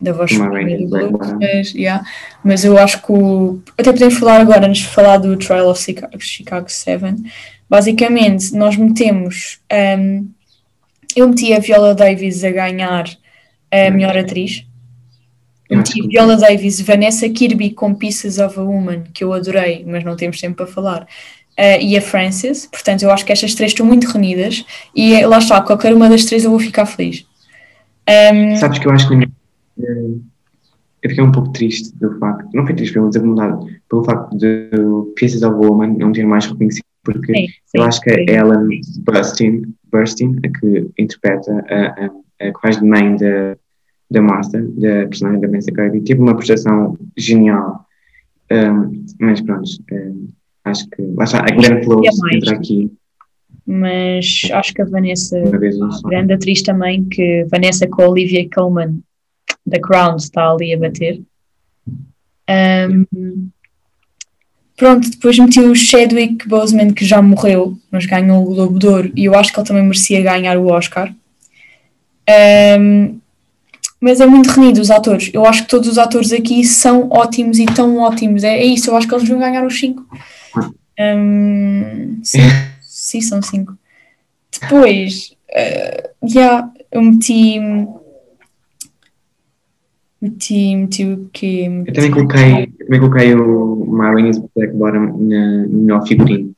da 0.00 0.12
voz 0.12 0.30
feminina 0.30 0.86
do 0.86 1.18
mas, 1.40 1.72
yeah, 1.74 2.04
mas 2.44 2.64
eu 2.64 2.78
acho 2.78 3.02
que 3.02 3.12
o, 3.12 3.60
até 3.76 3.92
podemos 3.92 4.14
falar 4.14 4.40
agora, 4.40 4.66
antes 4.66 4.82
de 4.82 4.88
falar 4.88 5.18
do 5.18 5.36
Trial 5.36 5.68
of 5.68 5.82
Chicago, 5.82 6.20
Chicago 6.20 6.68
7, 6.68 7.16
basicamente 7.68 8.54
nós 8.54 8.76
metemos, 8.76 9.58
um, 9.98 10.28
eu 11.16 11.28
meti 11.28 11.52
a 11.52 11.58
Viola 11.58 11.94
Davis 11.94 12.44
a 12.44 12.50
ganhar 12.50 13.06
a 13.70 13.90
melhor 13.90 14.16
atriz, 14.16 14.64
eu 15.68 15.78
meti 15.78 16.00
Viola 16.06 16.36
Davis, 16.36 16.80
Vanessa 16.80 17.28
Kirby 17.28 17.70
com 17.70 17.94
Pieces 17.94 18.38
of 18.38 18.58
a 18.58 18.62
Woman, 18.62 19.02
que 19.12 19.22
eu 19.22 19.32
adorei, 19.32 19.84
mas 19.86 20.04
não 20.04 20.16
temos 20.16 20.40
tempo 20.40 20.56
para 20.56 20.66
falar, 20.66 21.02
uh, 21.02 21.80
e 21.80 21.96
a 21.96 22.00
Frances, 22.00 22.66
portanto 22.66 23.02
eu 23.02 23.10
acho 23.10 23.24
que 23.24 23.32
estas 23.32 23.54
três 23.54 23.72
estão 23.72 23.84
muito 23.84 24.06
reunidas, 24.06 24.64
e 24.94 25.26
lá 25.26 25.38
está, 25.38 25.60
qualquer 25.60 25.92
uma 25.92 26.08
das 26.08 26.24
três 26.24 26.44
eu 26.44 26.50
vou 26.50 26.60
ficar 26.60 26.86
feliz. 26.86 27.26
Um, 28.08 28.56
Sabes 28.56 28.78
que 28.78 28.86
eu 28.86 28.92
acho 28.92 29.06
que 29.06 29.27
eu 29.80 31.10
fiquei 31.10 31.24
um 31.24 31.32
pouco 31.32 31.52
triste 31.52 31.96
do 31.98 32.18
facto, 32.18 32.48
não 32.54 32.66
foi 32.66 32.74
triste, 32.74 32.94
foi 32.94 33.08
desacomodado, 33.08 33.66
pelo 33.88 34.04
facto 34.04 34.36
de 34.36 34.70
Pieces 35.16 35.42
of 35.42 35.54
Woman 35.54 35.96
não 35.96 36.12
ter 36.12 36.26
mais 36.26 36.46
reconhecido, 36.46 36.84
porque 37.04 37.32
sim, 37.32 37.46
sim, 37.46 37.78
eu 37.78 37.82
acho 37.84 38.00
que 38.00 38.10
a 38.10 38.20
Ellen 38.20 38.80
Bustin 39.00 39.62
Burstyn, 39.90 40.36
a 40.44 40.58
que 40.58 40.90
interpreta, 40.98 41.64
a, 41.68 42.04
a, 42.04 42.48
a 42.48 42.52
que 42.52 42.60
faz 42.60 42.78
de 42.78 42.84
mãe 42.84 43.16
da, 43.16 43.56
da 44.10 44.22
Martha, 44.22 44.60
da 44.60 45.06
personagem 45.06 45.40
da 45.40 45.46
Vanessa 45.46 45.72
Kirby. 45.72 46.00
Teve 46.02 46.20
uma 46.20 46.36
prestação 46.36 46.96
genial. 47.16 47.84
Um, 48.50 49.04
mas 49.20 49.40
pronto, 49.40 49.68
um, 49.92 50.28
acho 50.64 50.88
que. 50.90 51.02
Lá 51.02 51.24
está, 51.24 51.40
a 51.40 51.50
Glenn 51.50 51.82
Close 51.84 52.08
entra 52.34 52.54
aqui. 52.54 52.90
Mas 53.66 54.48
acho 54.50 54.72
que 54.72 54.80
a 54.80 54.86
Vanessa, 54.86 55.38
grande 56.06 56.32
atriz 56.32 56.62
também, 56.62 57.04
que 57.04 57.44
Vanessa 57.50 57.86
com 57.86 58.02
a 58.02 58.08
Olivia 58.08 58.48
Colman 58.54 59.00
da 59.68 59.80
Crown 59.80 60.16
está 60.16 60.50
ali 60.50 60.72
a 60.74 60.78
bater. 60.78 61.20
Um, 62.48 63.50
pronto, 64.76 65.10
depois 65.10 65.38
meti 65.38 65.60
o 65.60 65.74
Chadwick 65.74 66.48
Boseman, 66.48 66.92
que 66.92 67.04
já 67.04 67.20
morreu, 67.20 67.78
mas 67.90 68.06
ganhou 68.06 68.42
o 68.42 68.54
Globo 68.54 68.78
de 68.78 68.86
Ouro, 68.86 69.12
e 69.14 69.24
eu 69.26 69.34
acho 69.34 69.52
que 69.52 69.58
ele 69.60 69.66
também 69.66 69.82
merecia 69.82 70.22
ganhar 70.22 70.56
o 70.56 70.68
Oscar. 70.68 71.12
Um, 72.80 73.18
mas 74.00 74.20
é 74.20 74.26
muito 74.26 74.50
renido 74.50 74.80
os 74.80 74.90
atores. 74.90 75.30
Eu 75.34 75.44
acho 75.44 75.62
que 75.62 75.68
todos 75.68 75.88
os 75.88 75.98
atores 75.98 76.32
aqui 76.32 76.64
são 76.64 77.08
ótimos 77.10 77.58
e 77.58 77.66
tão 77.66 77.98
ótimos. 77.98 78.44
É, 78.44 78.58
é 78.58 78.64
isso, 78.64 78.90
eu 78.90 78.96
acho 78.96 79.08
que 79.08 79.14
eles 79.14 79.28
vão 79.28 79.38
ganhar 79.38 79.66
os 79.66 79.78
5. 79.78 80.06
Um, 81.00 82.20
sim, 82.22 82.38
sim, 82.80 83.20
são 83.20 83.42
5. 83.42 83.76
Depois, 84.60 85.32
uh, 85.50 86.28
yeah, 86.28 86.70
eu 86.90 87.02
meti 87.02 87.60
Meti, 90.20 90.74
meti 90.74 91.04
o 91.04 91.30
quê? 91.32 91.70
Eu 91.86 91.92
também 91.92 92.10
coloquei, 92.10 92.66
também 92.66 93.00
coloquei 93.00 93.34
o 93.34 93.86
Marlene 93.86 94.32
Black 94.54 94.74
Bottom 94.74 95.16
na, 95.18 95.66
no 95.68 95.78
melhor 95.80 96.06
figurino. 96.06 96.52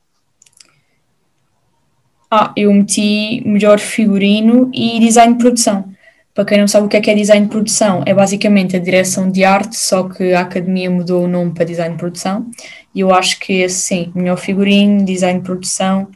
Ah, 2.29 2.51
eu 2.55 2.73
meti 2.73 3.43
melhor 3.45 3.77
figurino 3.79 4.71
e 4.73 4.99
design 4.99 5.33
de 5.33 5.39
produção. 5.39 5.91
Para 6.33 6.45
quem 6.45 6.59
não 6.59 6.67
sabe 6.67 6.85
o 6.85 6.89
que 6.89 6.95
é, 6.95 7.01
que 7.01 7.11
é 7.11 7.13
design 7.13 7.45
de 7.45 7.51
produção, 7.51 8.03
é 8.05 8.13
basicamente 8.13 8.75
a 8.75 8.79
direção 8.79 9.29
de 9.29 9.43
arte, 9.43 9.77
só 9.77 10.07
que 10.07 10.33
a 10.33 10.39
academia 10.39 10.89
mudou 10.89 11.25
o 11.25 11.27
nome 11.27 11.53
para 11.53 11.65
design 11.65 11.93
de 11.93 11.99
produção. 11.99 12.49
E 12.95 13.01
eu 13.01 13.13
acho 13.13 13.37
que 13.39 13.53
esse 13.53 13.81
sim, 13.81 14.11
melhor 14.15 14.37
figurino, 14.37 15.03
design 15.03 15.39
de 15.39 15.45
produção. 15.45 16.07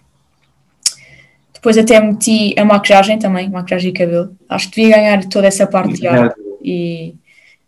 Depois 1.54 1.78
até 1.78 2.00
meti 2.00 2.56
a 2.58 2.64
maquiagem 2.64 3.20
também, 3.20 3.50
maquiagem 3.50 3.90
e 3.90 3.94
cabelo. 3.94 4.36
Acho 4.48 4.70
que 4.72 4.82
devia 4.82 4.96
ganhar 4.96 5.26
toda 5.26 5.48
essa 5.48 5.68
parte 5.68 5.94
de 5.94 6.08
arte. 6.08 6.40
E 6.64 7.14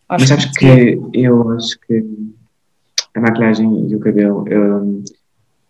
Acho 0.10 0.22
Mas 0.22 0.30
sabes 0.30 0.58
que, 0.58 0.96
que 0.96 1.22
eu 1.22 1.52
acho 1.52 1.80
que 1.82 2.04
a 3.14 3.20
maquilhagem 3.20 3.90
e 3.90 3.96
o 3.96 4.00
cabelo, 4.00 4.48
eu, 4.48 5.04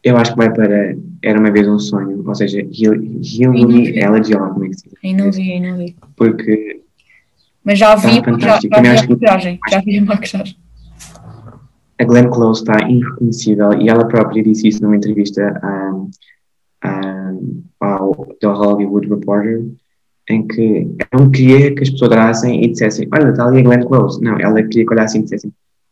eu 0.03 0.17
acho 0.17 0.31
que 0.31 0.37
vai 0.37 0.53
para 0.53 0.95
Era 1.23 1.39
uma 1.39 1.51
vez 1.51 1.67
um 1.67 1.79
sonho, 1.79 2.23
ou 2.25 2.35
seja, 2.35 2.59
Hilary 2.61 3.99
Elegy, 3.99 4.33
como 4.33 4.65
é 4.65 4.69
que 4.69 4.75
se 4.75 4.89
diz? 4.89 5.17
Não 5.17 5.31
vi, 5.31 5.53
aí 5.53 5.59
não 5.59 5.77
vi. 5.77 5.95
Porque. 6.15 6.81
Mas 7.63 7.79
já 7.79 7.95
vi, 7.95 8.21
já, 8.39 8.59
já 8.59 8.59
vi 8.59 8.69
a 8.73 8.93
maquilhagem, 8.93 9.59
já 9.69 9.81
vi 9.81 9.97
a 9.97 10.05
maquilhagem. 10.05 10.57
A 11.99 12.03
Glenn 12.03 12.29
Close 12.29 12.61
está 12.61 12.87
irreconhecível 12.87 13.73
e 13.73 13.89
ela 13.89 14.07
própria 14.07 14.43
disse 14.43 14.67
isso 14.67 14.83
numa 14.83 14.95
entrevista 14.95 15.59
um, 15.63 16.11
um, 16.85 17.63
ao 17.79 18.13
The 18.39 18.47
Hollywood 18.47 19.09
Reporter 19.09 19.65
em 20.29 20.45
que 20.45 20.87
ela 20.99 21.23
não 21.23 21.31
queria 21.31 21.73
que 21.73 21.83
as 21.83 21.89
pessoas 21.89 22.11
olhassem 22.11 22.63
e 22.63 22.67
dissessem: 22.67 23.07
Olha, 23.13 23.29
está 23.29 23.45
ali 23.45 23.59
a 23.59 23.63
Glenn 23.63 23.85
Close. 23.85 24.21
Não, 24.21 24.39
ela 24.39 24.61
queria 24.63 24.85
que 24.85 24.93
olhassem 24.93 25.21
e 25.21 25.23
dissessem: 25.23 25.51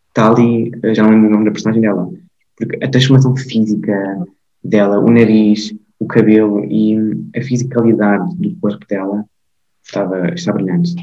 Está 0.09 0.29
ali, 0.29 0.71
já 0.93 1.03
não 1.03 1.11
lembro 1.11 1.27
o 1.27 1.31
nome 1.31 1.45
da 1.45 1.51
personagem 1.51 1.81
dela. 1.81 2.09
Porque 2.57 2.83
a 2.83 2.89
transformação 2.89 3.35
física 3.35 4.25
dela, 4.63 4.99
o 4.99 5.09
nariz, 5.09 5.73
o 5.99 6.05
cabelo 6.05 6.63
e 6.65 6.95
a 7.35 7.41
fisicalidade 7.41 8.35
do 8.37 8.55
corpo 8.57 8.85
dela 8.87 9.25
estava, 9.83 10.33
estava 10.33 10.57
brilhante. 10.57 10.95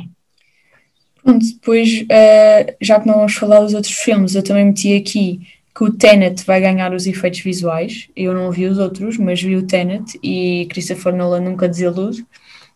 Pronto, 1.22 1.44
depois, 1.44 2.02
uh, 2.02 2.74
já 2.80 3.00
que 3.00 3.06
não 3.06 3.14
vamos 3.14 3.34
falar 3.34 3.60
dos 3.60 3.74
outros 3.74 3.92
filmes, 3.92 4.34
eu 4.34 4.42
também 4.42 4.66
meti 4.66 4.96
aqui 4.96 5.40
que 5.74 5.84
o 5.84 5.92
Tenet 5.92 6.44
vai 6.44 6.60
ganhar 6.60 6.92
os 6.92 7.06
efeitos 7.06 7.40
visuais. 7.40 8.08
Eu 8.14 8.34
não 8.34 8.50
vi 8.50 8.66
os 8.66 8.78
outros, 8.78 9.16
mas 9.16 9.40
vi 9.40 9.56
o 9.56 9.66
Tenet 9.66 10.18
e 10.22 10.66
Christopher 10.70 11.14
Nolan 11.14 11.40
nunca 11.40 11.68
desilude 11.68 12.26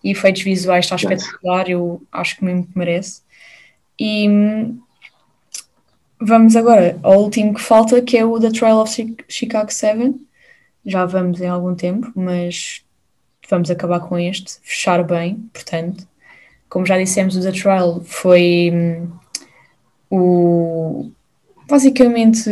e 0.06 0.12
efeitos 0.12 0.42
visuais 0.42 0.84
está 0.84 0.94
espetacular, 0.94 1.68
eu 1.68 2.00
acho 2.12 2.36
que 2.36 2.44
mesmo 2.44 2.64
que 2.64 2.78
merece. 2.78 3.22
E 3.98 4.28
hum, 4.28 4.78
vamos 6.20 6.54
agora 6.54 6.96
ao 7.02 7.20
último 7.20 7.52
que 7.52 7.60
falta, 7.60 8.00
que 8.00 8.16
é 8.16 8.24
o 8.24 8.38
The 8.38 8.50
Trial 8.50 8.78
of 8.78 9.16
Chicago 9.28 9.72
7. 9.72 10.14
Já 10.84 11.04
vamos 11.04 11.40
em 11.40 11.48
algum 11.48 11.74
tempo, 11.74 12.12
mas 12.14 12.84
vamos 13.50 13.68
acabar 13.68 13.98
com 13.98 14.16
este, 14.16 14.58
fechar 14.62 15.02
bem, 15.02 15.50
portanto. 15.52 16.06
Como 16.68 16.86
já 16.86 16.96
dissemos, 16.96 17.34
o 17.34 17.42
The 17.42 17.50
Trial 17.50 18.00
foi 18.04 18.70
hum, 18.72 19.10
o 20.08 21.10
basicamente 21.68 22.48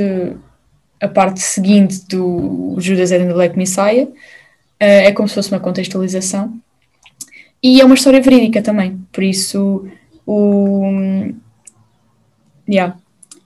a 1.00 1.06
parte 1.06 1.38
seguinte 1.40 2.04
do 2.08 2.74
Judas 2.80 3.12
and 3.12 3.28
the 3.28 3.32
Black 3.32 3.56
Messiah. 3.56 4.08
Uh, 4.82 5.06
é 5.06 5.12
como 5.12 5.28
se 5.28 5.36
fosse 5.36 5.52
uma 5.52 5.60
contextualização. 5.60 6.60
E 7.64 7.80
é 7.80 7.84
uma 7.84 7.94
história 7.94 8.20
verídica 8.20 8.60
também, 8.60 9.00
por 9.10 9.24
isso 9.24 9.88
o. 10.26 10.84
Yeah, 12.68 12.94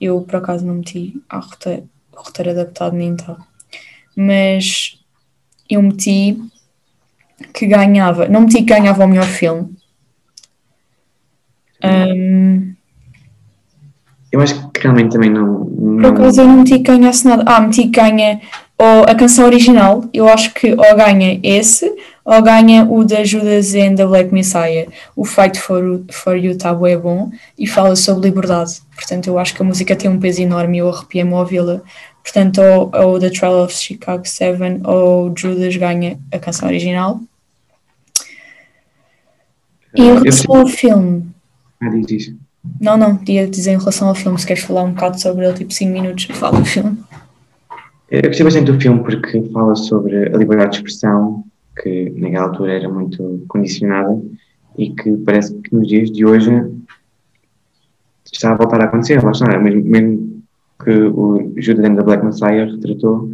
eu 0.01 0.23
por 0.23 0.37
acaso 0.37 0.67
não 0.67 0.75
meti 0.75 1.23
a 1.29 1.39
roteiro, 1.39 1.89
roteiro 2.13 2.51
adaptado 2.51 2.97
nem 2.97 3.15
tal. 3.15 3.39
Mas 4.17 4.99
eu 5.71 5.81
meti 5.81 6.37
que 7.55 7.65
ganhava, 7.69 8.27
não 8.27 8.41
meti 8.41 8.57
que 8.57 8.75
ganhava 8.75 9.05
o 9.05 9.09
melhor 9.09 9.27
filme. 9.27 9.71
Um, 11.85 12.75
eu 14.33 14.41
acho 14.41 14.69
que 14.71 14.81
realmente 14.81 15.13
também 15.13 15.31
não. 15.31 15.65
não... 15.65 16.13
Por 16.13 16.21
acaso 16.21 16.41
eu 16.41 16.49
não 16.49 16.57
meti 16.57 16.73
que 16.73 16.91
ganhasse 16.91 17.25
nada. 17.25 17.45
Ah, 17.47 17.61
meti 17.61 17.83
que 17.83 18.01
ganha 18.01 18.41
ou 18.79 19.03
a 19.09 19.15
canção 19.15 19.45
original, 19.45 20.05
eu 20.15 20.29
acho 20.29 20.55
que 20.55 20.73
ou 20.73 20.97
ganha 20.97 21.41
esse, 21.43 21.93
ou 22.29 22.43
ganha 22.43 22.85
o 22.85 23.03
da 23.07 23.25
Judas 23.25 23.75
and 23.75 23.95
the 23.95 24.05
Black 24.05 24.31
Messiah. 24.35 24.87
O 25.17 25.25
Fight 25.25 25.59
for, 25.59 26.05
for 26.13 26.37
You 26.37 26.53
está 26.53 26.75
bem 26.75 26.99
bom 26.99 27.31
e 27.59 27.67
fala 27.67 27.97
sobre 27.97 28.29
liberdade. 28.29 28.83
Portanto, 28.95 29.29
eu 29.29 29.39
acho 29.39 29.55
que 29.55 29.63
a 29.63 29.65
música 29.65 29.97
tem 29.97 30.11
um 30.11 30.21
peso 30.21 30.43
enorme 30.43 30.77
e 30.77 30.81
eu 30.81 30.91
arrepiei-me 30.91 31.33
ao 31.33 31.39
ouvi-la. 31.39 31.81
Portanto, 32.23 32.61
ou, 32.61 32.91
ou 32.93 33.19
The 33.19 33.31
Trial 33.31 33.65
of 33.65 33.73
Chicago 33.73 34.29
7 34.29 34.59
ou 34.85 35.33
Judas 35.35 35.75
ganha 35.75 36.19
a 36.31 36.39
canção 36.39 36.69
original. 36.69 37.19
E 39.95 40.03
em 40.03 40.19
relação 40.19 40.55
ao 40.55 40.67
filme. 40.67 41.27
Ah, 41.81 41.89
diz, 41.89 42.07
diz. 42.07 42.35
Não, 42.79 42.99
não, 42.99 43.19
ia 43.27 43.49
dizer 43.49 43.71
em 43.71 43.79
relação 43.79 44.07
ao 44.07 44.15
filme, 44.15 44.39
se 44.39 44.47
queres 44.47 44.63
falar 44.63 44.83
um 44.83 44.93
bocado 44.93 45.19
sobre 45.19 45.47
ele, 45.47 45.55
tipo 45.55 45.73
5 45.73 45.91
minutos, 45.91 46.25
fala 46.37 46.61
o 46.61 46.65
filme. 46.67 46.99
Eu 48.11 48.21
gostei 48.21 48.45
bastante 48.45 48.71
do 48.71 48.79
filme 48.79 49.03
porque 49.03 49.43
fala 49.51 49.75
sobre 49.75 50.29
a 50.29 50.37
liberdade 50.37 50.73
de 50.73 50.77
expressão, 50.77 51.43
que 51.83 52.11
naquela 52.11 52.47
altura 52.47 52.75
era 52.75 52.89
muito 52.89 53.45
condicionada 53.49 54.21
e 54.77 54.91
que 54.95 55.17
parece 55.19 55.55
que 55.61 55.75
nos 55.75 55.89
dias 55.89 56.11
de 56.11 56.25
hoje 56.25 56.51
está 58.33 58.53
a 58.53 58.57
voltar 58.57 58.81
a 58.81 58.85
acontecer. 58.85 59.23
Lá 59.23 59.31
está, 59.31 59.59
mesmo, 59.59 59.83
mesmo 59.85 60.43
que 60.83 60.91
o 60.91 61.53
Judas 61.57 61.85
the 61.85 62.03
Black 62.03 62.25
Messiah 62.25 62.67
retratou, 62.67 63.31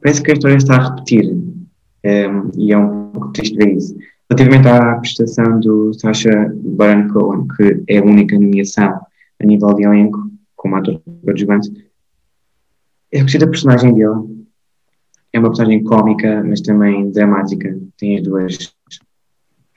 parece 0.00 0.22
que 0.22 0.32
a 0.32 0.34
história 0.34 0.56
está 0.56 0.76
a 0.76 0.88
repetir 0.88 1.32
um, 1.32 1.66
ehm, 2.02 2.50
e 2.56 2.72
é 2.72 2.78
um 2.78 3.10
pouco 3.12 3.32
triste 3.32 3.56
ver 3.56 3.76
isso. 3.76 3.96
Relativamente 4.28 4.68
à 4.68 4.96
prestação 4.96 5.60
do 5.60 5.92
Sacha 5.94 6.52
Baron 6.54 7.08
Cohen, 7.08 7.46
que 7.56 7.84
é 7.86 7.98
a 7.98 8.04
única 8.04 8.38
nomeação 8.38 9.00
a 9.40 9.46
nível 9.46 9.74
de 9.74 9.84
elenco 9.84 10.18
como 10.56 10.76
ator 10.76 11.00
coadjuvante, 11.24 11.70
eu 13.10 13.22
gostei 13.22 13.40
da 13.40 13.46
personagem 13.46 13.94
dele. 13.94 14.41
É 15.32 15.38
uma 15.38 15.48
personagem 15.48 15.82
cómica, 15.84 16.42
mas 16.44 16.60
também 16.60 17.10
dramática. 17.10 17.78
Tem 17.96 18.18
as 18.18 18.22
duas, 18.22 18.74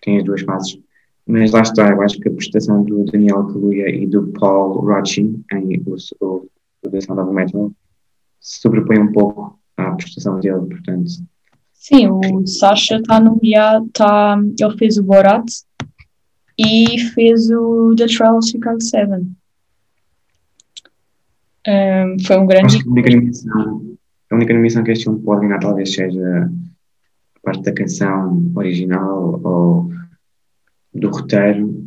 tem 0.01 0.17
as 0.17 0.23
duas 0.23 0.41
faces. 0.41 0.79
Mas 1.27 1.51
lá 1.51 1.61
está, 1.61 1.89
eu 1.89 2.01
acho 2.01 2.19
que 2.19 2.29
a 2.29 2.33
prestação 2.33 2.83
do 2.83 3.05
Daniel 3.05 3.47
Kaluuya 3.47 3.89
e 3.89 4.05
do 4.05 4.27
Paul 4.27 4.73
Rochin 4.73 5.43
em 5.53 5.81
o, 5.87 5.95
o, 6.21 6.47
o 6.85 6.89
The 6.89 7.01
Sound 7.01 7.21
of 7.21 7.33
Metal 7.33 7.71
se 8.39 8.61
sobrepõe 8.61 8.99
um 8.99 9.11
pouco 9.11 9.59
à 9.75 9.91
prestação 9.91 10.39
dele, 10.39 10.67
portanto. 10.67 11.09
Sim, 11.73 12.07
o 12.09 12.45
Sasha 12.45 12.97
está 12.97 13.19
nomeado, 13.19 13.89
tá, 13.91 14.39
ele 14.59 14.77
fez 14.77 14.97
o 14.97 15.03
Borat 15.03 15.45
e 16.57 16.99
fez 17.13 17.49
o 17.49 17.95
The 17.95 18.05
Trial 18.05 18.37
of 18.37 18.47
Chicago 18.47 18.81
7. 18.81 19.11
Um, 21.67 22.17
foi 22.23 22.37
um 22.37 22.45
grande. 22.45 22.77
Acho 22.77 22.83
que 22.83 23.94
a 24.31 24.35
única 24.35 24.53
animação 24.53 24.83
que 24.83 24.91
este 24.91 25.05
filme 25.05 25.21
pode 25.21 25.41
ganhar 25.41 25.59
talvez 25.59 25.93
seja 25.93 26.49
a 27.35 27.39
parte 27.41 27.63
da 27.63 27.73
canção 27.73 28.51
original 28.55 29.39
ou 29.43 29.89
do 30.93 31.09
roteiro. 31.09 31.85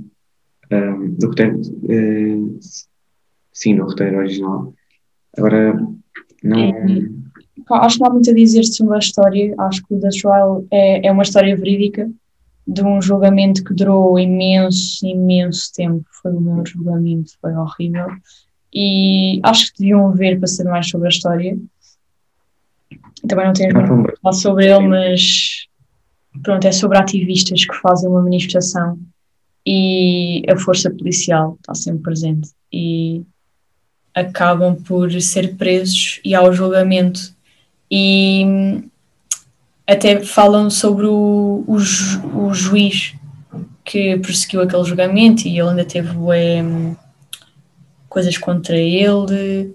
Um, 0.71 1.15
do 1.15 1.29
roteiro. 1.29 1.61
Uh, 1.61 2.59
sim, 3.53 3.77
do 3.77 3.85
roteiro 3.85 4.19
original. 4.19 4.75
Agora, 5.37 5.75
não, 6.43 6.73
Pá, 7.67 7.85
acho 7.85 7.97
que 7.97 8.03
não 8.03 8.11
há 8.11 8.13
muito 8.13 8.31
a 8.31 8.35
dizer 8.35 8.65
sobre 8.65 8.97
a 8.97 8.99
história. 8.99 9.55
Acho 9.59 9.85
que 9.87 9.95
o 9.95 10.01
The 10.01 10.09
Trial 10.09 10.65
é, 10.71 11.07
é 11.07 11.13
uma 11.13 11.23
história 11.23 11.57
verídica 11.57 12.11
de 12.67 12.83
um 12.83 13.01
julgamento 13.01 13.65
que 13.65 13.75
durou 13.75 14.19
imenso, 14.19 15.07
imenso 15.07 15.73
tempo. 15.75 16.05
Foi 16.23 16.33
o 16.33 16.41
meu 16.41 16.65
julgamento, 16.65 17.33
foi 17.41 17.55
horrível. 17.55 18.09
E 18.73 19.41
acho 19.43 19.73
que 19.73 19.81
deviam 19.81 20.13
ver 20.13 20.39
para 20.39 20.47
saber 20.47 20.71
mais 20.71 20.89
sobre 20.89 21.09
a 21.09 21.11
história. 21.11 21.59
Também 23.27 23.47
não 23.47 23.53
tenho 23.53 23.75
muito 23.75 24.11
a 24.11 24.17
falar 24.23 24.33
sobre 24.33 24.67
ele, 24.67 24.87
mas 24.87 25.67
pronto, 26.43 26.67
é 26.67 26.73
sobre 26.73 26.99
ativistas 26.99 27.65
que 27.65 27.75
fazem 27.77 28.09
uma 28.09 28.23
manifestação 28.23 28.99
e 29.67 30.43
a 30.49 30.57
força 30.57 30.91
policial 30.91 31.57
está 31.61 31.75
sempre 31.75 32.03
presente 32.03 32.51
e 32.73 33.23
acabam 34.15 34.75
por 34.77 35.11
ser 35.21 35.57
presos 35.57 36.21
e 36.25 36.35
ao 36.35 36.53
julgamento. 36.53 37.37
E 37.91 38.83
até 39.87 40.21
falam 40.21 40.71
sobre 40.71 41.07
o, 41.07 41.65
o, 41.67 41.79
ju, 41.79 42.21
o 42.35 42.55
juiz 42.55 43.15
que 43.85 44.19
perseguiu 44.19 44.61
aquele 44.61 44.85
julgamento 44.85 45.49
e 45.49 45.59
ele 45.59 45.69
ainda 45.71 45.85
teve 45.85 46.11
é, 46.35 46.63
coisas 48.09 48.37
contra 48.37 48.77
ele. 48.77 49.75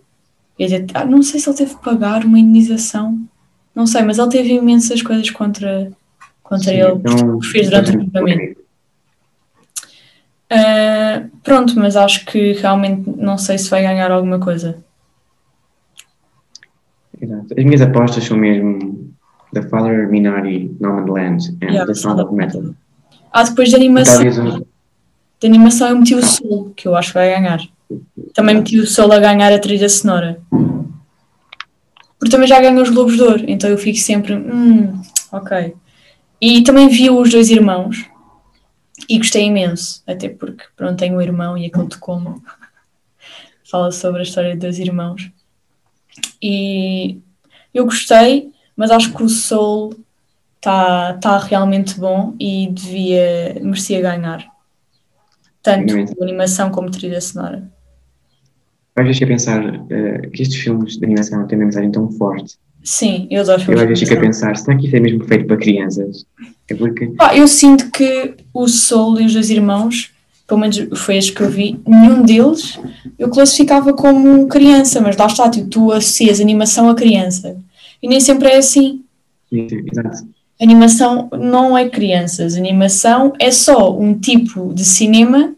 Até, 0.59 0.85
ah, 0.93 1.05
não 1.05 1.23
sei 1.23 1.39
se 1.39 1.49
ele 1.49 1.57
teve 1.57 1.75
que 1.75 1.83
pagar 1.83 2.23
uma 2.23 2.39
indenização, 2.39 3.27
não 3.75 3.87
sei, 3.87 4.03
mas 4.03 4.19
ele 4.19 4.29
teve 4.29 4.53
imensas 4.53 5.01
coisas 5.01 5.29
contra, 5.29 5.91
contra 6.43 6.71
Sim, 6.71 6.79
ele 6.79 6.91
então, 6.91 7.39
que 7.39 7.47
fez 7.47 7.69
durante 7.69 7.89
o 7.89 8.01
julgamento. 8.01 8.63
Uh, 10.51 11.29
pronto, 11.43 11.79
mas 11.79 11.95
acho 11.95 12.25
que 12.25 12.53
realmente 12.53 13.09
não 13.17 13.37
sei 13.37 13.57
se 13.57 13.69
vai 13.69 13.81
ganhar 13.81 14.11
alguma 14.11 14.39
coisa. 14.39 14.77
Exato. 17.19 17.47
As 17.57 17.63
minhas 17.63 17.81
apostas 17.81 18.23
são 18.23 18.37
mesmo 18.37 19.11
The 19.53 19.63
Father, 19.63 20.07
Minari, 20.09 20.75
Norman 20.79 21.11
Land 21.11 21.57
and 21.61 21.71
yeah, 21.71 21.85
The 21.85 21.95
Sound 21.95 22.21
of 22.21 22.33
Metal. 22.33 22.75
Ah, 23.31 23.43
depois 23.43 23.69
de 23.69 23.75
animação. 23.75 24.23
Talvez... 24.23 24.63
De 25.39 25.47
animação 25.47 25.89
eu 25.89 25.97
meti 25.97 26.13
o 26.15 26.23
Soul, 26.23 26.71
que 26.75 26.87
eu 26.87 26.95
acho 26.95 27.09
que 27.09 27.15
vai 27.15 27.29
ganhar. 27.29 27.59
Também 28.33 28.55
meti 28.55 28.79
o 28.79 28.85
Soul 28.85 29.11
a 29.11 29.19
ganhar 29.19 29.51
a 29.51 29.59
trilha 29.59 29.89
sonora. 29.89 30.39
Porque 32.23 32.31
também 32.31 32.47
já 32.47 32.61
ganhou 32.61 32.81
os 32.81 32.89
Globos 32.89 33.17
de 33.17 33.21
Ouro, 33.21 33.43
então 33.49 33.69
eu 33.69 33.77
fico 33.77 33.99
sempre, 33.99 34.33
hum, 34.33 35.01
ok. 35.29 35.75
E 36.39 36.63
também 36.63 36.87
vi 36.87 37.09
os 37.09 37.29
dois 37.29 37.49
irmãos 37.49 38.09
e 39.09 39.17
gostei 39.17 39.43
imenso, 39.43 40.01
até 40.07 40.29
porque 40.29 40.63
pronto, 40.73 40.97
tenho 40.97 41.17
um 41.17 41.21
irmão 41.21 41.57
e 41.57 41.65
aquele 41.65 41.89
tocou-me. 41.89 42.41
Fala 43.69 43.91
sobre 43.91 44.21
a 44.21 44.23
história 44.23 44.53
de 44.53 44.59
dois 44.61 44.79
irmãos. 44.79 45.29
E 46.41 47.19
eu 47.73 47.83
gostei, 47.83 48.53
mas 48.73 48.89
acho 48.89 49.13
que 49.13 49.21
o 49.21 49.27
Soul 49.27 49.93
está 50.55 51.15
tá 51.15 51.37
realmente 51.39 51.99
bom 51.99 52.37
e 52.39 52.69
devia, 52.71 53.59
merecia 53.61 53.99
ganhar. 53.99 54.47
Tanto 55.61 55.93
a 55.93 56.23
animação 56.23 56.71
como 56.71 56.89
trilha 56.89 57.19
sonora. 57.19 57.69
Às 58.95 59.05
vezes 59.05 59.21
a 59.23 59.27
pensar 59.27 59.65
uh, 59.65 60.29
que 60.31 60.43
estes 60.43 60.57
filmes 60.61 60.97
de 60.97 61.05
animação 61.05 61.47
têm 61.47 61.57
uma 61.57 61.65
mensagem 61.65 61.91
tão 61.91 62.11
forte. 62.11 62.55
Sim, 62.83 63.27
eu 63.31 63.41
adoro 63.41 63.61
filmes 63.61 63.79
Eu 63.79 63.83
às 63.83 63.89
vezes 63.89 64.07
fico 64.07 64.19
a 64.19 64.25
pensar, 64.25 64.57
será 64.57 64.77
que 64.77 64.85
isso 64.87 64.95
é 64.95 64.99
mesmo 64.99 65.23
feito 65.23 65.45
para 65.45 65.57
crianças? 65.57 66.25
É 66.69 66.75
porque... 66.75 67.11
Ah, 67.19 67.35
eu 67.35 67.47
sinto 67.47 67.89
que 67.91 68.35
o 68.53 68.67
Soul 68.67 69.21
e 69.21 69.25
os 69.25 69.33
dois 69.33 69.49
irmãos, 69.49 70.11
pelo 70.45 70.59
menos 70.59 70.85
foi 70.95 71.17
este 71.17 71.31
que 71.31 71.41
eu 71.41 71.49
vi, 71.49 71.79
nenhum 71.87 72.23
deles 72.23 72.77
eu 73.17 73.29
classificava 73.29 73.93
como 73.93 74.47
criança, 74.47 74.99
mas 74.99 75.15
lá 75.15 75.27
está, 75.27 75.49
tipo, 75.49 75.67
tu 75.67 75.91
associas 75.91 76.41
animação 76.41 76.89
a 76.89 76.95
criança. 76.95 77.55
E 78.01 78.07
nem 78.07 78.19
sempre 78.19 78.49
é 78.49 78.57
assim. 78.57 79.01
Exato. 79.49 80.27
Animação 80.61 81.29
não 81.31 81.77
é 81.77 81.87
crianças, 81.87 82.55
animação 82.55 83.33
é 83.39 83.49
só 83.49 83.97
um 83.97 84.13
tipo 84.17 84.73
de 84.73 84.83
cinema 84.83 85.53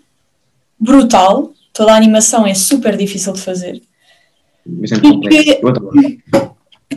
brutal. 0.80 1.54
Toda 1.76 1.92
a 1.92 1.98
animação 1.98 2.48
é 2.48 2.54
super 2.54 2.96
difícil 2.96 3.34
de 3.34 3.42
fazer. 3.42 3.82
É 4.66 5.34
e 5.34 5.42
que 5.42 5.62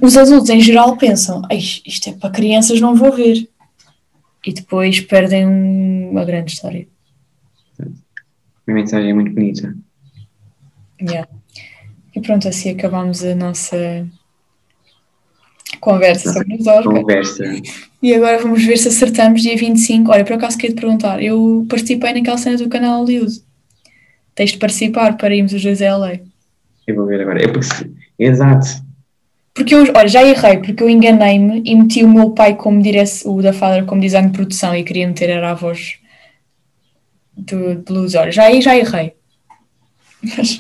os 0.00 0.16
adultos 0.16 0.48
em 0.50 0.60
geral 0.60 0.96
pensam: 0.96 1.42
isto 1.50 2.09
é 2.09 2.12
para 2.12 2.30
crianças, 2.30 2.80
não 2.80 2.94
vou 2.94 3.12
ver. 3.12 3.48
E 4.46 4.52
depois 4.52 5.00
perdem 5.00 5.44
uma 5.46 6.24
grande 6.24 6.52
história. 6.52 6.86
A 7.80 8.72
mensagem 8.72 9.10
é 9.10 9.14
muito 9.14 9.32
bonita. 9.32 9.76
Yeah. 11.00 11.28
E 12.14 12.20
pronto, 12.20 12.46
assim 12.46 12.70
acabamos 12.70 13.24
a 13.24 13.34
nossa 13.34 14.06
conversa 15.80 16.28
nossa 16.28 16.38
sobre 16.38 16.55
os 16.55 16.66
Oscars. 16.66 17.00
Conversa. 17.00 17.44
E 18.00 18.14
agora 18.14 18.40
vamos 18.40 18.64
ver 18.64 18.78
se 18.78 18.88
acertamos 18.88 19.42
dia 19.42 19.56
25. 19.56 20.10
Olha, 20.12 20.24
por 20.24 20.34
acaso 20.34 20.56
queria 20.56 20.74
te 20.74 20.80
perguntar, 20.80 21.20
eu 21.20 21.66
participei 21.68 22.12
naquela 22.12 22.38
cena 22.38 22.56
do 22.56 22.68
canal 22.68 23.00
Hollywood. 23.00 23.48
Tens 24.39 24.52
de 24.52 24.59
participar 24.59 25.16
para 25.16 25.35
irmos 25.35 25.52
os 25.52 25.60
dois 25.60 25.82
a 25.82 25.97
LA. 25.97 26.20
Eu 26.86 26.94
vou 26.94 27.06
ver 27.06 27.23
agora. 27.23 27.43
É 27.43 27.48
porque, 27.48 27.90
exato. 28.16 28.69
Porque 29.52 29.74
eu, 29.74 29.81
olha, 29.93 30.06
já 30.06 30.23
errei, 30.23 30.59
porque 30.59 30.81
eu 30.81 30.89
enganei-me 30.89 31.60
e 31.65 31.74
meti 31.74 32.05
o 32.05 32.09
meu 32.09 32.31
pai 32.31 32.55
como 32.55 32.81
direção, 32.81 33.35
o 33.35 33.43
da 33.43 33.52
Father 33.52 33.85
como 33.85 34.01
design 34.01 34.28
de 34.28 34.35
produção 34.35 34.77
e 34.77 34.85
queria 34.85 35.09
meter 35.09 35.28
era 35.28 35.51
a 35.51 35.55
voz 35.55 35.98
do 37.36 37.82
Blues. 37.85 38.15
Olha, 38.15 38.31
já 38.31 38.44
aí 38.44 38.62
já 38.62 38.77
errei. 38.77 39.15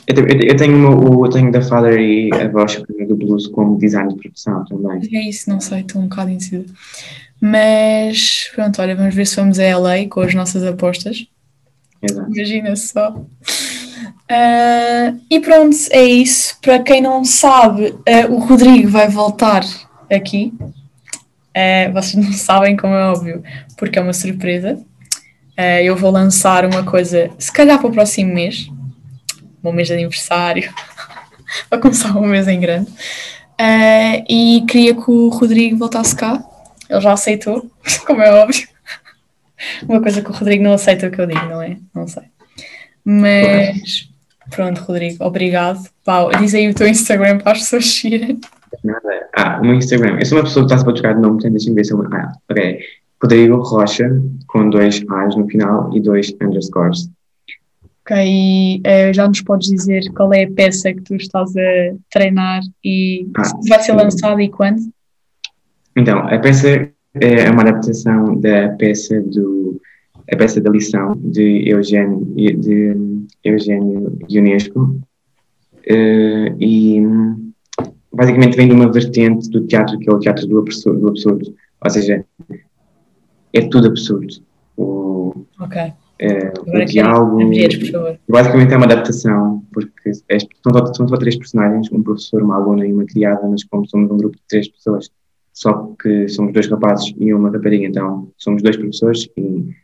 Eu, 0.08 0.26
eu, 0.26 0.40
eu, 0.48 0.56
tenho 0.56 0.98
o, 0.98 1.26
eu 1.26 1.30
tenho 1.30 1.52
da 1.52 1.62
Father 1.62 2.00
e 2.00 2.32
a 2.34 2.48
voz 2.48 2.82
do 2.82 3.14
Blues 3.14 3.46
como 3.46 3.78
design 3.78 4.12
de 4.12 4.18
produção 4.18 4.64
também. 4.64 5.08
É 5.12 5.28
isso, 5.28 5.48
não 5.48 5.60
sei, 5.60 5.82
estou 5.82 6.02
um 6.02 6.08
bocado 6.08 6.30
indecisa. 6.32 6.66
Mas 7.40 8.50
pronto, 8.52 8.82
olha, 8.82 8.96
vamos 8.96 9.14
ver 9.14 9.24
se 9.24 9.36
vamos 9.36 9.60
a 9.60 9.78
LA 9.78 10.08
com 10.08 10.18
as 10.18 10.34
nossas 10.34 10.64
apostas. 10.64 11.28
Exato. 12.02 12.30
Imagina 12.30 12.76
só. 12.76 13.10
Uh, 14.30 15.18
e 15.30 15.40
pronto, 15.40 15.76
é 15.90 16.04
isso. 16.04 16.58
Para 16.60 16.80
quem 16.80 17.00
não 17.00 17.24
sabe, 17.24 17.88
uh, 17.90 18.32
o 18.32 18.38
Rodrigo 18.38 18.88
vai 18.88 19.08
voltar 19.08 19.64
aqui. 20.12 20.52
Uh, 20.60 21.92
vocês 21.92 22.14
não 22.14 22.32
sabem, 22.34 22.76
como 22.76 22.94
é 22.94 23.08
óbvio, 23.08 23.42
porque 23.76 23.98
é 23.98 24.02
uma 24.02 24.12
surpresa. 24.12 24.78
eu 25.82 25.96
vou 25.96 26.10
lançar 26.10 26.64
uma 26.64 26.84
coisa, 26.84 27.30
se 27.38 27.50
calhar 27.50 27.78
para 27.78 27.88
o 27.88 27.92
próximo 27.92 28.32
mês, 28.32 28.70
o 29.62 29.72
mês 29.72 29.88
de 29.88 29.94
aniversário, 29.94 30.72
vai 31.68 31.80
começar 31.80 32.16
um 32.16 32.26
mês 32.26 32.46
em 32.46 32.60
grande. 32.60 32.90
e 34.28 34.64
queria 34.68 34.94
que 34.94 35.10
o 35.10 35.28
Rodrigo 35.30 35.76
voltasse 35.76 36.14
cá. 36.14 36.44
Ele 36.88 37.00
já 37.00 37.12
aceitou, 37.12 37.70
como 38.06 38.22
é 38.22 38.32
óbvio. 38.32 38.68
Uma 39.88 40.00
coisa 40.00 40.22
que 40.22 40.30
o 40.30 40.34
Rodrigo 40.34 40.64
não 40.64 40.72
aceita 40.72 41.08
o 41.08 41.10
que 41.10 41.20
eu 41.20 41.26
digo, 41.26 41.46
não 41.46 41.62
é? 41.62 41.76
Não 41.94 42.06
sei. 42.06 42.24
Mas 43.04 44.08
Pronto, 44.50 44.80
Rodrigo, 44.80 45.24
obrigado. 45.24 45.80
Pau, 46.04 46.30
diz 46.38 46.54
aí 46.54 46.68
o 46.68 46.74
teu 46.74 46.88
Instagram 46.88 47.38
para 47.38 47.52
as 47.52 47.58
pessoas 47.60 47.86
seguirem. 47.86 48.40
Nada. 48.82 49.28
Ah, 49.36 49.58
o 49.60 49.62
meu 49.62 49.74
Instagram. 49.74 50.18
Eu 50.18 50.26
sou 50.26 50.38
uma 50.38 50.44
pessoa 50.44 50.64
que 50.64 50.72
está-se 50.72 50.84
para 50.84 50.94
trocar 50.94 51.14
de 51.14 51.20
nome, 51.20 51.34
portanto 51.34 51.52
deixa-me 51.52 51.76
ver 51.76 51.84
se 51.84 51.92
eu. 51.92 52.02
Ah, 52.12 52.32
ok. 52.50 52.80
Rodrigo 53.22 53.56
Rocha, 53.62 54.08
com 54.46 54.70
dois 54.70 55.04
A's 55.10 55.36
no 55.36 55.46
final 55.48 55.90
e 55.94 56.00
dois 56.00 56.34
underscores. 56.40 57.10
Ok, 58.02 58.16
e 58.16 58.80
uh, 58.80 59.12
já 59.12 59.26
nos 59.26 59.42
podes 59.42 59.68
dizer 59.68 60.02
qual 60.14 60.32
é 60.32 60.44
a 60.44 60.50
peça 60.50 60.94
que 60.94 61.02
tu 61.02 61.16
estás 61.16 61.54
a 61.56 61.94
treinar 62.10 62.60
e 62.82 63.26
ah, 63.36 63.42
vai 63.68 63.80
ser 63.80 63.92
lançada 63.92 64.42
e 64.42 64.48
quando? 64.48 64.80
Então, 65.96 66.20
a 66.20 66.38
peça 66.38 66.90
é 67.20 67.50
uma 67.50 67.62
adaptação 67.62 68.38
da 68.40 68.70
peça 68.70 69.20
do 69.20 69.80
a 70.30 70.36
peça 70.36 70.60
da 70.60 70.70
lição 70.70 71.14
de 71.16 71.68
Eugênio, 71.68 72.24
de 72.34 72.94
Eugênio 73.42 74.18
Ionesco 74.30 74.80
uh, 74.82 76.56
e 76.60 77.02
basicamente 78.12 78.56
vem 78.56 78.68
de 78.68 78.74
uma 78.74 78.92
vertente 78.92 79.48
do 79.48 79.66
teatro 79.66 79.98
que 79.98 80.10
é 80.10 80.12
o 80.12 80.18
teatro 80.18 80.46
do 80.46 80.58
absurdo, 80.58 81.00
do 81.00 81.08
absurdo. 81.08 81.54
ou 81.82 81.90
seja, 81.90 82.24
é 83.52 83.60
tudo 83.68 83.88
absurdo. 83.88 84.34
O, 84.76 85.46
ok. 85.60 85.92
Uh, 86.20 86.78
o 86.78 86.84
diálogo. 86.84 87.38
Basicamente 88.28 88.74
é 88.74 88.76
uma 88.76 88.86
adaptação, 88.86 89.62
porque 89.72 90.10
é, 90.28 90.38
são 90.38 91.08
só 91.08 91.16
três 91.16 91.36
personagens, 91.36 91.90
um 91.92 92.02
professor, 92.02 92.42
uma 92.42 92.56
aluna 92.56 92.84
e 92.86 92.92
uma 92.92 93.04
criada, 93.04 93.46
mas 93.48 93.64
como 93.64 93.88
somos 93.88 94.10
um 94.10 94.16
grupo 94.16 94.36
de 94.36 94.42
três 94.48 94.68
pessoas, 94.68 95.08
só 95.60 95.94
que 96.00 96.28
somos 96.28 96.52
dois 96.52 96.68
rapazes 96.68 97.12
e 97.18 97.34
uma 97.34 97.50
rapariga, 97.50 97.86
então 97.86 98.30
somos 98.36 98.62
dois 98.62 98.76
professores 98.76 99.28
e 99.36 99.74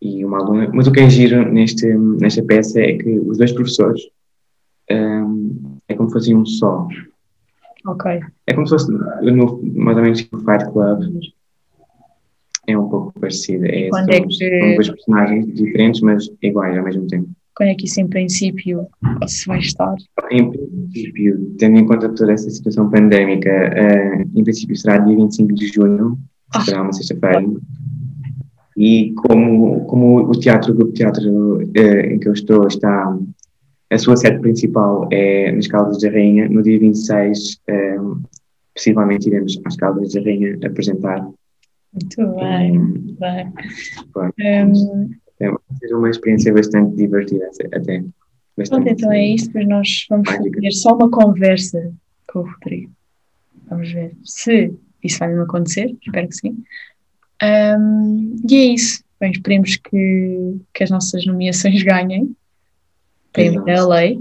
e 0.00 0.24
uma 0.24 0.38
aluna. 0.38 0.70
Mas 0.72 0.86
o 0.86 0.92
que 0.92 1.00
é 1.00 1.10
giro 1.10 1.50
neste, 1.50 1.86
nesta 1.86 2.42
peça 2.42 2.80
é 2.80 2.96
que 2.96 3.18
os 3.18 3.38
dois 3.38 3.52
professores 3.52 4.02
um, 4.90 5.78
é 5.88 5.94
como 5.94 6.08
se 6.08 6.14
fossem 6.14 6.36
um 6.36 6.46
só. 6.46 6.86
Ok. 7.86 8.20
É 8.46 8.54
como 8.54 8.66
se 8.66 8.74
fosse 8.74 8.90
no, 8.90 9.62
mais 9.74 9.96
ou 9.96 10.02
menos 10.02 10.22
tipo 10.22 10.38
Fight 10.38 10.70
Club. 10.72 11.20
É 12.66 12.78
um 12.78 12.88
pouco 12.88 13.18
parecido. 13.18 13.66
É, 13.66 13.88
são, 13.88 14.00
é 14.08 14.20
que... 14.20 14.60
são 14.60 14.74
dois 14.74 14.90
personagens 14.90 15.54
diferentes, 15.54 16.00
mas 16.00 16.30
iguais 16.42 16.76
ao 16.76 16.84
mesmo 16.84 17.06
tempo. 17.06 17.28
Quando 17.58 17.70
é 17.70 17.74
que 17.74 17.86
isso 17.86 18.00
em 18.00 18.06
princípio 18.06 18.86
se 19.26 19.48
vai 19.48 19.58
estar? 19.58 19.96
Em 20.30 20.48
princípio, 20.48 21.56
tendo 21.58 21.76
em 21.76 21.86
conta 21.86 22.08
toda 22.08 22.32
essa 22.32 22.48
situação 22.48 22.88
pandémica, 22.88 23.50
uh, 23.50 24.38
em 24.38 24.44
princípio 24.44 24.76
será 24.76 24.98
dia 24.98 25.16
25 25.16 25.52
de 25.54 25.66
junho, 25.66 26.16
ah. 26.54 26.60
será 26.60 26.82
uma 26.82 26.92
sexta-feira. 26.92 27.44
E 28.76 29.12
como, 29.26 29.84
como 29.86 30.18
o 30.18 30.30
teatro, 30.38 30.72
o 30.72 30.76
grupo 30.76 30.92
de 30.92 30.98
teatro 30.98 31.56
uh, 31.56 32.12
em 32.12 32.20
que 32.20 32.28
eu 32.28 32.32
estou 32.32 32.64
está, 32.68 33.18
a 33.90 33.98
sua 33.98 34.16
sede 34.16 34.38
principal 34.38 35.08
é 35.10 35.50
nas 35.50 35.66
Caldas 35.66 36.00
da 36.00 36.10
Rainha, 36.10 36.48
no 36.48 36.62
dia 36.62 36.78
26 36.78 37.54
uh, 37.54 38.22
possivelmente 38.72 39.28
iremos 39.28 39.60
às 39.64 39.74
Caldas 39.74 40.12
da 40.12 40.20
Rainha 40.20 40.56
apresentar. 40.64 41.28
Muito 41.92 42.36
bem, 42.36 42.78
um, 42.78 43.16
bem. 43.18 43.52
Um, 44.64 45.10
é 45.40 45.50
uma, 45.50 45.60
uma 45.92 46.10
experiência 46.10 46.52
bastante 46.52 46.96
divertida 46.96 47.50
até. 47.72 48.04
Bastante 48.56 48.84
Pronto, 48.84 48.88
então 48.88 49.12
é 49.12 49.26
isso, 49.26 49.46
depois 49.46 49.68
nós 49.68 50.06
vamos 50.10 50.28
mágica. 50.28 50.56
fazer 50.56 50.72
só 50.72 50.94
uma 50.94 51.10
conversa 51.10 51.92
com 52.26 52.40
o 52.40 52.42
Rodrigo. 52.42 52.92
Vamos 53.68 53.92
ver 53.92 54.12
se 54.24 54.72
isso 55.04 55.18
vai 55.18 55.32
me 55.32 55.42
acontecer, 55.42 55.96
espero 56.02 56.28
que 56.28 56.34
sim. 56.34 56.64
Um, 57.42 58.36
e 58.48 58.56
é 58.56 58.64
isso. 58.74 59.02
Bem, 59.20 59.32
esperemos 59.32 59.76
que, 59.76 60.56
que 60.72 60.84
as 60.84 60.90
nossas 60.90 61.24
nomeações 61.26 61.82
ganhem. 61.84 62.34
Tem 63.32 63.56
a 63.58 63.86
lei. 63.86 64.18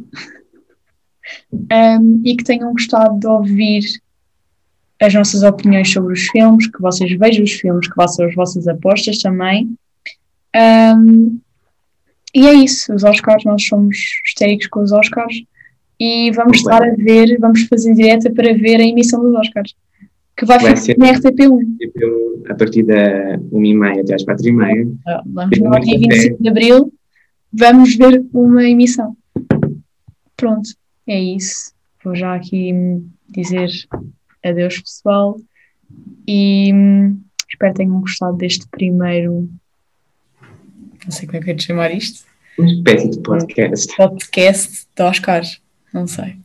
Um, 1.51 2.21
e 2.23 2.35
que 2.35 2.43
tenham 2.43 2.71
gostado 2.71 3.19
de 3.19 3.27
ouvir 3.27 3.83
as 5.01 5.13
nossas 5.13 5.43
opiniões 5.43 5.91
sobre 5.91 6.13
os 6.13 6.27
filmes, 6.27 6.67
que 6.67 6.81
vocês 6.81 7.11
vejam 7.17 7.43
os 7.43 7.51
filmes, 7.51 7.87
que 7.87 7.95
façam 7.95 8.25
as 8.25 8.35
vossas 8.35 8.67
apostas 8.67 9.19
também. 9.19 9.75
Um, 10.57 11.39
e 12.33 12.45
é 12.45 12.53
isso, 12.53 12.93
os 12.93 13.03
Oscars, 13.03 13.43
nós 13.45 13.63
somos 13.65 13.97
histéricos 14.25 14.67
com 14.67 14.81
os 14.81 14.91
Oscars 14.91 15.43
e 15.99 16.31
vamos 16.31 16.57
estar 16.57 16.83
a 16.83 16.95
ver, 16.95 17.37
vamos 17.39 17.63
fazer 17.63 17.93
direta 17.93 18.31
para 18.31 18.53
ver 18.53 18.79
a 18.79 18.83
emissão 18.83 19.21
dos 19.21 19.33
Oscars, 19.35 19.75
que 20.35 20.45
vai, 20.45 20.59
vai 20.59 20.75
ser 20.75 20.97
na 20.97 21.13
RTP1. 21.13 21.77
A 22.49 22.55
partir 22.55 22.83
da 22.83 23.37
1h30 23.51 24.01
até 24.01 24.15
às 24.15 24.25
4h30. 24.25 24.97
Ah, 25.07 25.23
vamos 25.25 25.59
no 25.59 25.79
dia 25.79 25.99
25 25.99 26.43
de 26.43 26.49
Abril, 26.49 26.93
vamos 27.51 27.95
ver 27.95 28.23
uma 28.33 28.63
emissão. 28.63 29.15
Pronto, 30.35 30.69
é 31.07 31.19
isso. 31.19 31.71
Vou 32.03 32.15
já 32.15 32.35
aqui 32.35 32.71
dizer 33.29 33.69
adeus 34.43 34.79
pessoal 34.79 35.37
e 36.27 36.71
hum, 36.73 37.19
espero 37.49 37.73
que 37.73 37.79
tenham 37.79 37.99
gostado 37.99 38.37
deste 38.37 38.67
primeiro 38.69 39.49
não 41.07 41.11
sei 41.11 41.25
como 41.25 41.37
é 41.37 41.41
que 41.41 41.51
é 41.51 41.53
de 41.53 41.63
chamar 41.63 41.91
isto. 41.91 42.25
Uma 42.59 42.67
espécie 42.67 43.09
de 43.09 43.19
podcast. 43.21 43.95
Podcast 43.95 44.87
de 44.93 45.03
Oscars, 45.03 45.61
não 45.93 46.05
sei. 46.05 46.35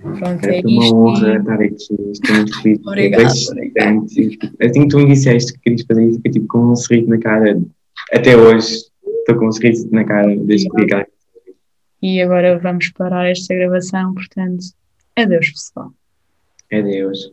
Pronto, 0.00 0.44
é, 0.46 0.60
é 0.60 0.62
uma 0.64 0.84
isto. 0.84 0.96
honra 0.96 1.36
estar 1.36 1.60
aqui, 1.60 2.10
estou 2.12 2.36
muito 2.36 2.62
feliz. 2.62 2.80
Obrigada. 2.86 3.26
Assim 3.26 4.82
que 4.82 4.88
tu 4.88 4.98
me 4.98 5.06
disseste 5.08 5.52
que 5.52 5.58
querias 5.60 5.82
fazer 5.82 6.06
isso, 6.06 6.16
fiquei 6.16 6.32
tipo 6.32 6.46
com 6.46 6.72
um 6.72 6.76
sorriso 6.76 7.10
na 7.10 7.18
cara. 7.18 7.60
Até 8.12 8.36
hoje 8.36 8.76
estou 9.20 9.36
com 9.36 9.48
um 9.48 9.52
sorriso 9.52 9.88
na 9.92 10.04
cara 10.04 10.34
desde 10.36 10.70
que 10.70 10.86
vi 10.86 11.06
E 12.02 12.22
agora 12.22 12.58
vamos 12.58 12.90
parar 12.90 13.28
esta 13.28 13.54
gravação, 13.54 14.14
portanto, 14.14 14.64
adeus 15.16 15.50
pessoal. 15.50 15.92
Adeus. 16.72 17.32